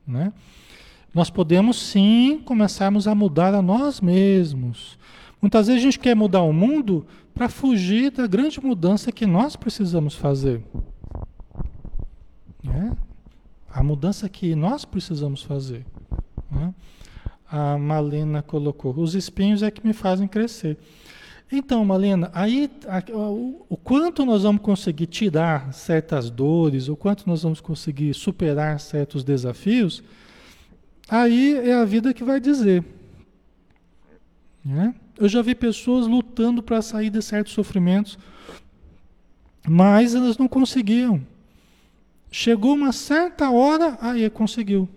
né? 0.06 0.32
Nós 1.18 1.30
podemos 1.30 1.76
sim 1.76 2.40
começarmos 2.44 3.08
a 3.08 3.12
mudar 3.12 3.52
a 3.52 3.60
nós 3.60 4.00
mesmos. 4.00 4.96
Muitas 5.42 5.66
vezes 5.66 5.82
a 5.82 5.84
gente 5.84 5.98
quer 5.98 6.14
mudar 6.14 6.42
o 6.42 6.52
mundo 6.52 7.04
para 7.34 7.48
fugir 7.48 8.12
da 8.12 8.24
grande 8.28 8.64
mudança 8.64 9.10
que 9.10 9.26
nós 9.26 9.56
precisamos 9.56 10.14
fazer. 10.14 10.62
Né? 12.62 12.96
A 13.68 13.82
mudança 13.82 14.28
que 14.28 14.54
nós 14.54 14.84
precisamos 14.84 15.42
fazer. 15.42 15.84
Né? 16.48 16.72
A 17.50 17.76
Malena 17.76 18.40
colocou: 18.40 18.96
os 18.96 19.16
espinhos 19.16 19.60
é 19.64 19.72
que 19.72 19.84
me 19.84 19.92
fazem 19.92 20.28
crescer. 20.28 20.78
Então, 21.50 21.84
Malena, 21.84 22.30
aí 22.32 22.70
o, 23.12 23.66
o, 23.68 23.76
quanto 23.76 24.24
nós 24.24 24.44
vamos 24.44 24.62
conseguir 24.62 25.06
tirar 25.06 25.72
certas 25.72 26.30
dores, 26.30 26.88
o 26.88 26.94
quanto 26.94 27.28
nós 27.28 27.42
vamos 27.42 27.60
conseguir 27.60 28.14
superar 28.14 28.78
certos 28.78 29.24
desafios, 29.24 30.00
aí 31.08 31.54
é 31.54 31.74
a 31.74 31.84
vida 31.84 32.12
que 32.12 32.22
vai 32.22 32.40
dizer. 32.40 32.84
Né? 34.64 34.94
Eu 35.16 35.28
já 35.28 35.42
vi 35.42 35.54
pessoas 35.54 36.06
lutando 36.06 36.62
para 36.62 36.82
sair 36.82 37.10
de 37.10 37.22
certos 37.22 37.52
sofrimentos, 37.52 38.18
mas 39.66 40.14
elas 40.14 40.36
não 40.38 40.46
conseguiam. 40.46 41.20
Chegou 42.30 42.74
uma 42.74 42.92
certa 42.92 43.50
hora, 43.50 43.96
aí 44.00 44.28
conseguiu. 44.28 44.88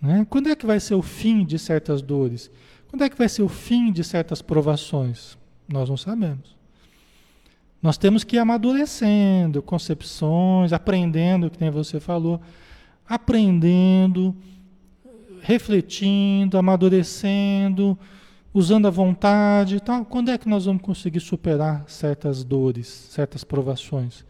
Né? 0.00 0.26
Quando 0.28 0.48
é 0.48 0.54
que 0.54 0.66
vai 0.66 0.78
ser 0.78 0.94
o 0.94 1.02
fim 1.02 1.44
de 1.44 1.58
certas 1.58 2.02
dores? 2.02 2.50
Quando 2.88 3.02
é 3.02 3.08
que 3.08 3.18
vai 3.18 3.28
ser 3.28 3.42
o 3.42 3.48
fim 3.48 3.90
de 3.90 4.04
certas 4.04 4.40
provações? 4.40 5.36
Nós 5.68 5.88
não 5.88 5.96
sabemos. 5.96 6.56
Nós 7.82 7.96
temos 7.96 8.24
que 8.24 8.36
ir 8.36 8.38
amadurecendo 8.38 9.62
concepções, 9.62 10.72
aprendendo, 10.72 11.50
que 11.50 11.60
nem 11.60 11.70
você 11.70 12.00
falou, 12.00 12.40
aprendendo, 13.08 14.36
refletindo, 15.40 16.58
amadurecendo, 16.58 17.98
usando 18.52 18.86
a 18.86 18.90
vontade. 18.90 19.76
Então, 19.76 20.04
quando 20.04 20.30
é 20.30 20.38
que 20.38 20.48
nós 20.48 20.66
vamos 20.66 20.82
conseguir 20.82 21.20
superar 21.20 21.84
certas 21.86 22.44
dores, 22.44 22.86
certas 22.86 23.44
provações? 23.44 24.24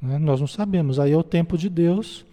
Né? 0.00 0.18
Nós 0.18 0.40
não 0.40 0.46
sabemos. 0.46 1.00
Aí 1.00 1.12
é 1.12 1.16
o 1.16 1.22
tempo 1.22 1.56
de 1.56 1.68
Deus, 1.68 2.26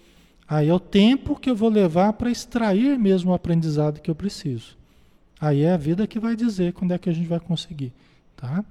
aí 0.48 0.68
é 0.68 0.74
o 0.74 0.80
tempo 0.80 1.40
que 1.40 1.50
eu 1.50 1.56
vou 1.56 1.70
levar 1.70 2.14
para 2.14 2.30
extrair 2.30 3.00
mesmo 3.00 3.32
o 3.32 3.34
aprendizado 3.34 4.02
que 4.02 4.12
eu 4.12 4.16
preciso. 4.16 4.78
Aí 5.40 5.62
é 5.62 5.72
a 5.72 5.78
vida 5.78 6.06
que 6.06 6.20
vai 6.20 6.36
dizer 6.36 6.74
quando 6.74 6.94
é 6.94 6.98
que 6.98 7.10
a 7.10 7.14
gente 7.14 7.28
vai 7.28 7.40
conseguir, 7.40 7.94
tá? 8.36 8.64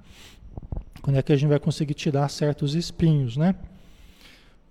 Quando 1.01 1.17
é 1.17 1.21
que 1.21 1.33
a 1.33 1.35
gente 1.35 1.49
vai 1.49 1.59
conseguir 1.59 1.95
tirar 1.95 2.29
certos 2.29 2.75
espinhos, 2.75 3.35
né? 3.35 3.55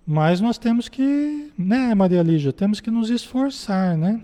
Mas 0.05 0.41
nós 0.41 0.57
temos 0.57 0.89
que, 0.89 1.51
né, 1.57 1.93
Maria 1.93 2.21
Lígia, 2.21 2.51
temos 2.51 2.79
que 2.79 2.89
nos 2.91 3.09
esforçar, 3.09 3.97
né? 3.97 4.21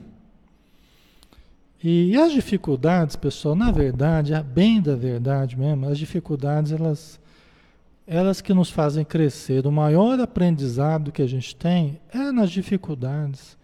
E 1.83 2.17
as 2.17 2.31
dificuldades, 2.31 3.15
pessoal, 3.15 3.55
na 3.55 3.71
verdade, 3.71 4.33
a 4.33 4.41
bem 4.41 4.81
da 4.81 4.95
verdade 4.95 5.57
mesmo, 5.57 5.87
as 5.87 5.97
dificuldades, 5.97 6.71
elas, 6.71 7.19
elas 8.07 8.41
que 8.41 8.53
nos 8.53 8.71
fazem 8.71 9.05
crescer. 9.05 9.67
O 9.67 9.71
maior 9.71 10.19
aprendizado 10.19 11.11
que 11.11 11.21
a 11.21 11.27
gente 11.27 11.55
tem 11.55 11.99
é 12.11 12.31
nas 12.31 12.49
dificuldades. 12.49 13.55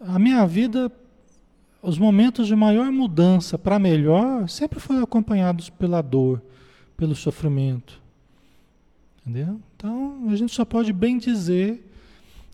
A 0.00 0.18
minha 0.18 0.44
vida 0.46 0.90
os 1.82 1.98
momentos 1.98 2.46
de 2.46 2.54
maior 2.54 2.92
mudança 2.92 3.58
para 3.58 3.78
melhor 3.78 4.48
sempre 4.48 4.78
foram 4.78 5.02
acompanhados 5.02 5.68
pela 5.68 6.00
dor, 6.00 6.40
pelo 6.96 7.16
sofrimento. 7.16 8.00
Entendeu? 9.20 9.60
Então, 9.82 10.28
a 10.28 10.36
gente 10.36 10.54
só 10.54 10.64
pode 10.64 10.92
bem 10.92 11.18
dizer 11.18 11.92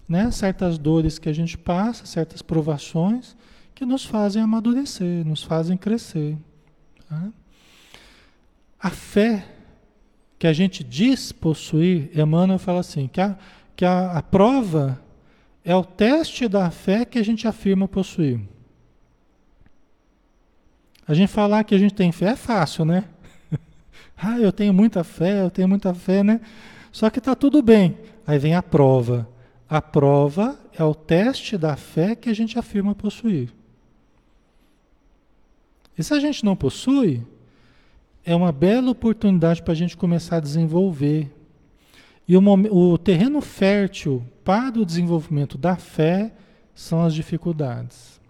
né, 0.08 0.30
certas 0.30 0.78
dores 0.78 1.18
que 1.18 1.28
a 1.28 1.32
gente 1.32 1.58
passa, 1.58 2.06
certas 2.06 2.40
provações, 2.40 3.36
que 3.74 3.84
nos 3.84 4.02
fazem 4.02 4.40
amadurecer, 4.40 5.26
nos 5.26 5.42
fazem 5.42 5.76
crescer. 5.76 6.38
Tá? 7.06 7.28
A 8.80 8.88
fé 8.88 9.46
que 10.38 10.46
a 10.46 10.54
gente 10.54 10.82
diz 10.82 11.30
possuir, 11.30 12.10
Emmanuel 12.18 12.58
fala 12.58 12.80
assim, 12.80 13.06
que 13.08 13.20
a, 13.20 13.36
que 13.76 13.84
a, 13.84 14.12
a 14.12 14.22
prova 14.22 14.98
é 15.62 15.76
o 15.76 15.84
teste 15.84 16.48
da 16.48 16.70
fé 16.70 17.04
que 17.04 17.18
a 17.18 17.22
gente 17.22 17.46
afirma 17.46 17.86
possuir. 17.86 18.40
A 21.06 21.12
gente 21.12 21.28
falar 21.28 21.62
que 21.64 21.74
a 21.74 21.78
gente 21.78 21.92
tem 21.92 22.10
fé 22.10 22.30
é 22.30 22.36
fácil, 22.36 22.86
né? 22.86 23.04
ah, 24.16 24.38
eu 24.38 24.50
tenho 24.50 24.72
muita 24.72 25.04
fé, 25.04 25.42
eu 25.42 25.50
tenho 25.50 25.68
muita 25.68 25.92
fé, 25.92 26.24
né? 26.24 26.40
Só 26.92 27.10
que 27.10 27.18
está 27.18 27.34
tudo 27.34 27.62
bem. 27.62 27.98
Aí 28.26 28.38
vem 28.38 28.54
a 28.54 28.62
prova. 28.62 29.28
A 29.68 29.82
prova 29.82 30.58
é 30.76 30.82
o 30.82 30.94
teste 30.94 31.58
da 31.58 31.76
fé 31.76 32.14
que 32.14 32.28
a 32.28 32.34
gente 32.34 32.58
afirma 32.58 32.94
possuir. 32.94 33.52
E 35.96 36.02
se 36.02 36.14
a 36.14 36.20
gente 36.20 36.44
não 36.44 36.54
possui, 36.54 37.26
é 38.24 38.34
uma 38.34 38.52
bela 38.52 38.90
oportunidade 38.90 39.62
para 39.62 39.72
a 39.72 39.76
gente 39.76 39.96
começar 39.96 40.36
a 40.36 40.40
desenvolver. 40.40 41.28
E 42.26 42.36
o, 42.36 42.42
o 42.70 42.96
terreno 42.98 43.40
fértil 43.40 44.22
para 44.44 44.78
o 44.78 44.86
desenvolvimento 44.86 45.58
da 45.58 45.76
fé 45.76 46.32
são 46.74 47.02
as 47.02 47.14
dificuldades. 47.14 48.20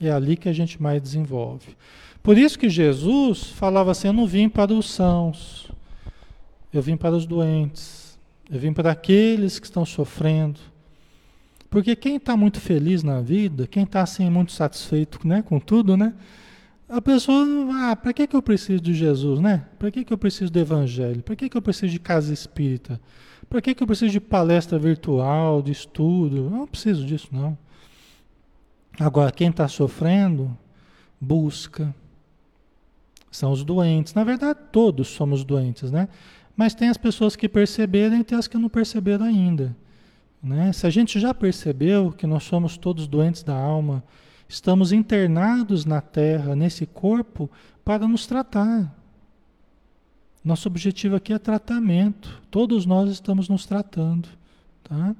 É 0.00 0.10
ali 0.10 0.36
que 0.36 0.48
a 0.48 0.52
gente 0.52 0.82
mais 0.82 1.00
desenvolve. 1.00 1.76
Por 2.22 2.36
isso 2.36 2.58
que 2.58 2.68
Jesus 2.68 3.44
falava 3.44 3.92
assim: 3.92 4.08
Eu 4.08 4.12
não 4.12 4.26
vim 4.26 4.48
para 4.48 4.72
os 4.74 4.90
sãos, 4.90 5.70
eu 6.72 6.82
vim 6.82 6.96
para 6.96 7.14
os 7.14 7.26
doentes, 7.26 8.03
eu 8.50 8.58
vim 8.58 8.72
para 8.72 8.92
aqueles 8.92 9.58
que 9.58 9.66
estão 9.66 9.84
sofrendo. 9.84 10.60
Porque 11.70 11.96
quem 11.96 12.16
está 12.16 12.36
muito 12.36 12.60
feliz 12.60 13.02
na 13.02 13.20
vida, 13.20 13.66
quem 13.66 13.82
está 13.82 14.02
assim 14.02 14.30
muito 14.30 14.52
satisfeito 14.52 15.26
né, 15.26 15.42
com 15.42 15.58
tudo, 15.58 15.96
né? 15.96 16.14
A 16.88 17.00
pessoa, 17.00 17.44
ah, 17.72 17.96
para 17.96 18.12
que, 18.12 18.26
que 18.26 18.36
eu 18.36 18.42
preciso 18.42 18.80
de 18.80 18.94
Jesus, 18.94 19.40
né? 19.40 19.66
Para 19.78 19.90
que, 19.90 20.04
que 20.04 20.12
eu 20.12 20.18
preciso 20.18 20.52
do 20.52 20.58
Evangelho? 20.58 21.22
Para 21.22 21.34
que, 21.34 21.48
que 21.48 21.56
eu 21.56 21.62
preciso 21.62 21.90
de 21.90 21.98
casa 21.98 22.32
espírita? 22.32 23.00
Para 23.48 23.60
que, 23.60 23.74
que 23.74 23.82
eu 23.82 23.86
preciso 23.86 24.12
de 24.12 24.20
palestra 24.20 24.78
virtual, 24.78 25.62
de 25.62 25.72
estudo? 25.72 26.36
Eu 26.36 26.50
não 26.50 26.66
preciso 26.66 27.04
disso, 27.04 27.28
não. 27.32 27.58
Agora, 29.00 29.32
quem 29.32 29.48
está 29.48 29.66
sofrendo, 29.66 30.56
busca, 31.20 31.92
são 33.30 33.50
os 33.50 33.64
doentes. 33.64 34.14
Na 34.14 34.22
verdade, 34.22 34.60
todos 34.70 35.08
somos 35.08 35.42
doentes, 35.42 35.90
né? 35.90 36.08
Mas 36.56 36.74
tem 36.74 36.88
as 36.88 36.96
pessoas 36.96 37.34
que 37.34 37.48
perceberam 37.48 38.18
e 38.18 38.24
tem 38.24 38.38
as 38.38 38.46
que 38.46 38.56
não 38.56 38.68
perceberam 38.68 39.26
ainda. 39.26 39.74
Né? 40.42 40.72
Se 40.72 40.86
a 40.86 40.90
gente 40.90 41.18
já 41.18 41.32
percebeu 41.32 42.12
que 42.12 42.26
nós 42.26 42.44
somos 42.44 42.76
todos 42.76 43.06
doentes 43.06 43.42
da 43.42 43.56
alma, 43.56 44.04
estamos 44.48 44.92
internados 44.92 45.84
na 45.84 46.00
Terra, 46.00 46.54
nesse 46.54 46.86
corpo, 46.86 47.50
para 47.84 48.06
nos 48.06 48.26
tratar. 48.26 48.94
Nosso 50.44 50.68
objetivo 50.68 51.16
aqui 51.16 51.32
é 51.32 51.38
tratamento. 51.38 52.42
Todos 52.50 52.84
nós 52.84 53.10
estamos 53.10 53.48
nos 53.48 53.64
tratando. 53.64 54.28
Tá? 54.84 55.16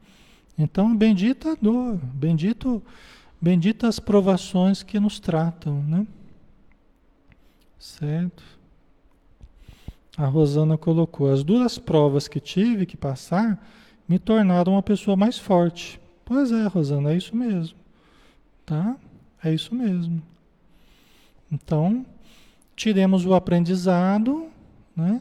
Então, 0.59 0.95
bendita 0.95 1.53
a 1.53 1.55
dor, 1.55 1.97
bendito, 1.97 2.83
bendita 3.41 3.89
as 3.89 3.99
provações 3.99 4.83
que 4.83 5.01
nos 5.01 5.19
tratam. 5.19 5.83
Né? 5.83 6.07
Certo? 7.79 8.43
A 10.17 10.27
Rosana 10.27 10.79
colocou: 10.79 11.31
as 11.31 11.43
duras 11.43 11.79
provas 11.79 12.29
que 12.29 12.41
tive 12.41 12.87
que 12.87 12.97
passar 12.97 13.65
me 14.09 14.19
tornaram 14.19 14.73
uma 14.73 14.83
pessoa 14.83 15.17
mais 15.17 15.39
forte. 15.39 16.01
Pois 16.25 16.53
é, 16.53 16.67
Rosana, 16.67 17.13
é 17.13 17.17
isso 17.17 17.35
mesmo. 17.37 17.77
Tá? 18.65 18.97
É 19.43 19.53
isso 19.53 19.75
mesmo. 19.75 20.23
Então, 21.51 22.05
tiremos 22.75 23.27
o 23.27 23.35
aprendizado, 23.35 24.47
né? 24.97 25.21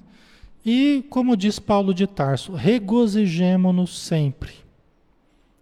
E, 0.66 1.06
como 1.10 1.36
diz 1.36 1.60
Paulo 1.60 1.94
de 1.94 2.08
Tarso, 2.08 2.54
regozijemo-nos 2.54 3.98
sempre. 4.00 4.54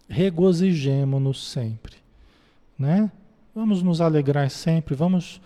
Regozijemo-nos 0.08 1.50
sempre, 1.50 1.96
né? 2.78 3.10
Vamos 3.54 3.82
nos 3.82 4.00
alegrar 4.00 4.48
sempre, 4.50 4.94
vamos 4.94 5.40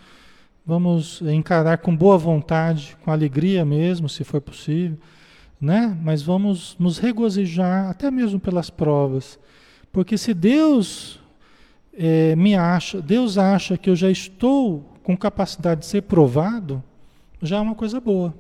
vamos 0.67 1.23
encarar 1.23 1.79
com 1.79 1.97
boa 1.97 2.19
vontade, 2.19 2.97
com 3.05 3.13
alegria 3.13 3.65
mesmo, 3.65 4.09
se 4.09 4.25
for 4.25 4.41
possível, 4.41 4.99
né? 5.61 5.97
Mas 6.03 6.23
vamos 6.23 6.77
nos 6.79 6.99
regozijar 6.99 7.89
até 7.89 8.11
mesmo 8.11 8.41
pelas 8.41 8.69
provas, 8.69 9.39
porque 9.93 10.19
se 10.19 10.35
Deus 10.35 11.21
é, 11.97 12.35
me 12.35 12.57
acha, 12.57 13.01
Deus 13.01 13.39
acha 13.39 13.79
que 13.79 13.89
eu 13.89 13.95
já 13.95 14.11
estou 14.11 14.85
com 15.05 15.17
capacidade 15.17 15.81
de 15.81 15.87
ser 15.87 16.03
provado, 16.03 16.83
já 17.41 17.59
é 17.59 17.61
uma 17.61 17.77
coisa 17.77 18.01
boa. 18.01 18.35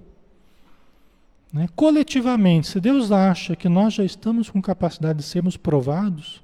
Né? 1.52 1.68
Coletivamente, 1.76 2.66
se 2.66 2.80
Deus 2.80 3.12
acha 3.12 3.54
que 3.54 3.68
nós 3.68 3.94
já 3.94 4.04
estamos 4.04 4.50
com 4.50 4.60
capacidade 4.60 5.20
de 5.20 5.24
sermos 5.24 5.56
provados, 5.56 6.42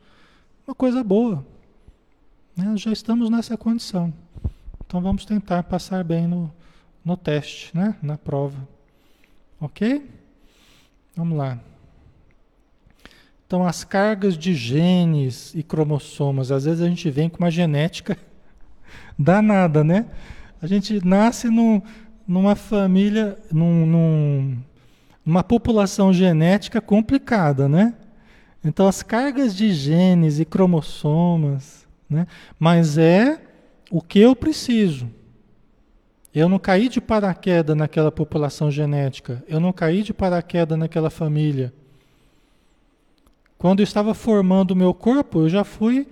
uma 0.67 0.75
coisa 0.75 1.03
boa. 1.03 1.45
Né? 2.57 2.77
Já 2.77 2.93
estamos 2.93 3.29
nessa 3.29 3.57
condição. 3.57 4.13
Então 4.93 5.01
vamos 5.01 5.25
tentar 5.25 5.63
passar 5.63 6.05
bem 6.05 6.27
no, 6.27 6.53
no 7.03 7.17
teste, 7.17 7.75
né? 7.75 7.97
na 8.03 8.19
prova. 8.19 8.69
Ok? 9.59 10.07
Vamos 11.17 11.39
lá. 11.39 11.59
Então, 13.47 13.67
as 13.67 13.85
cargas 13.85 14.37
de 14.37 14.55
genes 14.55 15.55
e 15.55 15.63
cromossomas, 15.63 16.53
às 16.53 16.67
vezes 16.67 16.83
a 16.83 16.89
gente 16.91 17.09
vem 17.09 17.31
com 17.31 17.39
uma 17.39 17.51
genética 17.51 18.19
danada, 19.19 19.83
né? 19.83 20.05
A 20.61 20.67
gente 20.67 21.03
nasce 21.03 21.49
num, 21.49 21.81
numa 22.29 22.55
família, 22.55 23.39
num, 23.51 23.87
num, 23.87 24.59
numa 25.25 25.43
população 25.43 26.13
genética 26.13 26.83
complicada, 26.83 27.67
né? 27.67 27.95
Então, 28.63 28.87
as 28.87 29.03
cargas 29.03 29.57
de 29.57 29.73
genes 29.73 30.39
e 30.39 30.45
cromossomas, 30.45 31.89
né? 32.11 32.27
Mas 32.61 32.99
é 32.99 33.52
o 33.93 34.01
que 34.01 34.19
eu 34.19 34.35
preciso. 34.35 35.07
Eu 36.35 36.49
não 36.49 36.59
caí 36.59 36.89
de 36.89 36.99
paraquedas 36.99 37.77
naquela 37.77 38.11
população 38.11 38.71
genética, 38.71 39.45
eu 39.47 39.61
não 39.61 39.71
caí 39.71 40.03
de 40.03 40.15
paraquedas 40.15 40.79
naquela 40.79 41.11
família. 41.11 41.71
Quando 43.59 43.81
eu 43.81 43.85
estava 43.85 44.15
formando 44.15 44.71
o 44.71 44.77
meu 44.77 44.95
corpo, 44.95 45.41
eu 45.41 45.49
já 45.51 45.63
fui, 45.63 46.09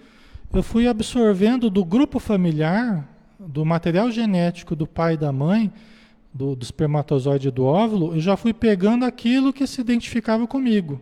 eu 0.53 0.63
fui 0.63 0.87
absorvendo 0.87 1.71
do 1.71 1.83
grupo 1.83 2.19
familiar, 2.19 3.09
do 3.39 3.65
material 3.65 4.11
genético 4.11 4.77
do 4.77 4.87
pai 4.87 5.15
e 5.15 5.17
da 5.17 5.33
mãe, 5.33 5.73
do, 6.35 6.55
do 6.55 6.63
espermatozoide 6.63 7.49
e 7.49 7.51
do 7.51 7.65
óvulo, 7.65 8.15
eu 8.15 8.21
já 8.21 8.37
fui 8.37 8.53
pegando 8.53 9.07
aquilo 9.07 9.55
que 9.55 9.67
se 9.67 9.81
identificava 9.81 10.47
comigo. 10.47 11.01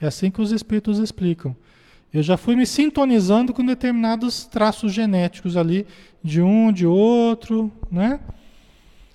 É 0.00 0.06
assim 0.06 0.30
que 0.30 0.40
os 0.40 0.52
espíritos 0.52 1.00
explicam. 1.00 1.56
Eu 2.16 2.22
já 2.22 2.38
fui 2.38 2.56
me 2.56 2.64
sintonizando 2.64 3.52
com 3.52 3.62
determinados 3.62 4.46
traços 4.46 4.90
genéticos 4.90 5.54
ali, 5.54 5.86
de 6.24 6.40
um, 6.40 6.72
de 6.72 6.86
outro, 6.86 7.70
né? 7.90 8.18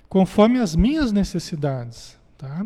Conforme 0.07 0.59
as 0.59 0.75
minhas 0.75 1.11
necessidades, 1.11 2.15
tá? 2.37 2.63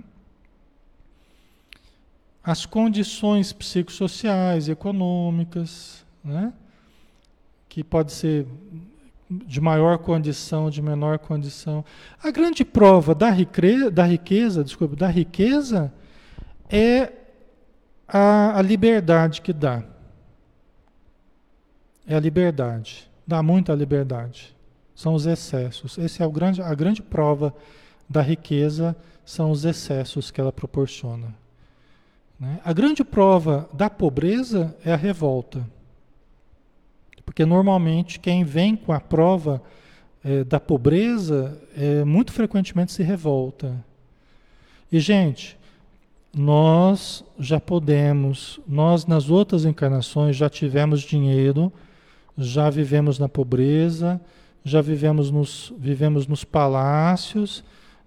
As 2.43 2.65
condições 2.65 3.53
psicossociais, 3.53 4.67
econômicas, 4.67 6.05
né? 6.21 6.51
Que 7.69 7.81
pode 7.81 8.11
ser 8.11 8.45
de 9.29 9.61
maior 9.61 9.99
condição, 9.99 10.69
de 10.69 10.81
menor 10.81 11.17
condição. 11.17 11.85
A 12.21 12.29
grande 12.29 12.65
prova 12.65 13.15
da 13.15 13.29
riqueza, 13.29 13.89
da 13.89 14.03
riqueza, 14.03 14.65
desculpa, 14.65 14.97
da 14.97 15.07
riqueza 15.07 15.93
é 16.69 17.13
a, 18.05 18.59
a 18.59 18.61
liberdade 18.61 19.39
que 19.39 19.53
dá. 19.53 19.94
É 22.07 22.15
a 22.15 22.19
liberdade. 22.19 23.09
Dá 23.25 23.41
muita 23.41 23.73
liberdade. 23.73 24.55
São 24.95 25.13
os 25.13 25.25
excessos. 25.25 25.97
Essa 25.97 26.23
é 26.23 26.27
o 26.27 26.31
grande, 26.31 26.61
a 26.61 26.73
grande 26.73 27.01
prova 27.01 27.53
da 28.07 28.21
riqueza, 28.21 28.95
são 29.25 29.49
os 29.49 29.65
excessos 29.65 30.29
que 30.29 30.39
ela 30.39 30.51
proporciona. 30.51 31.33
Né? 32.39 32.59
A 32.63 32.71
grande 32.71 33.03
prova 33.03 33.67
da 33.73 33.89
pobreza 33.89 34.75
é 34.85 34.93
a 34.93 34.97
revolta. 34.97 35.67
Porque 37.25 37.43
normalmente 37.45 38.19
quem 38.19 38.43
vem 38.43 38.75
com 38.75 38.93
a 38.93 38.99
prova 38.99 39.61
é, 40.23 40.43
da 40.43 40.59
pobreza 40.59 41.59
é, 41.75 42.03
muito 42.03 42.31
frequentemente 42.31 42.91
se 42.91 43.01
revolta. 43.03 43.83
E, 44.91 44.99
gente, 44.99 45.57
nós 46.33 47.23
já 47.39 47.59
podemos, 47.59 48.59
nós 48.67 49.05
nas 49.05 49.29
outras 49.29 49.65
encarnações 49.65 50.35
já 50.35 50.49
tivemos 50.49 51.01
dinheiro, 51.01 51.71
já 52.37 52.69
vivemos 52.69 53.19
na 53.19 53.29
pobreza, 53.29 54.19
já 54.63 54.81
vivemos 54.81 55.31
nos, 55.31 55.73
vivemos 55.77 56.27
nos 56.27 56.43
palácios, 56.43 57.63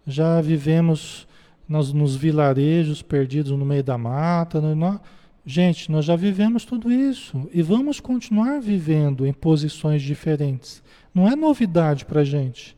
já 0.06 0.40
vivemos 0.40 1.26
nos, 1.68 2.16
vilarejos 2.16 3.02
perdidos 3.02 3.52
no 3.52 3.64
meio 3.64 3.84
da 3.84 3.96
mata. 3.96 4.60
No, 4.60 5.00
Gente, 5.46 5.90
nós 5.90 6.04
já 6.04 6.14
vivemos 6.14 6.66
tudo 6.66 6.92
isso 6.92 7.48
e 7.54 7.62
vamos 7.62 8.00
continuar 8.00 8.60
vivendo 8.60 9.26
em 9.26 9.32
posições 9.32 10.02
diferentes. 10.02 10.82
Não 11.14 11.26
é 11.26 11.34
novidade 11.34 12.04
para 12.04 12.20
a 12.20 12.24
gente. 12.24 12.76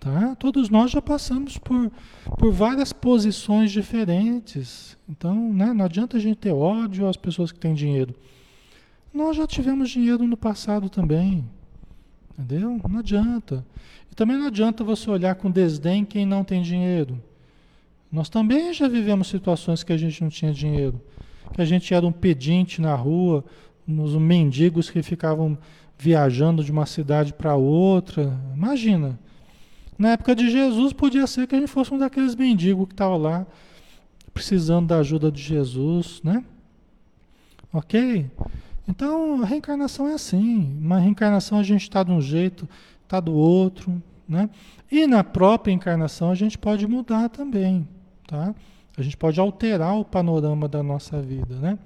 Tá? 0.00 0.34
Todos 0.36 0.70
nós 0.70 0.90
já 0.90 1.02
passamos 1.02 1.58
por, 1.58 1.92
por 2.38 2.52
várias 2.52 2.90
posições 2.90 3.70
diferentes. 3.70 4.96
Então, 5.06 5.52
né, 5.52 5.74
não 5.74 5.84
adianta 5.84 6.16
a 6.16 6.20
gente 6.20 6.38
ter 6.38 6.52
ódio 6.52 7.06
às 7.06 7.18
pessoas 7.18 7.52
que 7.52 7.58
têm 7.58 7.74
dinheiro. 7.74 8.14
Nós 9.14 9.36
já 9.36 9.46
tivemos 9.46 9.88
dinheiro 9.90 10.26
no 10.26 10.36
passado 10.36 10.90
também. 10.90 11.48
Entendeu? 12.36 12.80
Não 12.88 12.98
adianta. 12.98 13.64
E 14.10 14.14
também 14.14 14.36
não 14.36 14.48
adianta 14.48 14.82
você 14.82 15.08
olhar 15.08 15.34
com 15.36 15.50
desdém 15.50 16.04
quem 16.04 16.26
não 16.26 16.42
tem 16.42 16.60
dinheiro. 16.60 17.22
Nós 18.10 18.28
também 18.28 18.74
já 18.74 18.88
vivemos 18.88 19.28
situações 19.28 19.82
que 19.82 19.92
a 19.92 19.96
gente 19.96 20.20
não 20.22 20.28
tinha 20.28 20.52
dinheiro 20.52 21.00
que 21.54 21.62
a 21.62 21.64
gente 21.64 21.94
era 21.94 22.06
um 22.06 22.12
pedinte 22.12 22.80
na 22.80 22.94
rua, 22.94 23.44
uns 23.86 24.14
mendigos 24.16 24.90
que 24.90 25.02
ficavam 25.02 25.56
viajando 25.96 26.64
de 26.64 26.72
uma 26.72 26.84
cidade 26.84 27.32
para 27.32 27.54
outra. 27.54 28.38
Imagina. 28.54 29.18
Na 29.96 30.10
época 30.10 30.34
de 30.34 30.50
Jesus 30.50 30.92
podia 30.92 31.26
ser 31.26 31.46
que 31.46 31.54
a 31.54 31.60
gente 31.60 31.70
fosse 31.70 31.94
um 31.94 31.98
daqueles 31.98 32.34
mendigos 32.34 32.86
que 32.86 32.94
estavam 32.94 33.18
lá 33.18 33.46
precisando 34.32 34.88
da 34.88 34.98
ajuda 34.98 35.30
de 35.30 35.40
Jesus, 35.40 36.20
né? 36.24 36.44
Ok? 37.72 38.28
Então 38.86 39.42
a 39.42 39.46
reencarnação 39.46 40.08
é 40.08 40.14
assim. 40.14 40.76
Uma 40.80 40.98
reencarnação 40.98 41.58
a 41.58 41.62
gente 41.62 41.82
está 41.82 42.02
de 42.02 42.10
um 42.10 42.20
jeito, 42.20 42.68
está 43.02 43.20
do 43.20 43.32
outro, 43.32 44.02
né? 44.28 44.50
E 44.90 45.06
na 45.06 45.24
própria 45.24 45.72
encarnação 45.72 46.30
a 46.30 46.34
gente 46.34 46.58
pode 46.58 46.86
mudar 46.86 47.28
também, 47.28 47.88
tá? 48.26 48.54
A 48.96 49.02
gente 49.02 49.16
pode 49.16 49.40
alterar 49.40 49.98
o 49.98 50.04
panorama 50.04 50.68
da 50.68 50.82
nossa 50.82 51.20
vida, 51.20 51.56
né? 51.56 51.78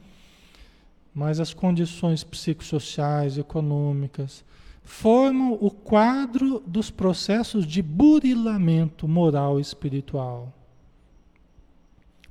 Mas 1.15 1.41
as 1.41 1.55
condições 1.55 2.23
psicossociais, 2.23 3.39
econômicas, 3.39 4.45
formam 4.89 5.53
o 5.61 5.71
quadro 5.71 6.63
dos 6.67 6.91
processos 6.91 7.67
de 7.67 7.83
burilamento 7.83 9.07
moral 9.07 9.59
e 9.59 9.63
espiritual. 9.63 10.53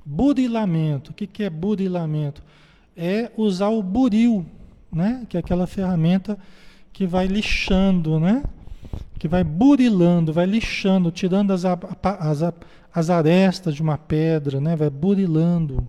Burilamento, 0.04 1.10
o 1.10 1.14
que, 1.14 1.26
que 1.26 1.42
é 1.42 1.50
burilamento? 1.50 2.42
É 2.96 3.30
usar 3.36 3.68
o 3.68 3.82
buril, 3.82 4.44
né? 4.92 5.24
que 5.28 5.36
é 5.36 5.40
aquela 5.40 5.66
ferramenta 5.66 6.38
que 6.92 7.06
vai 7.06 7.26
lixando, 7.26 8.18
né? 8.18 8.42
que 9.18 9.28
vai 9.28 9.44
burilando, 9.44 10.32
vai 10.32 10.46
lixando, 10.46 11.10
tirando 11.10 11.52
as, 11.52 11.64
as, 11.64 12.54
as 12.92 13.10
arestas 13.10 13.74
de 13.74 13.82
uma 13.82 13.98
pedra, 13.98 14.60
né? 14.60 14.76
vai 14.76 14.90
burilando, 14.90 15.88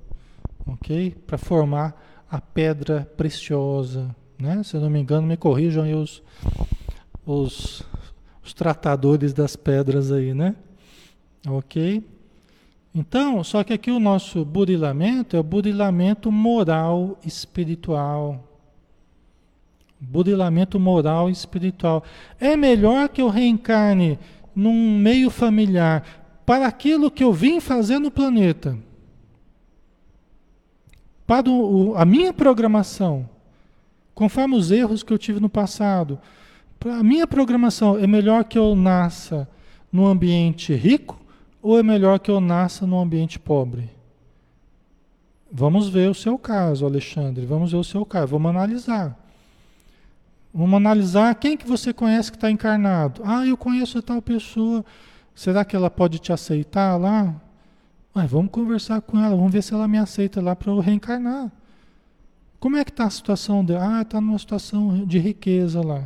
ok? 0.65 1.15
Para 1.25 1.37
formar 1.37 1.95
a 2.29 2.39
pedra 2.39 3.09
preciosa. 3.17 4.15
Né? 4.37 4.63
Se 4.63 4.75
eu 4.75 4.81
não 4.81 4.89
me 4.89 4.99
engano, 4.99 5.27
me 5.27 5.37
corrijam 5.37 5.83
aí 5.83 5.93
os, 5.93 6.21
os, 7.25 7.83
os 8.43 8.53
tratadores 8.53 9.33
das 9.33 9.55
pedras 9.55 10.11
aí, 10.11 10.33
né? 10.33 10.55
Ok? 11.47 12.03
Então, 12.93 13.43
só 13.43 13.63
que 13.63 13.73
aqui 13.73 13.91
o 13.91 13.99
nosso 13.99 14.43
burilamento 14.43 15.37
é 15.37 15.39
o 15.39 15.43
burilamento 15.43 16.31
moral 16.31 17.17
espiritual. 17.23 18.48
Burilamento 19.99 20.79
moral 20.79 21.29
e 21.29 21.31
espiritual. 21.31 22.03
É 22.39 22.55
melhor 22.55 23.09
que 23.09 23.21
eu 23.21 23.27
reencarne 23.27 24.17
num 24.55 24.97
meio 24.97 25.29
familiar 25.29 26.03
para 26.45 26.67
aquilo 26.67 27.11
que 27.11 27.23
eu 27.23 27.31
vim 27.31 27.59
fazer 27.59 27.99
no 27.99 28.09
planeta, 28.09 28.77
para 31.27 31.47
o, 31.47 31.93
a 31.95 32.03
minha 32.03 32.33
programação, 32.33 33.29
conforme 34.15 34.55
os 34.55 34.71
erros 34.71 35.03
que 35.03 35.13
eu 35.13 35.17
tive 35.17 35.39
no 35.39 35.47
passado, 35.47 36.19
para 36.79 36.95
a 36.95 37.03
minha 37.03 37.27
programação, 37.27 37.99
é 37.99 38.07
melhor 38.07 38.45
que 38.45 38.57
eu 38.57 38.75
nasça 38.75 39.47
num 39.91 40.07
ambiente 40.07 40.73
rico 40.73 41.21
ou 41.61 41.77
é 41.77 41.83
melhor 41.83 42.19
que 42.19 42.31
eu 42.31 42.39
nasça 42.39 42.87
num 42.87 42.99
ambiente 42.99 43.37
pobre? 43.37 43.89
Vamos 45.51 45.89
ver 45.89 46.09
o 46.09 46.15
seu 46.15 46.37
caso, 46.37 46.85
Alexandre. 46.85 47.45
Vamos 47.45 47.71
ver 47.71 47.77
o 47.77 47.83
seu 47.83 48.05
caso. 48.05 48.27
Vamos 48.27 48.49
analisar. 48.49 49.18
Vamos 50.53 50.77
analisar 50.77 51.33
quem 51.35 51.55
que 51.55 51.67
você 51.67 51.93
conhece 51.93 52.31
que 52.31 52.37
está 52.37 52.49
encarnado. 52.49 53.21
Ah, 53.23 53.45
eu 53.45 53.55
conheço 53.55 54.01
tal 54.01 54.21
pessoa. 54.21 54.83
Será 55.35 55.63
que 55.63 55.75
ela 55.75 55.89
pode 55.89 56.19
te 56.19 56.33
aceitar 56.33 56.97
lá? 56.97 57.35
Vamos 58.27 58.51
conversar 58.51 59.01
com 59.01 59.17
ela, 59.17 59.35
vamos 59.35 59.53
ver 59.53 59.63
se 59.63 59.73
ela 59.73 59.87
me 59.87 59.97
aceita 59.97 60.41
lá 60.41 60.55
para 60.55 60.71
eu 60.71 60.79
reencarnar. 60.79 61.51
Como 62.59 62.75
é 62.75 62.83
que 62.83 62.91
está 62.91 63.05
a 63.05 63.09
situação 63.09 63.63
dela? 63.63 63.99
Ah, 63.99 64.01
está 64.01 64.19
numa 64.19 64.37
situação 64.37 65.05
de 65.05 65.17
riqueza 65.17 65.81
lá. 65.81 66.03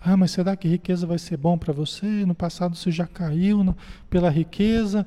Ah, 0.00 0.16
mas 0.16 0.30
será 0.30 0.54
que 0.54 0.68
riqueza 0.68 1.06
vai 1.06 1.18
ser 1.18 1.36
bom 1.36 1.56
para 1.56 1.72
você? 1.72 2.06
No 2.26 2.34
passado 2.34 2.76
você 2.76 2.90
já 2.90 3.06
caiu 3.06 3.64
no, 3.64 3.76
pela 4.10 4.28
riqueza. 4.28 5.06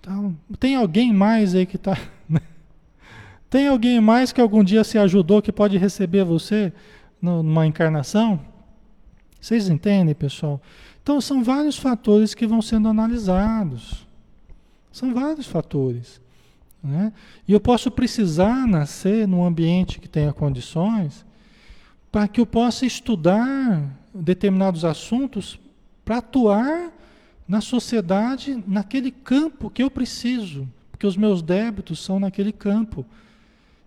Então, 0.00 0.34
tem 0.58 0.74
alguém 0.74 1.12
mais 1.12 1.54
aí 1.54 1.66
que 1.66 1.76
está. 1.76 1.96
Né? 2.28 2.42
tem 3.48 3.68
alguém 3.68 4.02
mais 4.02 4.32
que 4.32 4.40
algum 4.42 4.62
dia 4.62 4.84
se 4.84 4.98
ajudou 4.98 5.40
que 5.40 5.50
pode 5.50 5.78
receber 5.78 6.24
você 6.24 6.70
numa 7.20 7.66
encarnação? 7.66 8.40
Vocês 9.40 9.68
entendem, 9.68 10.14
pessoal? 10.14 10.60
Então, 11.02 11.20
são 11.20 11.42
vários 11.42 11.78
fatores 11.78 12.34
que 12.34 12.46
vão 12.46 12.60
sendo 12.60 12.88
analisados. 12.88 14.06
São 14.92 15.14
vários 15.14 15.46
fatores. 15.46 16.20
Né? 16.82 17.12
E 17.46 17.52
eu 17.52 17.60
posso 17.60 17.90
precisar 17.90 18.66
nascer 18.66 19.26
num 19.26 19.44
ambiente 19.44 20.00
que 20.00 20.08
tenha 20.08 20.32
condições 20.32 21.24
para 22.10 22.26
que 22.26 22.40
eu 22.40 22.46
possa 22.46 22.86
estudar 22.86 23.82
determinados 24.14 24.84
assuntos 24.84 25.58
para 26.04 26.18
atuar 26.18 26.92
na 27.46 27.60
sociedade, 27.60 28.62
naquele 28.66 29.10
campo 29.10 29.70
que 29.70 29.82
eu 29.82 29.90
preciso, 29.90 30.68
porque 30.90 31.06
os 31.06 31.16
meus 31.16 31.42
débitos 31.42 31.98
são 31.98 32.20
naquele 32.20 32.52
campo. 32.52 33.04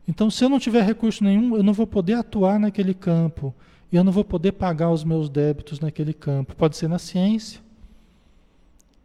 Então, 0.07 0.29
se 0.29 0.43
eu 0.43 0.49
não 0.49 0.59
tiver 0.59 0.83
recurso 0.83 1.23
nenhum, 1.23 1.55
eu 1.55 1.63
não 1.63 1.73
vou 1.73 1.87
poder 1.87 2.13
atuar 2.13 2.59
naquele 2.59 2.93
campo. 2.93 3.53
E 3.91 3.95
eu 3.95 4.03
não 4.03 4.11
vou 4.11 4.23
poder 4.23 4.53
pagar 4.53 4.89
os 4.89 5.03
meus 5.03 5.29
débitos 5.29 5.79
naquele 5.79 6.13
campo. 6.13 6.55
Pode 6.55 6.77
ser 6.77 6.87
na 6.87 6.97
ciência. 6.97 7.61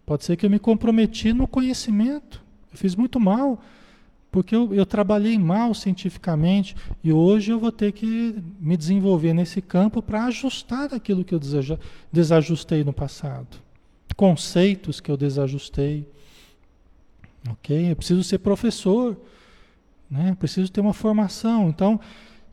Pode 0.04 0.24
ser 0.24 0.36
que 0.36 0.46
eu 0.46 0.50
me 0.50 0.58
comprometi 0.58 1.32
no 1.32 1.46
conhecimento. 1.46 2.42
Eu 2.72 2.78
fiz 2.78 2.94
muito 2.94 3.18
mal, 3.18 3.60
porque 4.30 4.54
eu, 4.54 4.72
eu 4.72 4.86
trabalhei 4.86 5.38
mal 5.38 5.74
cientificamente. 5.74 6.76
E 7.02 7.12
hoje 7.12 7.52
eu 7.52 7.58
vou 7.58 7.72
ter 7.72 7.92
que 7.92 8.36
me 8.60 8.76
desenvolver 8.76 9.32
nesse 9.32 9.60
campo 9.60 10.00
para 10.00 10.24
ajustar 10.26 10.94
aquilo 10.94 11.24
que 11.24 11.34
eu 11.34 11.40
desajustei 12.12 12.84
no 12.84 12.92
passado 12.92 13.66
conceitos 14.16 14.98
que 14.98 15.10
eu 15.10 15.16
desajustei. 15.16 16.08
Ok? 17.50 17.92
Eu 17.92 17.94
preciso 17.94 18.24
ser 18.24 18.38
professor, 18.38 19.16
né? 20.10 20.36
preciso 20.38 20.70
ter 20.70 20.80
uma 20.80 20.92
formação. 20.92 21.68
Então, 21.68 22.00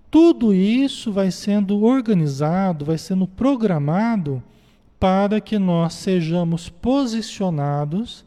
tudo 0.09 0.53
isso 0.53 1.11
vai 1.11 1.31
sendo 1.31 1.83
organizado, 1.83 2.85
vai 2.85 2.97
sendo 2.97 3.27
programado 3.27 4.43
para 4.99 5.41
que 5.41 5.57
nós 5.57 5.93
sejamos 5.95 6.69
posicionados 6.69 8.23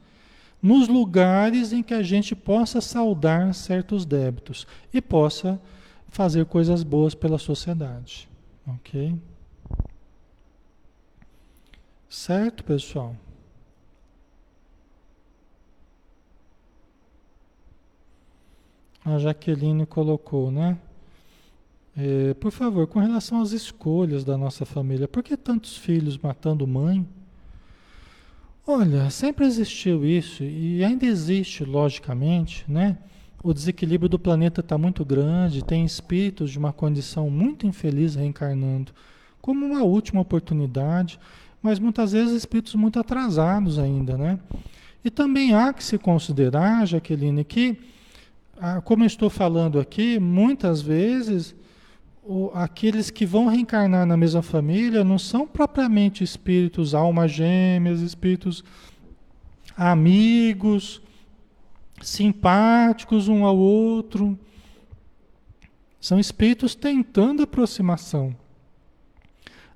nos 0.61 0.89
lugares 0.89 1.73
em 1.73 1.83
que 1.83 1.95
a 1.95 2.03
gente 2.03 2.35
possa 2.35 2.81
saldar 2.81 3.55
certos 3.55 4.05
débitos 4.05 4.67
e 4.93 5.01
possa 5.01 5.61
fazer 6.09 6.45
coisas 6.47 6.83
boas 6.83 7.15
pela 7.15 7.39
sociedade. 7.39 8.29
Ok? 8.67 9.15
Certo, 12.09 12.65
pessoal? 12.65 13.15
A 19.07 19.21
Jaqueline 19.21 19.87
colocou, 19.87 20.51
né? 20.51 20.77
É, 21.97 22.35
por 22.35 22.51
favor, 22.51 22.89
com 22.89 22.99
relação 22.99 23.41
às 23.41 23.53
escolhas 23.53 24.25
da 24.25 24.37
nossa 24.37 24.67
família, 24.67 25.07
por 25.07 25.23
que 25.23 25.37
tantos 25.37 25.77
filhos 25.77 26.19
matando 26.19 26.67
mãe? 26.67 27.07
Olha, 28.67 29.09
sempre 29.09 29.47
existiu 29.47 30.05
isso 30.05 30.43
e 30.43 30.83
ainda 30.83 31.07
existe, 31.07 31.65
logicamente, 31.65 32.65
né? 32.67 32.99
O 33.45 33.55
desequilíbrio 33.55 34.09
do 34.09 34.19
planeta 34.19 34.61
está 34.61 34.77
muito 34.77 35.05
grande, 35.05 35.65
tem 35.65 35.85
espíritos 35.85 36.51
de 36.51 36.59
uma 36.59 36.73
condição 36.73 37.31
muito 37.31 37.65
infeliz 37.65 38.17
reencarnando, 38.17 38.91
como 39.41 39.65
uma 39.65 39.85
última 39.85 40.21
oportunidade, 40.21 41.17
mas 41.63 41.79
muitas 41.79 42.11
vezes 42.11 42.35
espíritos 42.35 42.75
muito 42.75 42.99
atrasados 42.99 43.79
ainda, 43.79 44.19
né? 44.19 44.41
E 45.05 45.11
também 45.11 45.55
há 45.55 45.73
que 45.73 45.85
se 45.85 45.97
considerar, 45.97 46.85
Jaqueline, 46.85 47.45
que 47.45 47.79
ah, 48.59 48.81
como 48.81 49.03
eu 49.03 49.07
estou 49.07 49.29
falando 49.29 49.79
aqui, 49.79 50.19
muitas 50.19 50.81
vezes 50.81 51.55
o, 52.23 52.51
aqueles 52.55 53.11
que 53.11 53.25
vão 53.25 53.47
reencarnar 53.47 54.07
na 54.07 54.17
mesma 54.17 54.43
família 54.43 55.05
não 55.05 55.19
são 55.19 55.47
propriamente 55.47 56.25
espíritos 56.25 56.95
almas 56.95 57.31
gêmeas, 57.31 58.01
espíritos 58.01 58.65
amigos, 59.77 61.01
simpáticos 62.03 63.29
um 63.29 63.45
ao 63.45 63.57
outro. 63.57 64.39
São 66.01 66.19
espíritos 66.19 66.75
tentando 66.75 67.43
aproximação. 67.43 68.35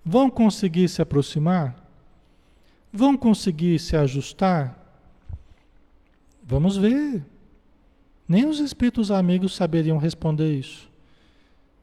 Vão 0.05 0.31
conseguir 0.31 0.89
se 0.89 1.03
aproximar? 1.03 1.77
Vão 2.93 3.17
conseguir 3.17 3.79
se 3.79 3.97
ajustar? 3.97 4.77
Vamos 6.43 6.77
ver. 6.77 7.25
Nem 8.31 8.47
os 8.47 8.61
espíritos 8.61 9.11
amigos 9.11 9.57
saberiam 9.57 9.99
responder 9.99 10.55
isso. 10.55 10.89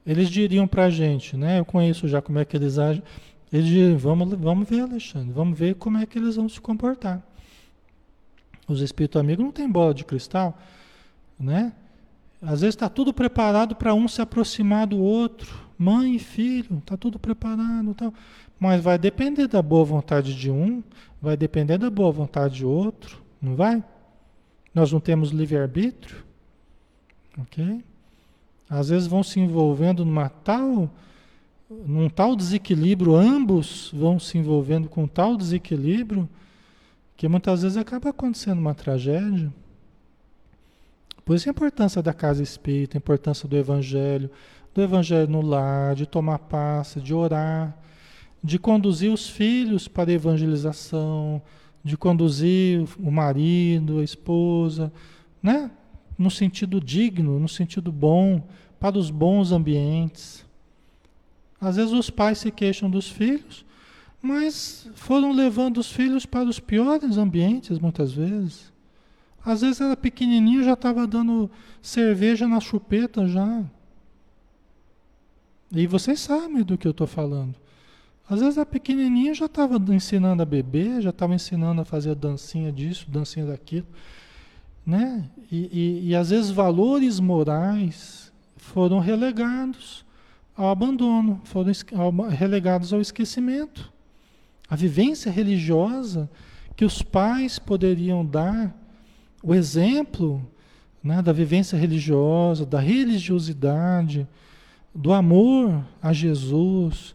Eles 0.05 0.29
diriam 0.29 0.65
para 0.65 0.85
a 0.85 0.89
gente, 0.89 1.35
né? 1.35 1.59
Eu 1.59 1.65
conheço 1.65 2.07
já 2.07 2.21
como 2.21 2.39
é 2.39 2.45
que 2.45 2.55
eles 2.55 2.79
agem. 2.79 3.03
Eles 3.51 3.65
diriam, 3.65 3.97
vamos, 3.97 4.33
vamos 4.33 4.69
ver, 4.69 4.79
Alexandre, 4.79 5.33
vamos 5.33 5.59
ver 5.59 5.75
como 5.75 5.97
é 5.97 6.05
que 6.05 6.17
eles 6.17 6.37
vão 6.37 6.47
se 6.47 6.61
comportar. 6.61 7.21
Os 8.65 8.79
espíritos 8.79 9.19
amigos 9.19 9.43
não 9.43 9.51
têm 9.51 9.69
bola 9.69 9.93
de 9.93 10.05
cristal, 10.05 10.57
né? 11.37 11.73
Às 12.41 12.61
vezes 12.61 12.75
está 12.75 12.87
tudo 12.87 13.13
preparado 13.13 13.75
para 13.75 13.93
um 13.93 14.07
se 14.07 14.21
aproximar 14.21 14.87
do 14.87 14.99
outro, 14.99 15.53
mãe 15.77 16.15
e 16.15 16.19
filho, 16.19 16.77
está 16.77 16.95
tudo 16.95 17.19
preparado, 17.19 17.93
tal. 17.93 18.13
Mas 18.57 18.81
vai 18.81 18.97
depender 18.97 19.47
da 19.47 19.61
boa 19.61 19.83
vontade 19.83 20.33
de 20.33 20.49
um, 20.49 20.81
vai 21.21 21.35
depender 21.35 21.77
da 21.77 21.89
boa 21.89 22.09
vontade 22.09 22.55
de 22.55 22.65
outro, 22.65 23.21
não 23.41 23.53
vai? 23.53 23.83
Nós 24.73 24.93
não 24.93 25.01
temos 25.01 25.31
livre 25.31 25.57
arbítrio. 25.57 26.25
Ok? 27.39 27.83
Às 28.69 28.89
vezes 28.89 29.07
vão 29.07 29.23
se 29.23 29.39
envolvendo 29.39 30.03
numa 30.03 30.29
tal, 30.29 30.89
num 31.69 32.09
tal 32.09 32.35
desequilíbrio, 32.35 33.15
ambos 33.15 33.91
vão 33.93 34.19
se 34.19 34.37
envolvendo 34.37 34.89
com 34.89 35.07
tal 35.07 35.37
desequilíbrio, 35.37 36.27
que 37.15 37.27
muitas 37.27 37.61
vezes 37.61 37.77
acaba 37.77 38.09
acontecendo 38.09 38.59
uma 38.59 38.75
tragédia. 38.75 39.51
Por 41.23 41.35
isso 41.35 41.49
a 41.49 41.51
importância 41.51 42.01
da 42.01 42.13
casa 42.13 42.43
espírita, 42.43 42.97
a 42.97 42.99
importância 42.99 43.47
do 43.49 43.57
evangelho, 43.57 44.29
do 44.73 44.81
evangelho 44.81 45.27
no 45.29 45.41
lar, 45.41 45.95
de 45.95 46.05
tomar 46.05 46.39
passe, 46.39 47.01
de 47.01 47.13
orar, 47.13 47.75
de 48.43 48.59
conduzir 48.59 49.11
os 49.11 49.27
filhos 49.27 49.87
para 49.87 50.11
a 50.11 50.13
evangelização, 50.13 51.41
de 51.83 51.97
conduzir 51.97 52.85
o 52.99 53.11
marido, 53.11 53.99
a 53.99 54.03
esposa, 54.03 54.91
né? 55.41 55.71
No 56.17 56.31
sentido 56.31 56.81
digno, 56.81 57.39
no 57.39 57.47
sentido 57.47 57.91
bom, 57.91 58.41
para 58.79 58.97
os 58.97 59.09
bons 59.09 59.51
ambientes. 59.51 60.45
Às 61.59 61.75
vezes 61.75 61.93
os 61.93 62.09
pais 62.09 62.37
se 62.37 62.51
queixam 62.51 62.89
dos 62.89 63.09
filhos, 63.09 63.65
mas 64.21 64.89
foram 64.95 65.31
levando 65.31 65.77
os 65.77 65.91
filhos 65.91 66.25
para 66.25 66.47
os 66.47 66.59
piores 66.59 67.17
ambientes 67.17 67.79
muitas 67.79 68.11
vezes. 68.11 68.71
Às 69.43 69.61
vezes 69.61 69.79
era 69.79 69.95
pequenininho 69.95 70.63
já 70.63 70.73
estava 70.73 71.07
dando 71.07 71.49
cerveja 71.81 72.47
na 72.47 72.59
chupeta 72.59 73.27
já. 73.27 73.63
E 75.71 75.87
vocês 75.87 76.19
sabem 76.19 76.63
do 76.63 76.77
que 76.77 76.87
eu 76.87 76.91
estou 76.91 77.07
falando. 77.07 77.55
Às 78.29 78.41
vezes 78.41 78.57
a 78.57 78.65
pequenininha 78.65 79.33
já 79.33 79.45
estava 79.45 79.77
ensinando 79.93 80.43
a 80.43 80.45
beber, 80.45 81.01
já 81.01 81.11
estava 81.11 81.33
ensinando 81.33 81.81
a 81.81 81.85
fazer 81.85 82.13
dancinha 82.13 82.71
disso, 82.71 83.09
dancinha 83.09 83.45
daquilo. 83.45 83.87
Né? 84.87 85.25
E, 85.51 85.57
e, 85.57 86.09
e 86.09 86.15
às 86.15 86.29
vezes 86.29 86.49
valores 86.49 87.19
morais 87.19 88.31
foram 88.55 88.99
relegados 88.99 90.05
ao 90.55 90.69
abandono, 90.69 91.41
foram 91.43 91.73
relegados 92.29 92.93
ao 92.93 93.01
esquecimento. 93.01 93.91
A 94.69 94.77
vivência 94.77 95.29
religiosa 95.29 96.29
que 96.73 96.85
os 96.85 97.01
pais 97.01 97.59
poderiam 97.59 98.25
dar 98.25 98.73
o 99.43 99.53
exemplo 99.53 100.41
né, 101.03 101.21
da 101.21 101.33
vivência 101.33 101.77
religiosa, 101.77 102.65
da 102.65 102.79
religiosidade, 102.79 104.25
do 104.95 105.11
amor 105.11 105.85
a 106.01 106.13
Jesus, 106.13 107.13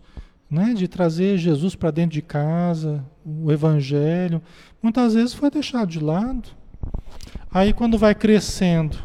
né, 0.51 0.75
de 0.75 0.87
trazer 0.87 1.39
Jesus 1.39 1.75
para 1.75 1.91
dentro 1.91 2.13
de 2.13 2.23
casa, 2.23 3.03
o 3.25 3.51
Evangelho, 3.51 4.43
muitas 4.83 5.15
vezes 5.15 5.33
foi 5.33 5.51
deixado 5.51 5.89
de 5.89 5.99
lado. 5.99 6.62
Aí 7.53 7.73
quando 7.73 7.99
vai 7.99 8.15
crescendo 8.15 8.97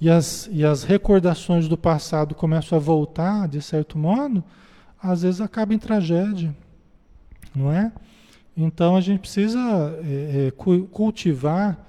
e 0.00 0.10
as, 0.10 0.48
e 0.52 0.64
as 0.64 0.82
recordações 0.82 1.68
do 1.68 1.78
passado 1.78 2.34
começam 2.34 2.76
a 2.76 2.80
voltar, 2.80 3.48
de 3.48 3.62
certo 3.62 3.98
modo, 3.98 4.44
às 5.02 5.22
vezes 5.22 5.40
acaba 5.40 5.72
em 5.72 5.78
tragédia, 5.78 6.54
não 7.54 7.72
é? 7.72 7.90
Então 8.56 8.96
a 8.96 9.00
gente 9.00 9.20
precisa 9.20 9.58
é, 10.04 10.48
é, 10.48 10.50
cultivar 10.50 11.86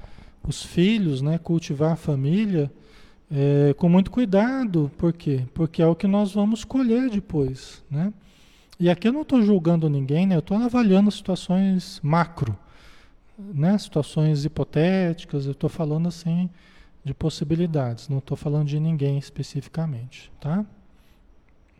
os 0.47 0.63
filhos, 0.63 1.21
né? 1.21 1.37
cultivar 1.37 1.91
a 1.91 1.95
família 1.95 2.71
é, 3.29 3.73
com 3.77 3.89
muito 3.89 4.11
cuidado. 4.11 4.89
Por 4.97 5.13
quê? 5.13 5.43
Porque 5.53 5.81
é 5.81 5.87
o 5.87 5.95
que 5.95 6.07
nós 6.07 6.33
vamos 6.33 6.63
colher 6.63 7.09
depois. 7.09 7.83
Né? 7.89 8.13
E 8.79 8.89
aqui 8.89 9.07
eu 9.07 9.13
não 9.13 9.21
estou 9.21 9.41
julgando 9.41 9.89
ninguém, 9.89 10.25
né? 10.25 10.35
eu 10.35 10.39
estou 10.39 10.57
avaliando 10.57 11.11
situações 11.11 11.99
macro, 12.01 12.57
né? 13.53 13.77
situações 13.77 14.45
hipotéticas, 14.45 15.45
eu 15.45 15.51
estou 15.51 15.69
falando 15.69 16.07
assim 16.07 16.49
de 17.03 17.13
possibilidades, 17.13 18.07
não 18.09 18.19
estou 18.19 18.37
falando 18.37 18.67
de 18.67 18.79
ninguém 18.79 19.17
especificamente. 19.17 20.31
Tá? 20.39 20.65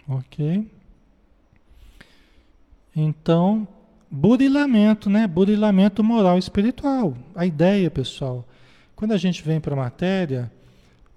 Ok? 0.07 0.69
Então, 2.95 3.67
burilamento, 4.09 5.09
né? 5.09 5.27
Burilamento 5.27 6.03
moral 6.03 6.35
e 6.35 6.39
espiritual. 6.39 7.15
A 7.35 7.45
ideia, 7.45 7.89
pessoal, 7.89 8.45
quando 8.95 9.13
a 9.13 9.17
gente 9.17 9.41
vem 9.41 9.59
para 9.59 9.73
a 9.73 9.77
matéria, 9.77 10.51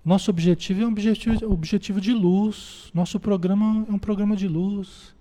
nosso 0.05 0.31
objetivo 0.31 0.83
é 0.83 0.87
um 0.87 0.91
objetivo, 0.91 1.53
objetivo 1.53 2.01
de 2.01 2.13
luz. 2.13 2.91
Nosso 2.93 3.19
programa 3.19 3.87
é 3.89 3.93
um 3.93 3.99
programa 3.99 4.37
de 4.37 4.47
luz. 4.47 5.15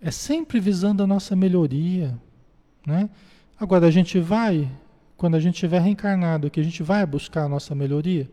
É 0.00 0.10
sempre 0.10 0.58
visando 0.58 1.02
a 1.02 1.06
nossa 1.06 1.36
melhoria, 1.36 2.18
né? 2.86 3.10
Agora 3.60 3.88
a 3.88 3.90
gente 3.90 4.20
vai, 4.20 4.70
quando 5.16 5.34
a 5.34 5.40
gente 5.40 5.54
estiver 5.54 5.80
reencarnado, 5.80 6.48
que 6.48 6.60
a 6.60 6.62
gente 6.62 6.80
vai 6.80 7.04
buscar 7.04 7.44
a 7.44 7.48
nossa 7.48 7.74
melhoria? 7.74 8.30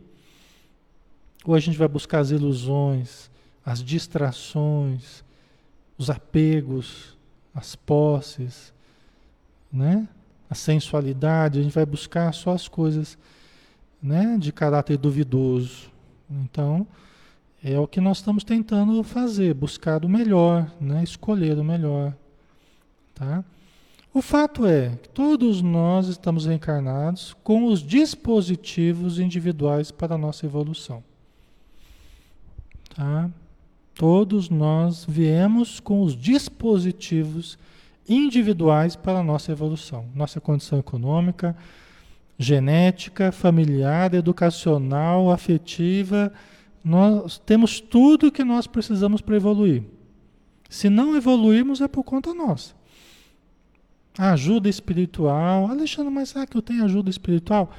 Ou 1.43 1.55
a 1.55 1.59
gente 1.59 1.78
vai 1.78 1.88
buscar 1.88 2.19
as 2.19 2.30
ilusões, 2.30 3.32
as 3.65 3.84
distrações, 3.84 5.23
os 5.97 6.11
apegos, 6.11 7.17
as 7.55 7.76
posses, 7.76 8.71
né? 9.73 10.07
a 10.47 10.53
sensualidade, 10.53 11.59
a 11.59 11.63
gente 11.63 11.73
vai 11.73 11.88
buscar 11.88 12.32
só 12.32 12.51
as 12.51 12.67
coisas 12.67 13.17
né? 14.01 14.38
de 14.39 14.51
caráter 14.51 14.95
duvidoso. 14.95 15.89
Então, 16.30 16.86
é 17.63 17.80
o 17.80 17.88
que 17.88 17.99
nós 17.99 18.17
estamos 18.17 18.43
tentando 18.43 19.01
fazer, 19.01 19.55
buscar 19.55 20.05
o 20.05 20.09
melhor, 20.09 20.71
né? 20.80 21.03
escolher 21.03 21.57
o 21.57 21.63
melhor. 21.63 22.13
Tá? 23.15 23.43
O 24.16 24.22
fato 24.22 24.66
é 24.66 24.91
que 25.03 25.09
todos 25.09 25.61
nós 25.61 26.07
estamos 26.07 26.45
reencarnados 26.45 27.36
com 27.43 27.66
os 27.66 27.84
dispositivos 27.84 29.20
individuais 29.20 29.91
para 29.91 30.16
a 30.16 30.18
nossa 30.18 30.45
evolução. 30.45 31.03
Tá? 32.95 33.30
Todos 33.93 34.49
nós 34.49 35.05
viemos 35.05 35.82
com 35.82 36.01
os 36.01 36.16
dispositivos 36.16 37.59
individuais 38.07 38.95
para 38.95 39.20
a 39.20 39.24
nossa 39.24 39.51
evolução, 39.51 40.05
nossa 40.16 40.39
condição 40.39 40.80
econômica, 40.80 41.53
genética, 42.39 43.34
familiar, 43.34 44.13
educacional, 44.13 45.30
afetiva. 45.30 46.32
Nós 46.82 47.38
temos 47.38 47.82
tudo 47.82 48.32
que 48.32 48.45
nós 48.45 48.66
precisamos 48.66 49.20
para 49.20 49.36
evoluir. 49.36 49.84
Se 50.70 50.89
não 50.89 51.18
evoluirmos, 51.18 51.82
é 51.82 51.88
por 51.89 52.05
conta 52.05 52.34
nossa. 52.34 52.74
Ajuda 54.18 54.70
espiritual. 54.70 55.68
Alexandre, 55.68 56.11
mas 56.11 56.30
será 56.30 56.45
que 56.45 56.55
eu 56.57 56.61
tenho 56.61 56.84
ajuda 56.84 57.09
espiritual? 57.09 57.72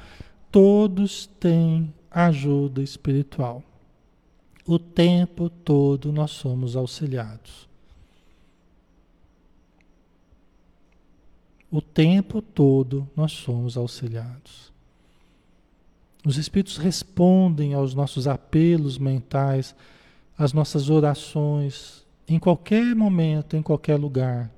Todos 0.51 1.27
têm 1.39 1.93
ajuda 2.11 2.81
espiritual. 2.81 3.63
O 4.65 4.77
tempo 4.77 5.49
todo 5.49 6.11
nós 6.11 6.31
somos 6.31 6.75
auxiliados. 6.75 7.67
O 11.71 11.81
tempo 11.81 12.41
todo 12.41 13.09
nós 13.15 13.31
somos 13.31 13.75
auxiliados. 13.77 14.71
Os 16.25 16.37
Espíritos 16.37 16.77
respondem 16.77 17.73
aos 17.73 17.93
nossos 17.93 18.27
apelos 18.27 18.97
mentais, 18.97 19.75
às 20.37 20.53
nossas 20.53 20.89
orações, 20.89 22.05
em 22.27 22.37
qualquer 22.37 22.95
momento, 22.95 23.55
em 23.55 23.61
qualquer 23.61 23.97
lugar. 23.97 24.51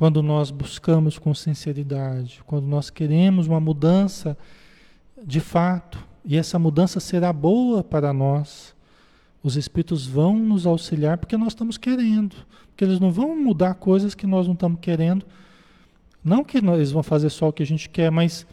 Quando 0.00 0.22
nós 0.22 0.50
buscamos 0.50 1.18
com 1.18 1.34
sinceridade, 1.34 2.40
quando 2.46 2.66
nós 2.66 2.88
queremos 2.88 3.46
uma 3.46 3.60
mudança 3.60 4.34
de 5.22 5.40
fato, 5.40 6.02
e 6.24 6.38
essa 6.38 6.58
mudança 6.58 6.98
será 6.98 7.30
boa 7.34 7.84
para 7.84 8.10
nós. 8.10 8.74
Os 9.42 9.56
espíritos 9.56 10.06
vão 10.06 10.38
nos 10.38 10.64
auxiliar 10.64 11.18
porque 11.18 11.36
nós 11.36 11.48
estamos 11.48 11.76
querendo. 11.76 12.34
Porque 12.68 12.82
eles 12.82 12.98
não 12.98 13.12
vão 13.12 13.36
mudar 13.36 13.74
coisas 13.74 14.14
que 14.14 14.26
nós 14.26 14.46
não 14.46 14.54
estamos 14.54 14.80
querendo. 14.80 15.26
Não 16.24 16.42
que 16.42 16.56
eles 16.56 16.90
vão 16.90 17.02
fazer 17.02 17.28
só 17.28 17.48
o 17.48 17.52
que 17.52 17.62
a 17.62 17.66
gente 17.66 17.86
quer, 17.90 18.10
mas 18.10 18.46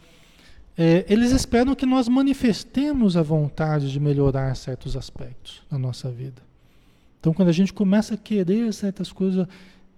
é, 0.76 1.06
eles 1.08 1.32
esperam 1.32 1.74
que 1.74 1.86
nós 1.86 2.10
manifestemos 2.10 3.16
a 3.16 3.22
vontade 3.22 3.90
de 3.90 3.98
melhorar 3.98 4.54
certos 4.54 4.98
aspectos 4.98 5.62
da 5.70 5.78
nossa 5.78 6.10
vida. 6.10 6.42
Então, 7.18 7.32
quando 7.32 7.48
a 7.48 7.52
gente 7.52 7.72
começa 7.72 8.12
a 8.12 8.18
querer 8.18 8.70
certas 8.74 9.10
coisas, 9.10 9.48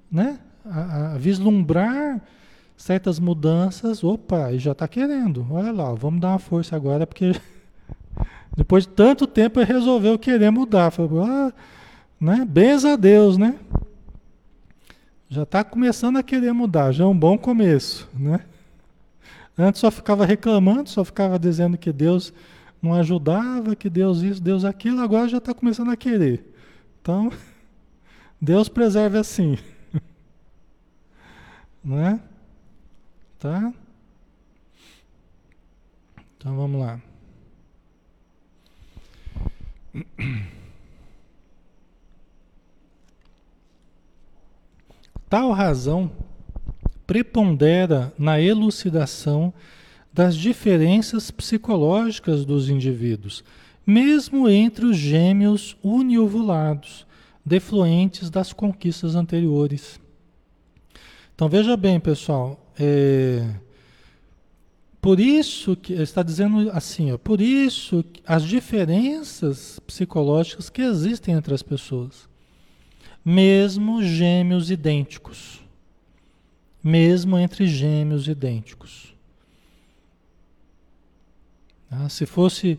né, 0.09 0.38
a, 0.64 1.14
a 1.14 1.18
vislumbrar 1.18 2.20
certas 2.76 3.18
mudanças, 3.18 4.02
opa, 4.02 4.56
já 4.56 4.72
está 4.72 4.88
querendo. 4.88 5.46
Olha 5.50 5.70
lá, 5.70 5.92
vamos 5.92 6.20
dar 6.20 6.30
uma 6.30 6.38
força 6.38 6.74
agora, 6.74 7.06
porque 7.06 7.32
depois 8.56 8.86
de 8.86 8.90
tanto 8.90 9.26
tempo 9.26 9.61
ele 9.61 9.72
resolveu 9.72 10.18
querer 10.18 10.50
mudar. 10.50 10.90
Falou, 10.90 11.22
ah, 11.22 11.52
né? 12.20 12.44
Benza 12.48 12.94
a 12.94 12.96
Deus, 12.96 13.36
né? 13.36 13.58
Já 15.28 15.44
está 15.44 15.62
começando 15.62 16.16
a 16.16 16.22
querer 16.22 16.52
mudar, 16.52 16.90
já 16.90 17.04
é 17.04 17.06
um 17.06 17.16
bom 17.16 17.38
começo, 17.38 18.08
né? 18.12 18.40
Antes 19.56 19.80
só 19.80 19.90
ficava 19.90 20.24
reclamando, 20.24 20.88
só 20.88 21.04
ficava 21.04 21.38
dizendo 21.38 21.76
que 21.76 21.92
Deus 21.92 22.32
não 22.80 22.94
ajudava, 22.94 23.76
que 23.76 23.90
Deus 23.90 24.22
isso, 24.22 24.42
Deus 24.42 24.64
aquilo, 24.64 25.00
agora 25.00 25.28
já 25.28 25.38
está 25.38 25.52
começando 25.52 25.90
a 25.90 25.96
querer. 25.96 26.44
Então, 27.00 27.30
Deus 28.40 28.68
preserve 28.68 29.18
assim. 29.18 29.58
Não 31.83 31.99
é? 31.99 32.20
Tá? 33.39 33.72
Então 36.37 36.57
vamos 36.57 36.81
lá. 36.81 37.01
Tal 45.28 45.53
razão 45.53 46.11
prepondera 47.07 48.12
na 48.18 48.41
elucidação 48.41 49.53
das 50.12 50.37
diferenças 50.37 51.31
psicológicas 51.31 52.45
dos 52.45 52.68
indivíduos, 52.68 53.45
mesmo 53.87 54.49
entre 54.49 54.85
os 54.87 54.97
gêmeos 54.97 55.76
uniovulados, 55.83 57.07
defluentes 57.45 58.28
das 58.28 58.53
conquistas 58.53 59.14
anteriores. 59.14 60.01
Então 61.41 61.49
veja 61.49 61.74
bem, 61.74 61.99
pessoal, 61.99 62.61
é, 62.78 63.49
por 65.01 65.18
isso 65.18 65.74
que 65.74 65.95
está 65.95 66.22
dizendo 66.22 66.70
assim, 66.70 67.12
ó, 67.12 67.16
por 67.16 67.41
isso 67.41 68.05
as 68.26 68.43
diferenças 68.43 69.80
psicológicas 69.86 70.68
que 70.68 70.82
existem 70.82 71.34
entre 71.34 71.55
as 71.55 71.62
pessoas, 71.62 72.28
mesmo 73.24 74.03
gêmeos 74.03 74.70
idênticos, 74.70 75.62
mesmo 76.84 77.38
entre 77.38 77.66
gêmeos 77.66 78.28
idênticos. 78.28 79.14
Ah, 81.91 82.11
se 82.11 82.26
fosse, 82.26 82.78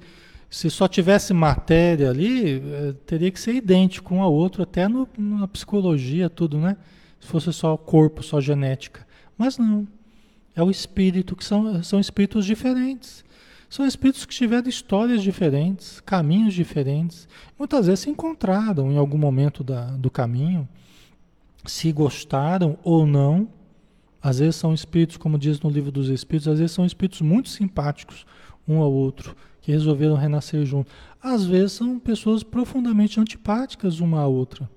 se 0.51 0.69
só 0.69 0.87
tivesse 0.87 1.33
matéria 1.33 2.11
ali, 2.11 2.57
eh, 2.59 2.93
teria 3.07 3.31
que 3.31 3.39
ser 3.39 3.55
idêntico 3.55 4.13
um 4.13 4.21
ao 4.21 4.31
outro, 4.31 4.61
até 4.61 4.87
no, 4.87 5.09
na 5.17 5.47
psicologia, 5.47 6.29
tudo, 6.29 6.59
né? 6.59 6.77
Se 7.21 7.27
fosse 7.27 7.53
só 7.53 7.77
corpo, 7.77 8.21
só 8.21 8.41
genética. 8.41 9.07
Mas 9.37 9.57
não. 9.57 9.87
É 10.53 10.61
o 10.61 10.69
espírito, 10.69 11.33
que 11.37 11.45
são, 11.45 11.81
são 11.81 11.99
espíritos 12.01 12.45
diferentes. 12.45 13.23
São 13.69 13.87
espíritos 13.87 14.25
que 14.25 14.35
tiveram 14.35 14.67
histórias 14.67 15.23
diferentes, 15.23 16.01
caminhos 16.01 16.53
diferentes. 16.53 17.25
Muitas 17.57 17.87
vezes 17.87 18.01
se 18.01 18.09
encontraram 18.09 18.91
em 18.91 18.97
algum 18.97 19.17
momento 19.17 19.63
da, 19.63 19.91
do 19.91 20.11
caminho, 20.11 20.67
se 21.65 21.89
gostaram 21.93 22.77
ou 22.83 23.05
não, 23.05 23.47
Às 24.21 24.37
vezes 24.37 24.55
são 24.57 24.73
espíritos, 24.73 25.17
como 25.17 25.39
diz 25.39 25.59
no 25.61 25.69
livro 25.69 25.91
dos 25.91 26.09
espíritos, 26.09 26.47
às 26.47 26.59
vezes 26.59 26.73
são 26.73 26.85
espíritos 26.85 27.21
muito 27.21 27.49
simpáticos 27.49 28.25
um 28.67 28.79
ao 28.79 28.91
outro, 28.91 29.35
que 29.61 29.71
resolveram 29.71 30.15
renascer 30.15 30.63
juntos. 30.65 30.93
Às 31.21 31.45
vezes 31.45 31.71
são 31.73 31.97
pessoas 31.99 32.43
profundamente 32.43 33.19
antipáticas 33.19 33.99
uma 33.99 34.21
à 34.21 34.27
outra. 34.27 34.69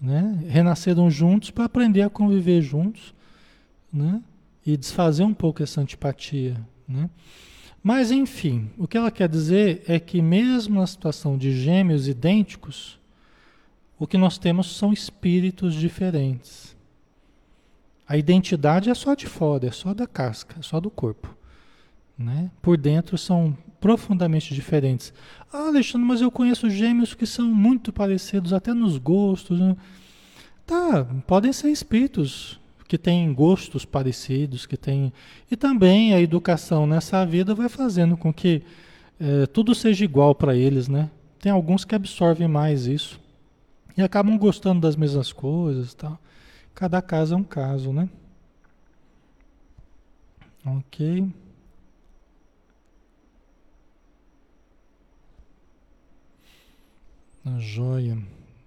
Né? 0.00 0.44
Renasceram 0.48 1.10
juntos 1.10 1.50
para 1.50 1.64
aprender 1.64 2.02
a 2.02 2.10
conviver 2.10 2.62
juntos 2.62 3.14
né? 3.92 4.22
e 4.64 4.76
desfazer 4.76 5.24
um 5.24 5.34
pouco 5.34 5.62
essa 5.62 5.80
antipatia. 5.80 6.56
Né? 6.88 7.10
Mas, 7.82 8.10
enfim, 8.10 8.70
o 8.78 8.86
que 8.86 8.96
ela 8.96 9.10
quer 9.10 9.28
dizer 9.28 9.82
é 9.86 9.98
que, 9.98 10.22
mesmo 10.22 10.80
na 10.80 10.86
situação 10.86 11.36
de 11.36 11.52
gêmeos 11.52 12.08
idênticos, 12.08 12.98
o 13.98 14.06
que 14.06 14.16
nós 14.16 14.38
temos 14.38 14.76
são 14.76 14.92
espíritos 14.92 15.74
diferentes. 15.74 16.76
A 18.06 18.16
identidade 18.16 18.90
é 18.90 18.94
só 18.94 19.14
de 19.14 19.26
fora, 19.26 19.66
é 19.66 19.70
só 19.70 19.94
da 19.94 20.06
casca, 20.06 20.56
é 20.58 20.62
só 20.62 20.80
do 20.80 20.90
corpo. 20.90 21.34
Né? 22.20 22.50
Por 22.60 22.76
dentro 22.76 23.16
são 23.16 23.56
profundamente 23.80 24.54
diferentes. 24.54 25.12
Ah, 25.50 25.68
Alexandre, 25.68 26.06
mas 26.06 26.20
eu 26.20 26.30
conheço 26.30 26.68
gêmeos 26.68 27.14
que 27.14 27.24
são 27.24 27.48
muito 27.48 27.90
parecidos, 27.90 28.52
até 28.52 28.74
nos 28.74 28.98
gostos. 28.98 29.58
Né? 29.58 29.74
Tá, 30.66 31.04
podem 31.26 31.50
ser 31.50 31.70
espíritos 31.70 32.60
que 32.86 32.98
têm 32.98 33.32
gostos 33.32 33.86
parecidos, 33.86 34.66
que 34.66 34.76
têm. 34.76 35.12
E 35.50 35.56
também 35.56 36.12
a 36.12 36.20
educação 36.20 36.86
nessa 36.86 37.24
vida 37.24 37.54
vai 37.54 37.70
fazendo 37.70 38.18
com 38.18 38.32
que 38.32 38.62
é, 39.18 39.46
tudo 39.46 39.74
seja 39.74 40.04
igual 40.04 40.34
para 40.34 40.54
eles, 40.54 40.88
né? 40.88 41.10
Tem 41.38 41.50
alguns 41.50 41.86
que 41.86 41.94
absorvem 41.94 42.48
mais 42.48 42.86
isso 42.86 43.18
e 43.96 44.02
acabam 44.02 44.36
gostando 44.36 44.80
das 44.80 44.94
mesmas 44.94 45.32
coisas, 45.32 45.94
tal. 45.94 46.18
Cada 46.74 47.00
caso 47.00 47.34
é 47.34 47.36
um 47.36 47.44
caso, 47.44 47.92
né? 47.92 48.08
Ok. 50.66 51.26
A 57.44 57.58
joia. 57.58 58.18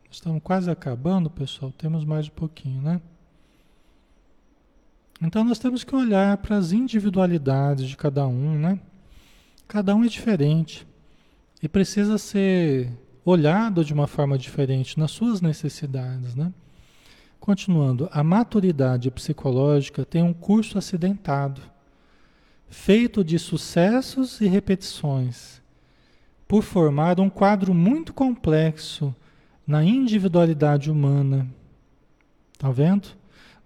Estamos 0.10 0.42
quase 0.44 0.70
acabando, 0.70 1.30
pessoal. 1.30 1.72
Temos 1.78 2.04
mais 2.04 2.28
um 2.28 2.32
pouquinho, 2.32 2.82
né? 2.82 3.00
Então 5.22 5.44
nós 5.44 5.60
temos 5.60 5.84
que 5.84 5.96
olhar 5.96 6.38
para 6.38 6.58
as 6.58 6.72
individualidades 6.72 7.88
de 7.88 7.96
cada 7.96 8.28
um, 8.28 8.58
né? 8.58 8.80
Cada 9.68 9.96
um 9.96 10.04
é 10.04 10.08
diferente 10.08 10.88
e 11.62 11.70
precisa 11.70 12.18
ser 12.18 12.92
olhado 13.24 13.86
de 13.86 13.94
uma 13.94 14.08
forma 14.08 14.38
diferente 14.38 15.00
nas 15.00 15.12
suas 15.12 15.40
necessidades, 15.40 16.36
né? 16.36 16.52
Continuando, 17.40 18.10
a 18.12 18.24
maturidade 18.24 19.12
psicológica 19.12 20.04
tem 20.04 20.24
um 20.24 20.34
curso 20.34 20.78
acidentado, 20.78 21.62
feito 22.68 23.24
de 23.24 23.38
sucessos 23.38 24.42
e 24.42 24.48
repetições, 24.48 25.62
por 26.54 26.62
formar 26.62 27.20
um 27.20 27.32
quadro 27.32 27.74
muito 27.74 28.14
complexo 28.14 29.12
na 29.66 29.84
individualidade 29.84 30.92
humana. 30.92 31.50
Tá 32.60 32.70
vendo? 32.70 33.08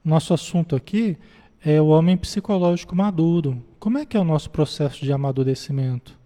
Nosso 0.01 0.33
assunto 0.33 0.73
aqui 0.73 1.17
é 1.61 1.81
o 1.81 1.87
homem 1.87 2.15
psicológico 2.15 2.95
maduro. 2.95 3.61
Como 3.77 3.97
é 3.97 4.05
que 4.05 4.15
é 4.15 4.19
o 4.21 4.23
nosso 4.23 4.49
processo 4.49 5.03
de 5.03 5.11
amadurecimento? 5.11 6.17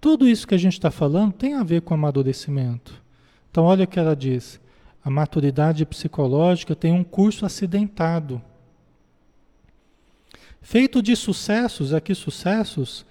Tudo 0.00 0.28
isso 0.28 0.46
que 0.46 0.54
a 0.54 0.58
gente 0.58 0.74
está 0.74 0.92
falando 0.92 1.32
tem 1.32 1.54
a 1.54 1.64
ver 1.64 1.82
com 1.82 1.92
amadurecimento. 1.92 3.02
Então, 3.50 3.64
olha 3.64 3.82
o 3.82 3.88
que 3.88 3.98
ela 3.98 4.14
diz. 4.14 4.60
A 5.04 5.10
maturidade 5.10 5.84
psicológica 5.84 6.76
tem 6.76 6.92
um 6.92 7.02
curso 7.02 7.44
acidentado. 7.44 8.40
Feito 10.62 11.02
de 11.02 11.16
sucessos, 11.16 11.92
aqui 11.92 12.14
sucessos, 12.14 13.04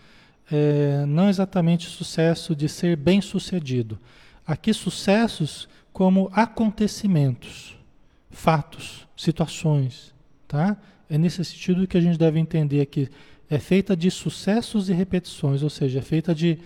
é, 0.52 1.06
não 1.06 1.30
exatamente 1.30 1.88
sucesso 1.88 2.56
de 2.56 2.68
ser 2.68 2.96
bem 2.98 3.22
sucedido. 3.22 4.00
Aqui 4.46 4.74
sucessos 4.74 5.68
como 5.94 6.30
acontecimentos, 6.34 7.78
fatos, 8.32 9.08
situações, 9.16 10.14
tá? 10.48 10.78
É 11.10 11.18
nesse 11.18 11.44
sentido 11.44 11.88
que 11.88 11.98
a 11.98 12.02
gente 12.02 12.18
deve 12.18 12.40
entender 12.40 12.82
aqui. 12.82 13.10
É 13.50 13.58
feita 13.58 13.98
de 13.98 14.12
sucessos 14.12 14.90
e 14.90 14.94
repetições, 14.94 15.64
ou 15.64 15.70
seja, 15.70 16.00
é 16.00 16.02
feita 16.02 16.36
de, 16.36 16.60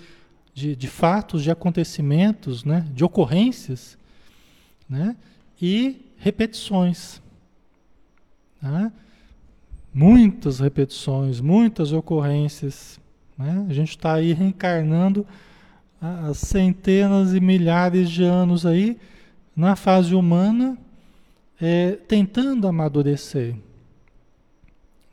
de, 0.54 0.76
de 0.76 0.88
fatos, 0.88 1.44
de 1.44 1.50
acontecimentos, 1.50 2.66
né? 2.66 2.86
de 2.94 3.06
ocorrências 3.06 3.98
né? 4.90 5.16
e 5.62 6.06
repetições. 6.18 7.22
Tá? 8.62 8.92
Muitas 9.94 10.60
repetições, 10.60 11.40
muitas 11.40 11.94
ocorrências. 11.94 13.00
Né? 13.38 13.66
A 13.70 13.74
gente 13.74 13.90
está 13.90 14.14
aí 14.14 14.34
reencarnando 14.34 15.26
há 16.02 16.34
centenas 16.34 17.34
e 17.34 17.40
milhares 17.40 18.10
de 18.10 18.24
anos 18.24 18.66
aí 18.66 19.00
na 19.56 19.76
fase 19.76 20.16
humana, 20.16 20.78
é, 21.62 21.92
tentando 21.92 22.68
amadurecer. 22.68 23.56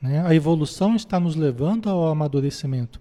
Né? 0.01 0.25
A 0.27 0.35
evolução 0.35 0.97
está 0.97 1.21
nos 1.21 1.37
levando 1.37 1.89
ao 1.89 2.09
amadurecimento. 2.09 2.99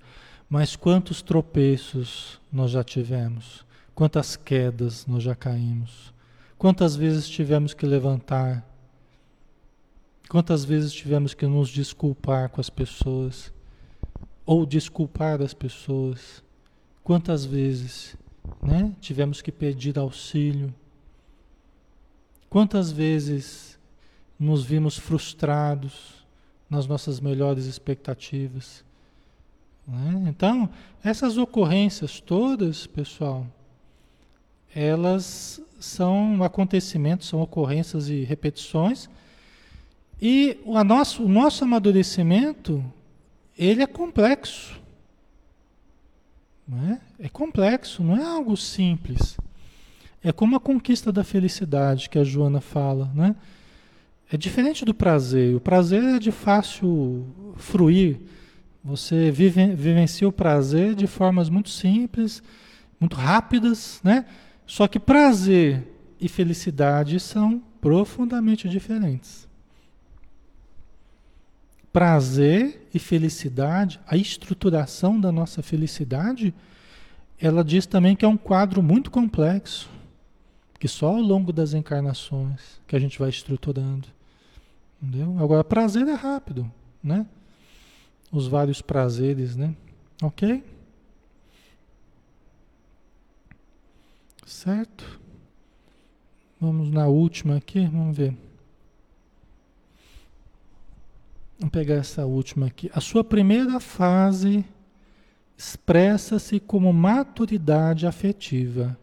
Mas 0.49 0.75
quantos 0.75 1.21
tropeços 1.21 2.39
nós 2.51 2.71
já 2.71 2.83
tivemos? 2.83 3.65
Quantas 3.95 4.35
quedas 4.35 5.05
nós 5.05 5.23
já 5.23 5.35
caímos? 5.35 6.13
Quantas 6.57 6.95
vezes 6.95 7.29
tivemos 7.29 7.73
que 7.73 7.85
levantar? 7.85 8.65
Quantas 10.27 10.65
vezes 10.65 10.91
tivemos 10.91 11.33
que 11.33 11.45
nos 11.47 11.69
desculpar 11.69 12.49
com 12.49 12.59
as 12.59 12.69
pessoas? 12.69 13.53
Ou 14.51 14.65
desculpar 14.65 15.43
as 15.43 15.53
pessoas? 15.53 16.43
Quantas 17.03 17.45
vezes 17.45 18.17
né, 18.63 18.91
tivemos 18.99 19.43
que 19.43 19.51
pedir 19.51 19.99
auxílio? 19.99 20.73
Quantas 22.49 22.91
vezes 22.91 23.77
nos 24.39 24.63
vimos 24.63 24.97
frustrados 24.97 26.25
nas 26.67 26.87
nossas 26.87 27.19
melhores 27.19 27.65
expectativas? 27.65 28.83
Né? 29.87 30.25
Então, 30.29 30.67
essas 31.03 31.37
ocorrências 31.37 32.19
todas, 32.19 32.87
pessoal, 32.87 33.45
elas 34.73 35.61
são 35.79 36.43
acontecimentos, 36.43 37.27
são 37.27 37.39
ocorrências 37.39 38.09
e 38.09 38.23
repetições. 38.23 39.11
E 40.19 40.59
o 40.65 40.83
nosso, 40.83 41.23
o 41.23 41.29
nosso 41.29 41.63
amadurecimento, 41.63 42.83
ele 43.59 43.83
é 43.83 43.87
complexo. 43.87 44.79
Não 46.65 46.91
é? 46.91 47.01
é 47.19 47.27
complexo, 47.27 48.01
não 48.01 48.15
é 48.15 48.23
algo 48.23 48.55
simples. 48.55 49.37
É 50.23 50.31
como 50.31 50.55
a 50.55 50.59
conquista 50.59 51.11
da 51.11 51.25
felicidade 51.25 52.09
que 52.09 52.17
a 52.17 52.23
Joana 52.23 52.61
fala, 52.61 53.11
né? 53.13 53.35
É 54.31 54.37
diferente 54.37 54.85
do 54.85 54.93
prazer. 54.93 55.55
O 55.55 55.59
prazer 55.59 56.03
é 56.03 56.19
de 56.19 56.31
fácil 56.31 57.25
fruir. 57.57 58.19
Você 58.83 59.29
vive, 59.31 59.75
vivencia 59.75 60.27
o 60.27 60.31
prazer 60.31 60.93
de 60.95 61.07
formas 61.07 61.49
muito 61.49 61.69
simples, 61.69 62.41
muito 62.99 63.15
rápidas, 63.15 63.99
né? 64.03 64.25
Só 64.65 64.87
que 64.87 64.99
prazer 64.99 65.85
e 66.21 66.29
felicidade 66.29 67.19
são 67.19 67.61
profundamente 67.81 68.69
diferentes. 68.69 69.48
Prazer 71.91 72.87
e 72.93 72.99
felicidade, 72.99 73.99
a 74.05 74.15
estruturação 74.15 75.19
da 75.19 75.31
nossa 75.31 75.63
felicidade, 75.63 76.53
ela 77.39 77.63
diz 77.63 77.85
também 77.85 78.15
que 78.15 78.23
é 78.23 78.27
um 78.27 78.37
quadro 78.37 78.83
muito 78.83 79.09
complexo, 79.09 79.89
que 80.77 80.87
só 80.87 81.07
ao 81.07 81.21
longo 81.21 81.51
das 81.51 81.73
encarnações 81.73 82.79
que 82.87 82.95
a 82.95 82.99
gente 82.99 83.17
vai 83.17 83.29
estruturando. 83.29 84.07
Entendeu? 85.01 85.37
Agora, 85.39 85.63
prazer 85.63 86.07
é 86.07 86.13
rápido, 86.13 86.69
né? 87.01 87.25
Os 88.31 88.47
vários 88.47 88.81
prazeres, 88.81 89.55
né? 89.55 89.73
Ok? 90.21 90.63
Certo? 94.45 95.19
Vamos 96.59 96.91
na 96.91 97.07
última 97.07 97.55
aqui, 97.55 97.85
vamos 97.87 98.17
ver. 98.17 98.48
Vamos 101.59 101.71
pegar 101.71 101.95
essa 101.95 102.25
última 102.25 102.67
aqui. 102.67 102.89
A 102.93 103.01
sua 103.01 103.23
primeira 103.23 103.79
fase 103.79 104.65
expressa-se 105.57 106.59
como 106.59 106.91
maturidade 106.93 108.07
afetiva, 108.07 108.97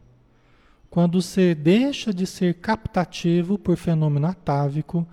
quando 0.89 1.21
você 1.21 1.55
deixa 1.55 2.15
de 2.15 2.27
ser 2.27 2.55
captativo 2.55 3.59
por 3.59 3.77
fenômeno 3.77 4.27
atávico 4.27 5.07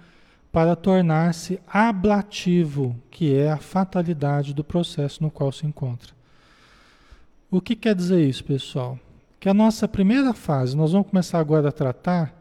para 0.51 0.75
tornar-se 0.75 1.59
ablativo, 1.67 2.95
que 3.11 3.35
é 3.35 3.51
a 3.51 3.57
fatalidade 3.57 4.53
do 4.53 4.63
processo 4.63 5.21
no 5.21 5.29
qual 5.29 5.51
se 5.51 5.67
encontra. 5.67 6.13
O 7.51 7.59
que 7.59 7.75
quer 7.75 7.93
dizer 7.93 8.25
isso, 8.25 8.43
pessoal? 8.43 8.97
que 9.43 9.49
a 9.49 9.53
nossa 9.53 9.89
primeira 9.89 10.33
fase, 10.33 10.73
nós 10.73 10.93
vamos 10.93 11.09
começar 11.09 11.37
agora 11.37 11.67
a 11.67 11.71
tratar 11.73 12.33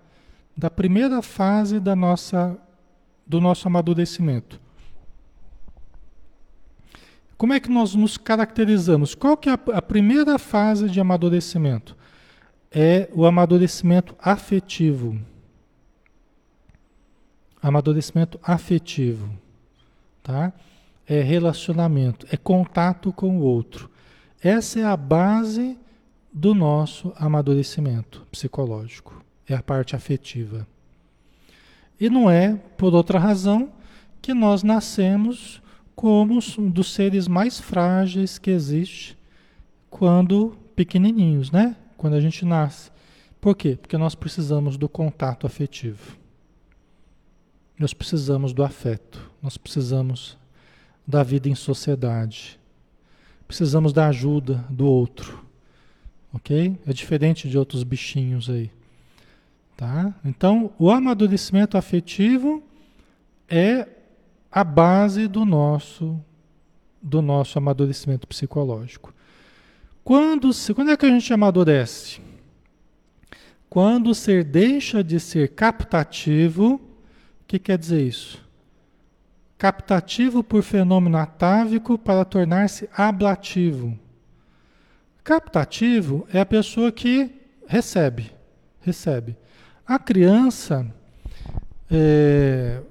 da 0.57 0.71
primeira 0.71 1.21
fase 1.21 1.81
da 1.81 1.97
nossa 1.97 2.57
do 3.27 3.41
nosso 3.41 3.67
amadurecimento. 3.67 4.61
Como 7.43 7.53
é 7.53 7.59
que 7.59 7.69
nós 7.69 7.93
nos 7.97 8.17
caracterizamos? 8.17 9.17
Qual 9.17 9.37
que 9.37 9.49
é 9.49 9.53
a, 9.55 9.59
a 9.79 9.83
primeira 9.83 10.39
fase 10.39 10.89
de 10.89 11.01
amadurecimento? 11.01 11.97
É 12.71 13.11
o 13.13 13.27
amadurecimento 13.27 14.15
afetivo. 14.21 15.19
Amadurecimento 17.61 18.39
afetivo, 18.45 19.29
tá? 20.23 20.53
É 21.05 21.21
relacionamento, 21.21 22.29
é 22.31 22.37
contato 22.37 23.13
com 23.13 23.37
o 23.37 23.43
outro. 23.43 23.91
Essa 24.41 24.79
é 24.79 24.85
a 24.85 24.97
base 24.97 25.77
do 26.33 26.55
nosso 26.55 27.13
amadurecimento 27.17 28.25
psicológico, 28.31 29.21
é 29.49 29.55
a 29.57 29.63
parte 29.65 29.97
afetiva. 29.97 30.65
E 31.99 32.09
não 32.09 32.31
é 32.31 32.55
por 32.77 32.95
outra 32.95 33.19
razão 33.19 33.73
que 34.21 34.33
nós 34.33 34.63
nascemos 34.63 35.61
como 35.95 36.39
um 36.59 36.71
dos 36.71 36.93
seres 36.93 37.29
mais 37.29 37.61
frágeis 37.61 38.39
que 38.39 38.51
existe 38.51 39.17
quando 39.91 40.57
pequenininhos, 40.75 41.51
né? 41.51 41.77
Quando 41.97 42.15
a 42.15 42.21
gente 42.21 42.45
nasce. 42.45 42.91
Por 43.41 43.57
quê? 43.57 43.77
Porque 43.81 43.99
nós 43.99 44.15
precisamos 44.15 44.77
do 44.77 44.89
contato 44.89 45.47
afetivo. 45.47 46.17
Nós 47.79 47.93
precisamos 47.93 48.53
do 48.53 48.63
afeto. 48.63 49.31
Nós 49.43 49.57
precisamos 49.57 50.39
da 51.07 51.23
vida 51.23 51.49
em 51.49 51.55
sociedade. 51.55 52.59
Precisamos 53.47 53.93
da 53.93 54.09
ajuda 54.09 54.65
do 54.71 54.87
outro. 54.87 55.45
OK? 56.33 56.79
É 56.87 56.93
diferente 56.93 57.49
de 57.49 57.59
outros 57.59 57.83
bichinhos 57.83 58.49
aí. 58.49 58.71
Tá? 59.77 60.15
Então, 60.25 60.73
o 60.79 60.91
amadurecimento 60.91 61.77
afetivo 61.77 62.63
é 63.49 63.89
a 64.53 64.63
base 64.63 65.27
do 65.27 65.47
nosso 65.47 66.23
do 67.03 67.21
nosso 67.21 67.59
amadurecimento 67.59 68.29
psicológico. 68.29 69.13
Quando, 70.05 70.51
quando 70.75 70.93
é 70.93 70.97
que 70.97 71.07
a 71.07 71.09
gente 71.09 71.33
amadurece? 71.33 72.21
Quando 73.69 74.11
o 74.11 74.15
ser 74.15 74.45
deixa 74.45 75.03
de 75.03 75.19
ser 75.19 75.49
captativo, 75.49 76.75
o 76.75 76.81
que 77.47 77.59
quer 77.59 77.77
dizer 77.77 78.07
isso? 78.07 78.41
Captativo 79.59 80.45
por 80.45 80.63
fenômeno 80.63 81.17
atávico 81.17 81.99
para 81.99 82.25
tornar-se 82.25 82.89
ablativo. 82.97 83.99
Captativo 85.25 86.27
é 86.33 86.41
a 86.41 86.47
pessoa 86.47 86.93
que 86.93 87.31
recebe, 87.67 88.33
recebe. 88.81 89.37
A 89.87 89.99
criança, 89.99 90.87
é, 91.91 92.83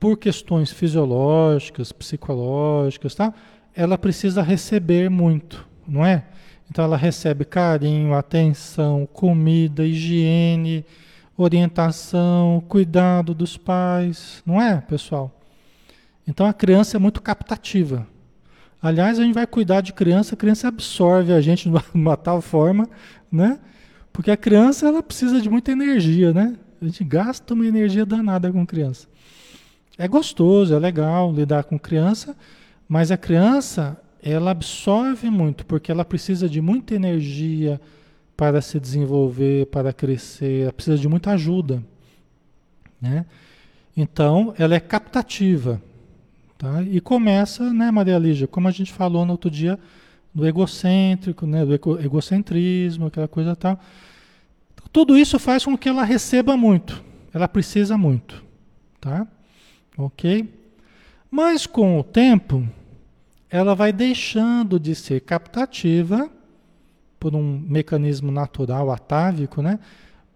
por 0.00 0.16
questões 0.16 0.72
fisiológicas, 0.72 1.92
psicológicas, 1.92 3.14
tá? 3.14 3.34
ela 3.74 3.96
precisa 3.96 4.42
receber 4.42 5.08
muito, 5.08 5.66
não 5.86 6.04
é? 6.04 6.24
Então 6.70 6.84
ela 6.84 6.96
recebe 6.96 7.44
carinho, 7.44 8.14
atenção, 8.14 9.08
comida, 9.12 9.84
higiene, 9.84 10.84
orientação, 11.36 12.62
cuidado 12.68 13.34
dos 13.34 13.56
pais, 13.56 14.42
não 14.46 14.60
é, 14.60 14.80
pessoal? 14.80 15.34
Então 16.26 16.46
a 16.46 16.52
criança 16.52 16.96
é 16.96 17.00
muito 17.00 17.20
captativa. 17.20 18.06
Aliás, 18.82 19.18
a 19.18 19.22
gente 19.22 19.34
vai 19.34 19.46
cuidar 19.46 19.80
de 19.80 19.92
criança, 19.92 20.34
a 20.34 20.38
criança 20.38 20.68
absorve 20.68 21.32
a 21.32 21.40
gente 21.40 21.68
de 21.68 21.76
uma 21.92 22.16
tal 22.18 22.40
forma, 22.40 22.88
né? 23.30 23.58
Porque 24.12 24.30
a 24.30 24.36
criança 24.36 24.86
ela 24.88 25.02
precisa 25.02 25.40
de 25.40 25.50
muita 25.50 25.72
energia, 25.72 26.32
né? 26.32 26.56
A 26.80 26.84
gente 26.84 27.04
gasta 27.04 27.52
uma 27.52 27.66
energia 27.66 28.06
danada 28.06 28.50
com 28.50 28.66
criança. 28.66 29.06
É 30.00 30.08
gostoso, 30.08 30.74
é 30.74 30.78
legal 30.78 31.30
lidar 31.30 31.64
com 31.64 31.78
criança, 31.78 32.34
mas 32.88 33.10
a 33.10 33.18
criança, 33.18 34.00
ela 34.22 34.50
absorve 34.50 35.28
muito, 35.28 35.66
porque 35.66 35.92
ela 35.92 36.06
precisa 36.06 36.48
de 36.48 36.58
muita 36.58 36.94
energia 36.94 37.78
para 38.34 38.62
se 38.62 38.80
desenvolver, 38.80 39.66
para 39.66 39.92
crescer, 39.92 40.62
ela 40.62 40.72
precisa 40.72 40.96
de 40.96 41.06
muita 41.06 41.32
ajuda. 41.32 41.84
Né? 42.98 43.26
Então, 43.94 44.54
ela 44.56 44.74
é 44.74 44.80
captativa. 44.80 45.82
Tá? 46.56 46.82
E 46.82 46.98
começa, 46.98 47.70
né, 47.70 47.90
Maria 47.90 48.16
Lígia, 48.16 48.46
como 48.46 48.68
a 48.68 48.70
gente 48.70 48.94
falou 48.94 49.26
no 49.26 49.32
outro 49.32 49.50
dia, 49.50 49.78
do 50.34 50.46
egocêntrico, 50.46 51.46
né, 51.46 51.62
do 51.62 51.74
egocentrismo, 52.00 53.08
aquela 53.08 53.28
coisa 53.28 53.54
tal. 53.54 53.78
Tudo 54.90 55.18
isso 55.18 55.38
faz 55.38 55.62
com 55.62 55.76
que 55.76 55.90
ela 55.90 56.04
receba 56.04 56.56
muito, 56.56 57.04
ela 57.34 57.46
precisa 57.46 57.98
muito. 57.98 58.42
Tá? 58.98 59.28
Ok? 60.04 60.48
Mas 61.30 61.66
com 61.66 61.98
o 61.98 62.02
tempo, 62.02 62.66
ela 63.48 63.74
vai 63.74 63.92
deixando 63.92 64.78
de 64.78 64.94
ser 64.94 65.20
captativa 65.20 66.30
por 67.18 67.34
um 67.34 67.62
mecanismo 67.68 68.32
natural 68.32 68.90
atávico, 68.90 69.60
né? 69.60 69.78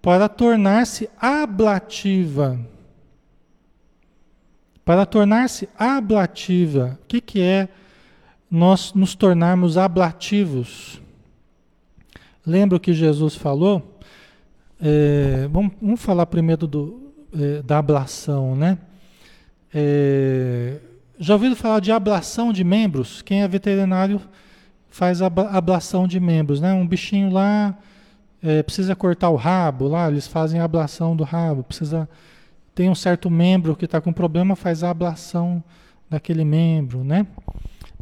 Para 0.03 0.29
tornar-se 0.29 1.09
ablativa. 1.19 2.61
Para 4.85 5.07
tornar-se 5.07 5.67
ablativa, 5.79 6.99
o 7.03 7.07
que, 7.07 7.21
que 7.21 7.41
é 7.41 7.69
nós 8.51 8.93
nos 8.93 9.15
tornarmos 9.15 9.79
ablativos? 9.79 11.01
Lembra 12.47 12.77
o 12.77 12.81
que 12.81 12.93
Jesus 12.93 13.35
falou? 13.35 13.99
É, 14.79 15.49
vamos, 15.51 15.73
vamos, 15.81 16.03
falar 16.03 16.27
primeiro 16.27 16.67
do, 16.67 17.13
é, 17.33 17.63
da 17.63 17.79
ablação, 17.79 18.55
né? 18.55 18.77
É, 19.75 20.79
já 21.19 21.35
ouviram 21.35 21.57
falar 21.57 21.81
de 21.81 21.91
ablação 21.91 22.53
de 22.53 22.63
membros? 22.63 23.23
Quem 23.23 23.43
é 23.43 23.49
veterinário 23.49 24.21
faz 24.89 25.21
ablação 25.21 26.07
de 26.07 26.21
membros, 26.21 26.61
né? 26.61 26.73
Um 26.73 26.87
bichinho 26.87 27.31
lá 27.31 27.77
é, 28.41 28.63
precisa 28.63 28.95
cortar 28.95 29.31
o 29.31 29.37
rabo, 29.37 29.89
lá 29.89 30.09
eles 30.09 30.29
fazem 30.29 30.61
ablação 30.61 31.17
do 31.17 31.25
rabo. 31.25 31.65
Precisa 31.65 32.09
tem 32.75 32.91
um 32.91 32.95
certo 32.95 33.31
membro 33.31 33.77
que 33.77 33.85
está 33.85 34.01
com 34.01 34.13
problema, 34.13 34.57
faz 34.57 34.83
a 34.83 34.91
ablação 34.91 35.63
daquele 36.11 36.45
membro, 36.45 37.05
né? 37.05 37.27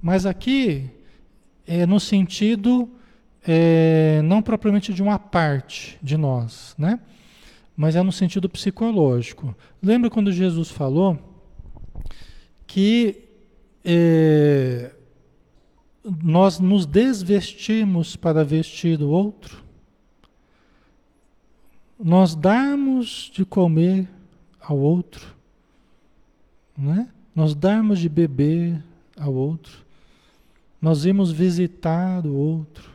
Mas 0.00 0.26
aqui 0.26 0.90
é 1.66 1.86
no 1.86 2.00
sentido 2.00 2.88
é, 3.46 4.20
não 4.24 4.40
propriamente 4.42 4.92
de 4.92 5.02
uma 5.02 5.18
parte 5.18 5.98
de 6.02 6.16
nós, 6.16 6.74
né? 6.78 6.98
Mas 7.76 7.96
é 7.96 8.02
no 8.02 8.12
sentido 8.12 8.48
psicológico. 8.48 9.54
Lembra 9.82 10.10
quando 10.10 10.32
Jesus 10.32 10.70
falou? 10.70 11.31
Que 12.72 13.24
é, 13.84 14.92
nós 16.22 16.58
nos 16.58 16.86
desvestimos 16.86 18.16
para 18.16 18.42
vestir 18.42 19.02
o 19.02 19.10
outro, 19.10 19.62
nós 22.02 22.34
darmos 22.34 23.30
de 23.30 23.44
comer 23.44 24.08
ao 24.58 24.78
outro, 24.78 25.36
né? 26.74 27.10
nós 27.36 27.54
darmos 27.54 27.98
de 27.98 28.08
beber 28.08 28.82
ao 29.18 29.34
outro, 29.34 29.84
nós 30.80 31.04
irmos 31.04 31.30
visitar 31.30 32.24
o 32.26 32.34
outro. 32.34 32.90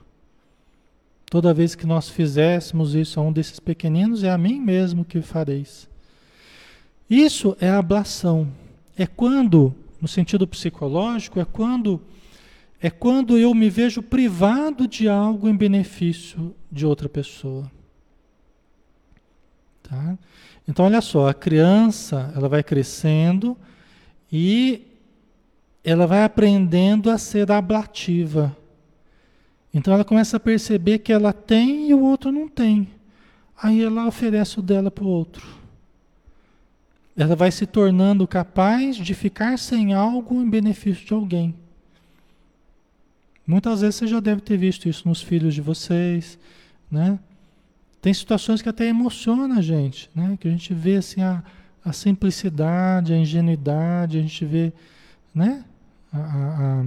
Toda 1.30 1.54
vez 1.54 1.76
que 1.76 1.86
nós 1.86 2.10
fizéssemos 2.10 2.96
isso 2.96 3.20
a 3.20 3.24
um 3.24 3.32
desses 3.32 3.60
pequeninos, 3.60 4.24
é 4.24 4.32
a 4.32 4.40
mim 4.40 4.60
mesmo 4.60 5.06
que 5.06 5.22
fareis. 5.22 5.88
Isso 7.08 7.56
é 7.62 7.70
ablação. 7.70 8.52
É 8.98 9.06
quando, 9.06 9.76
no 10.02 10.08
sentido 10.08 10.48
psicológico, 10.48 11.40
é 11.40 11.46
quando 11.46 12.02
é 12.80 12.92
quando 12.92 13.38
eu 13.38 13.56
me 13.56 13.72
vejo 13.72 14.04
privado 14.04 14.88
de 14.88 15.10
algo 15.10 15.50
em 15.50 15.56
benefício 15.56 16.56
de 16.72 16.86
outra 16.86 17.10
pessoa. 17.10 17.72
Tá? 19.82 20.18
Então 20.68 20.86
olha 20.86 21.02
só, 21.02 21.28
a 21.28 21.34
criança, 21.34 22.32
ela 22.36 22.48
vai 22.48 22.62
crescendo 22.62 23.58
e 24.32 24.86
ela 25.84 26.06
vai 26.06 26.24
aprendendo 26.24 27.10
a 27.10 27.18
ser 27.18 27.52
ablativa. 27.52 28.56
Então 29.74 29.92
ela 29.92 30.06
começa 30.06 30.38
a 30.38 30.40
perceber 30.40 31.00
que 31.00 31.12
ela 31.12 31.34
tem 31.34 31.90
e 31.90 31.96
o 31.96 32.02
outro 32.02 32.32
não 32.32 32.48
tem. 32.48 32.90
Aí 33.60 33.82
ela 33.82 34.06
oferece 34.06 34.60
o 34.60 34.62
dela 34.62 34.92
para 34.92 35.04
o 35.04 35.08
outro 35.08 35.67
ela 37.18 37.36
vai 37.36 37.52
se 37.52 37.66
tornando 37.66 38.28
capaz 38.28 38.96
de 38.96 39.14
ficar 39.16 39.58
sem 39.58 39.94
algo 39.94 40.40
em 40.40 40.48
benefício 40.48 41.04
de 41.04 41.14
alguém. 41.14 41.56
Muitas 43.46 43.82
vezes 43.82 43.96
você 43.96 44.08
já 44.08 44.20
deve 44.20 44.42
ter 44.42 44.56
visto 44.56 44.88
isso 44.88 45.08
nos 45.08 45.22
filhos 45.22 45.56
de 45.56 45.62
vocês, 45.62 46.38
né? 46.92 47.18
Tem 48.02 48.14
situações 48.14 48.62
que 48.62 48.70
até 48.70 48.86
emocionam 48.86 49.58
a 49.58 49.62
gente, 49.62 50.10
né? 50.14 50.38
Que 50.40 50.48
a 50.48 50.52
gente 50.52 50.74
vê 50.74 50.98
assim 50.98 51.22
a, 51.22 51.44
a 51.84 51.92
simplicidade, 51.92 53.14
a 53.14 53.18
ingenuidade, 53.18 54.20
a 54.20 54.22
gente 54.22 54.46
vê, 54.46 54.72
né? 55.34 55.66
A, 56.14 56.20
a, 56.20 56.86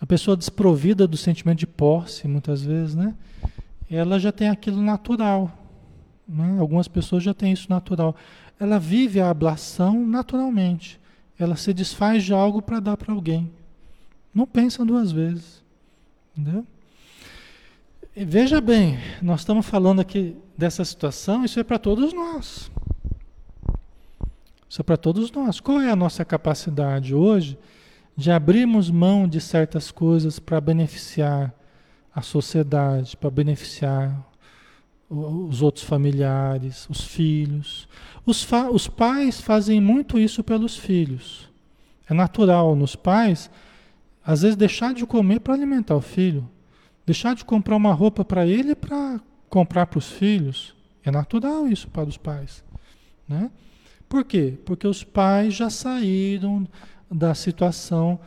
a 0.00 0.06
pessoa 0.06 0.36
desprovida 0.36 1.06
do 1.06 1.16
sentimento 1.16 1.58
de 1.58 1.66
posse, 1.66 2.26
muitas 2.26 2.62
vezes, 2.62 2.96
né? 2.96 3.14
Ela 3.88 4.18
já 4.18 4.32
tem 4.32 4.48
aquilo 4.48 4.82
natural, 4.82 5.56
né? 6.26 6.56
Algumas 6.58 6.88
pessoas 6.88 7.22
já 7.22 7.32
têm 7.32 7.52
isso 7.52 7.70
natural. 7.70 8.16
Ela 8.58 8.78
vive 8.78 9.20
a 9.20 9.30
ablação 9.30 10.06
naturalmente. 10.06 11.00
Ela 11.38 11.56
se 11.56 11.72
desfaz 11.72 12.24
de 12.24 12.32
algo 12.32 12.62
para 12.62 12.80
dar 12.80 12.96
para 12.96 13.12
alguém. 13.12 13.50
Não 14.34 14.46
pensa 14.46 14.84
duas 14.84 15.12
vezes. 15.12 15.62
Entendeu? 16.36 16.66
E 18.14 18.24
veja 18.24 18.60
bem, 18.60 18.98
nós 19.20 19.40
estamos 19.40 19.66
falando 19.66 20.00
aqui 20.00 20.36
dessa 20.56 20.84
situação, 20.84 21.44
isso 21.44 21.60
é 21.60 21.64
para 21.64 21.78
todos 21.78 22.14
nós. 22.14 22.70
Isso 24.68 24.80
é 24.80 24.84
para 24.84 24.96
todos 24.96 25.30
nós. 25.30 25.60
Qual 25.60 25.80
é 25.80 25.90
a 25.90 25.96
nossa 25.96 26.24
capacidade 26.24 27.14
hoje 27.14 27.58
de 28.16 28.30
abrirmos 28.30 28.90
mão 28.90 29.28
de 29.28 29.40
certas 29.40 29.90
coisas 29.90 30.38
para 30.38 30.58
beneficiar 30.60 31.52
a 32.14 32.22
sociedade, 32.22 33.14
para 33.14 33.28
beneficiar 33.28 34.26
os 35.08 35.60
outros 35.60 35.84
familiares, 35.84 36.88
os 36.88 37.02
filhos. 37.02 37.86
Os, 38.26 38.46
os 38.72 38.88
pais 38.88 39.40
fazem 39.40 39.80
muito 39.80 40.18
isso 40.18 40.42
pelos 40.42 40.76
filhos. 40.76 41.48
É 42.10 42.12
natural 42.12 42.74
nos 42.74 42.96
pais, 42.96 43.48
às 44.24 44.42
vezes, 44.42 44.56
deixar 44.56 44.92
de 44.92 45.06
comer 45.06 45.40
para 45.40 45.54
alimentar 45.54 45.94
o 45.94 46.00
filho, 46.00 46.48
deixar 47.06 47.36
de 47.36 47.44
comprar 47.44 47.76
uma 47.76 47.92
roupa 47.92 48.24
para 48.24 48.44
ele 48.44 48.74
para 48.74 49.20
comprar 49.48 49.86
para 49.86 49.98
os 49.98 50.10
filhos. 50.10 50.74
É 51.04 51.10
natural 51.10 51.68
isso 51.68 51.88
para 51.88 52.08
os 52.08 52.16
pais. 52.16 52.64
Né? 53.28 53.48
Por 54.08 54.24
quê? 54.24 54.58
Porque 54.64 54.86
os 54.86 55.04
pais 55.04 55.54
já 55.54 55.70
saíram 55.70 56.66
da 57.08 57.32
situação 57.32 58.18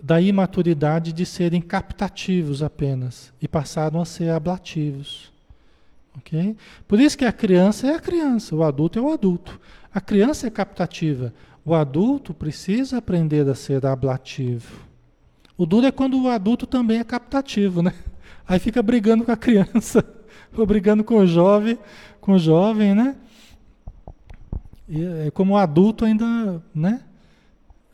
da 0.00 0.20
imaturidade 0.20 1.12
de 1.12 1.26
serem 1.26 1.60
captativos 1.60 2.62
apenas 2.62 3.32
e 3.40 3.48
passaram 3.48 4.00
a 4.00 4.04
ser 4.04 4.30
ablativos. 4.30 5.32
Por 6.86 7.00
isso 7.00 7.16
que 7.16 7.24
a 7.24 7.32
criança 7.32 7.86
é 7.86 7.94
a 7.94 8.00
criança, 8.00 8.54
o 8.54 8.62
adulto 8.62 8.98
é 8.98 9.02
o 9.02 9.12
adulto. 9.12 9.60
A 9.92 10.00
criança 10.00 10.46
é 10.46 10.50
captativa, 10.50 11.32
o 11.64 11.74
adulto 11.74 12.34
precisa 12.34 12.98
aprender 12.98 13.48
a 13.48 13.54
ser 13.54 13.84
ablativo. 13.86 14.86
O 15.56 15.64
duro 15.64 15.86
é 15.86 15.90
quando 15.90 16.22
o 16.22 16.28
adulto 16.28 16.66
também 16.66 16.98
é 16.98 17.04
captativo, 17.04 17.82
né? 17.82 17.94
Aí 18.46 18.58
fica 18.58 18.82
brigando 18.82 19.24
com 19.24 19.32
a 19.32 19.36
criança, 19.36 20.04
ou 20.56 20.66
brigando 20.66 21.02
com 21.02 21.16
o 21.16 21.26
jovem, 21.26 21.78
com 22.20 22.32
o 22.32 22.38
jovem, 22.38 22.94
né? 22.94 23.16
E 24.88 25.02
é 25.26 25.30
como 25.30 25.54
o 25.54 25.56
adulto 25.56 26.04
ainda, 26.04 26.62
né? 26.74 27.02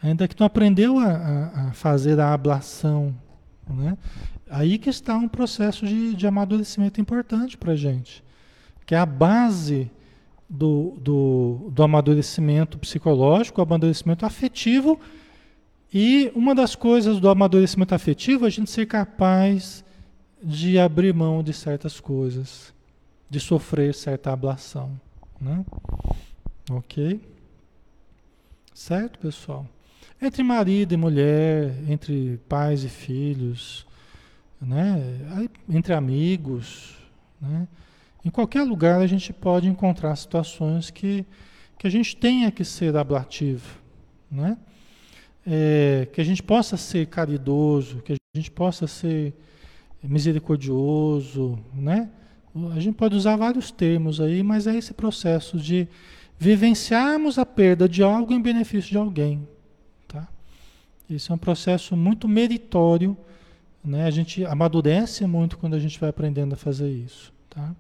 Ainda 0.03 0.27
que 0.27 0.39
não 0.39 0.47
aprendeu 0.47 0.99
a, 0.99 1.07
a, 1.07 1.69
a 1.69 1.73
fazer 1.73 2.19
a 2.19 2.35
ablação, 2.35 3.15
né? 3.69 3.97
Aí 4.51 4.79
que 4.79 4.91
está 4.91 5.17
um 5.17 5.29
processo 5.29 5.87
de, 5.87 6.15
de 6.15 6.27
amadurecimento 6.27 7.01
importante 7.01 7.57
para 7.57 7.73
a 7.73 7.77
gente, 7.77 8.23
que 8.85 8.95
é 8.95 8.99
a 8.99 9.07
base 9.07 9.91
do, 10.49 10.95
do, 10.99 11.71
do 11.71 11.83
amadurecimento 11.83 12.79
psicológico, 12.79 13.61
o 13.61 13.65
amadurecimento 13.65 14.27
afetivo, 14.27 15.01
e 15.93 16.31
uma 16.35 16.55
das 16.55 16.75
coisas 16.75 17.21
do 17.21 17.29
amadurecimento 17.29 17.95
afetivo 17.95 18.45
é 18.45 18.49
a 18.49 18.51
gente 18.51 18.71
ser 18.71 18.87
capaz 18.87 19.85
de 20.43 20.79
abrir 20.79 21.15
mão 21.15 21.43
de 21.43 21.53
certas 21.53 22.01
coisas, 22.01 22.75
de 23.31 23.39
sofrer 23.39 23.95
certa 23.95 24.33
ablação. 24.33 24.99
Né? 25.41 25.65
Ok? 26.71 27.21
Certo, 28.75 29.19
pessoal? 29.19 29.67
Entre 30.25 30.45
marido 30.45 30.95
e 30.95 30.97
mulher, 30.97 31.75
entre 31.89 32.39
pais 32.49 32.85
e 32.85 32.89
filhos, 32.89 33.85
né? 34.61 35.49
entre 35.69 35.93
amigos, 35.93 36.97
né? 37.41 37.67
em 38.25 38.31
qualquer 38.31 38.63
lugar 38.63 39.01
a 39.01 39.07
gente 39.09 39.33
pode 39.33 39.67
encontrar 39.67 40.15
situações 40.15 40.91
que, 40.91 41.27
que 41.77 41.89
a 41.89 41.91
gente 41.91 42.17
tenha 42.17 42.53
que 42.53 42.65
ser 42.65 42.97
ablativo, 42.97 43.81
né? 44.31 44.57
É, 45.45 46.07
que 46.13 46.21
a 46.21 46.25
gente 46.25 46.41
possa 46.41 46.77
ser 46.77 47.09
caridoso, 47.09 48.01
que 48.03 48.13
a 48.13 48.17
gente 48.37 48.53
possa 48.53 48.87
ser 48.87 49.35
misericordioso, 50.01 51.59
né? 51.75 52.09
A 52.77 52.79
gente 52.79 52.95
pode 52.95 53.17
usar 53.17 53.35
vários 53.35 53.73
termos 53.73 54.21
aí, 54.21 54.41
mas 54.45 54.69
é 54.69 54.77
esse 54.77 54.95
processo 54.95 55.59
de 55.59 55.89
vivenciarmos 56.39 57.41
a 57.41 57.45
perda 57.45 57.89
de 57.89 58.05
algo 58.05 58.33
em 58.33 58.41
benefício 58.41 58.93
de 58.93 58.99
alguém, 58.99 59.49
isso 61.09 61.33
é 61.33 61.35
um 61.35 61.39
processo 61.39 61.97
muito 61.97 62.29
meritório, 62.29 63.17
né? 63.85 64.05
A 64.05 64.11
gente 64.11 64.45
amadurece 64.45 65.27
muito 65.27 65.59
quando 65.59 65.75
a 65.75 65.79
gente 65.79 65.99
vai 65.99 66.11
aprendendo 66.11 66.55
a 66.55 66.57
fazer 66.57 66.91
isso, 66.91 67.33
tá? 67.51 67.75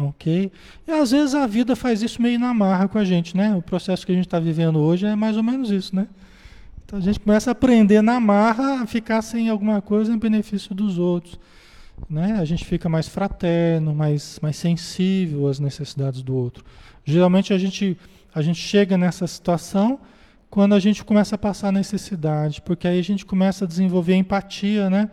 Ok? 0.00 0.50
E 0.86 0.90
às 0.90 1.12
vezes 1.12 1.34
a 1.34 1.46
vida 1.46 1.76
faz 1.76 2.02
isso 2.02 2.20
meio 2.20 2.38
na 2.38 2.52
marra 2.52 2.88
com 2.88 2.98
a 2.98 3.04
gente, 3.04 3.36
né? 3.36 3.54
O 3.54 3.62
processo 3.62 4.04
que 4.04 4.12
a 4.12 4.14
gente 4.14 4.26
está 4.26 4.40
vivendo 4.40 4.78
hoje 4.78 5.06
é 5.06 5.14
mais 5.14 5.36
ou 5.36 5.42
menos 5.42 5.70
isso, 5.70 5.94
né? 5.94 6.08
Então 6.84 6.98
a 6.98 7.02
gente 7.02 7.20
começa 7.20 7.50
a 7.50 7.52
aprender 7.52 8.02
na 8.02 8.20
marra 8.20 8.82
a 8.82 8.86
ficar 8.86 9.22
sem 9.22 9.48
alguma 9.48 9.80
coisa 9.80 10.12
em 10.12 10.18
benefício 10.18 10.74
dos 10.74 10.98
outros. 10.98 11.38
Né? 12.10 12.36
A 12.38 12.44
gente 12.44 12.64
fica 12.64 12.88
mais 12.88 13.08
fraterno, 13.08 13.94
mais, 13.94 14.38
mais 14.42 14.56
sensível 14.56 15.48
às 15.48 15.58
necessidades 15.58 16.22
do 16.22 16.34
outro. 16.34 16.64
Geralmente 17.04 17.52
a 17.52 17.58
gente, 17.58 17.96
a 18.34 18.42
gente 18.42 18.58
chega 18.58 18.98
nessa 18.98 19.26
situação 19.26 20.00
quando 20.54 20.72
a 20.72 20.78
gente 20.78 21.04
começa 21.04 21.34
a 21.34 21.38
passar 21.38 21.72
necessidade, 21.72 22.62
porque 22.62 22.86
aí 22.86 23.00
a 23.00 23.02
gente 23.02 23.26
começa 23.26 23.64
a 23.64 23.68
desenvolver 23.68 24.14
empatia, 24.14 24.88
né? 24.88 25.10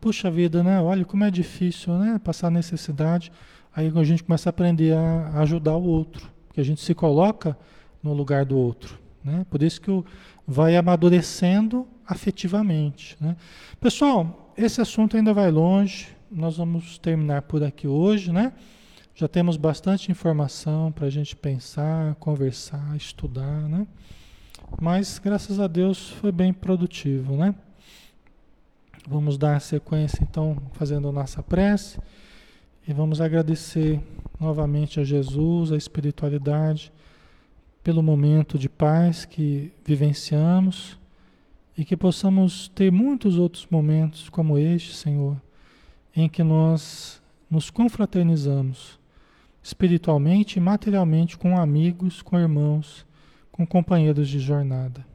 Puxa 0.00 0.28
vida, 0.28 0.60
né? 0.60 0.80
Olha 0.80 1.04
como 1.04 1.22
é 1.22 1.30
difícil, 1.30 1.96
né? 1.96 2.18
Passar 2.18 2.50
necessidade. 2.50 3.30
Aí 3.72 3.92
a 3.94 4.02
gente 4.02 4.24
começa 4.24 4.48
a 4.48 4.50
aprender 4.50 4.92
a 4.92 5.38
ajudar 5.38 5.76
o 5.76 5.84
outro, 5.84 6.28
porque 6.48 6.60
a 6.60 6.64
gente 6.64 6.80
se 6.80 6.96
coloca 6.96 7.56
no 8.02 8.12
lugar 8.12 8.44
do 8.44 8.58
outro, 8.58 8.98
né? 9.22 9.46
Por 9.48 9.62
isso 9.62 9.80
que 9.80 9.88
o 9.88 10.04
vai 10.44 10.74
amadurecendo 10.76 11.86
afetivamente, 12.04 13.16
né? 13.20 13.36
Pessoal, 13.80 14.52
esse 14.58 14.80
assunto 14.80 15.16
ainda 15.16 15.32
vai 15.32 15.52
longe. 15.52 16.08
Nós 16.28 16.56
vamos 16.56 16.98
terminar 16.98 17.42
por 17.42 17.62
aqui 17.62 17.86
hoje, 17.86 18.32
né? 18.32 18.52
Já 19.14 19.28
temos 19.28 19.56
bastante 19.56 20.10
informação 20.10 20.90
para 20.90 21.06
a 21.06 21.10
gente 21.10 21.36
pensar, 21.36 22.16
conversar, 22.16 22.96
estudar, 22.96 23.68
né? 23.68 23.86
Mas 24.80 25.18
graças 25.18 25.60
a 25.60 25.66
Deus 25.66 26.10
foi 26.10 26.32
bem 26.32 26.52
produtivo, 26.52 27.36
né? 27.36 27.54
Vamos 29.06 29.36
dar 29.36 29.60
sequência 29.60 30.22
então 30.22 30.56
fazendo 30.72 31.08
a 31.08 31.12
nossa 31.12 31.42
prece 31.42 31.98
e 32.86 32.92
vamos 32.92 33.20
agradecer 33.20 34.00
novamente 34.38 35.00
a 35.00 35.04
Jesus, 35.04 35.72
a 35.72 35.76
espiritualidade, 35.76 36.92
pelo 37.82 38.02
momento 38.02 38.58
de 38.58 38.68
paz 38.68 39.24
que 39.24 39.72
vivenciamos 39.84 40.98
e 41.76 41.84
que 41.84 41.96
possamos 41.96 42.68
ter 42.68 42.92
muitos 42.92 43.38
outros 43.38 43.66
momentos 43.70 44.28
como 44.28 44.58
este, 44.58 44.94
Senhor, 44.94 45.36
em 46.14 46.28
que 46.28 46.42
nós 46.42 47.20
nos 47.50 47.70
confraternizamos 47.70 49.00
espiritualmente 49.62 50.58
e 50.58 50.62
materialmente 50.62 51.38
com 51.38 51.58
amigos, 51.58 52.20
com 52.20 52.38
irmãos 52.38 53.06
com 53.52 53.66
companheiros 53.66 54.28
de 54.28 54.40
jornada. 54.40 55.06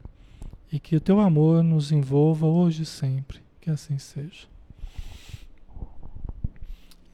E 0.72 0.78
que 0.78 0.96
o 0.96 1.00
teu 1.00 1.18
amor 1.18 1.62
nos 1.62 1.90
envolva 1.92 2.46
hoje 2.46 2.84
e 2.84 2.86
sempre. 2.86 3.40
Que 3.60 3.70
assim 3.70 3.98
seja. 3.98 4.46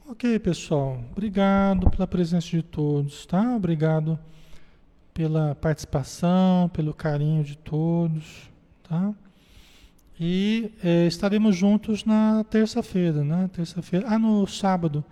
Ok, 0.06 0.38
pessoal. 0.38 1.02
Obrigado 1.12 1.90
pela 1.90 2.06
presença 2.06 2.48
de 2.48 2.62
todos, 2.62 3.24
tá? 3.24 3.56
Obrigado 3.56 4.18
pela 5.14 5.54
participação, 5.54 6.68
pelo 6.68 6.92
carinho 6.92 7.42
de 7.42 7.56
todos, 7.56 8.50
tá? 8.82 9.14
E 10.20 10.70
é, 10.82 11.06
estaremos 11.06 11.56
juntos 11.56 12.04
na 12.04 12.44
terça-feira, 12.44 13.24
né? 13.24 13.48
Terça-feira. 13.52 14.06
Ah, 14.08 14.18
no 14.18 14.46
sábado. 14.46 15.04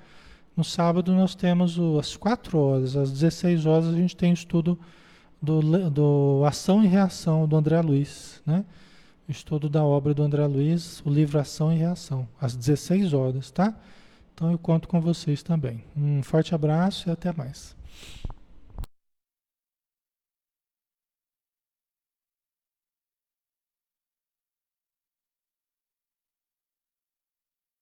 No 0.56 0.62
sábado 0.62 1.12
nós 1.12 1.34
temos 1.34 1.78
o, 1.78 1.98
às 1.98 2.14
4 2.16 2.58
horas, 2.58 2.94
às 2.94 3.10
16 3.10 3.64
horas 3.64 3.86
a 3.86 3.92
gente 3.92 4.14
tem 4.14 4.32
estudo 4.32 4.78
do, 5.43 5.90
do 5.90 6.45
Ação 6.47 6.84
e 6.84 6.86
Reação 6.86 7.49
do 7.49 7.57
André 7.57 7.80
Luiz, 7.80 8.40
né? 8.47 8.64
Estudo 9.28 9.68
da 9.68 9.82
obra 9.82 10.14
do 10.14 10.22
André 10.22 10.47
Luiz, 10.47 11.03
o 11.05 11.11
livro 11.11 11.38
Ação 11.38 11.72
e 11.72 11.76
Reação, 11.76 12.28
às 12.40 12.55
16 12.55 13.12
horas, 13.12 13.51
tá? 13.51 13.74
Então 14.34 14.51
eu 14.53 14.59
conto 14.59 14.86
com 14.86 15.01
vocês 15.01 15.43
também. 15.43 15.82
Um 15.97 16.22
forte 16.22 16.55
abraço 16.55 17.09
e 17.09 17.12
até 17.12 17.32
mais. 17.32 17.76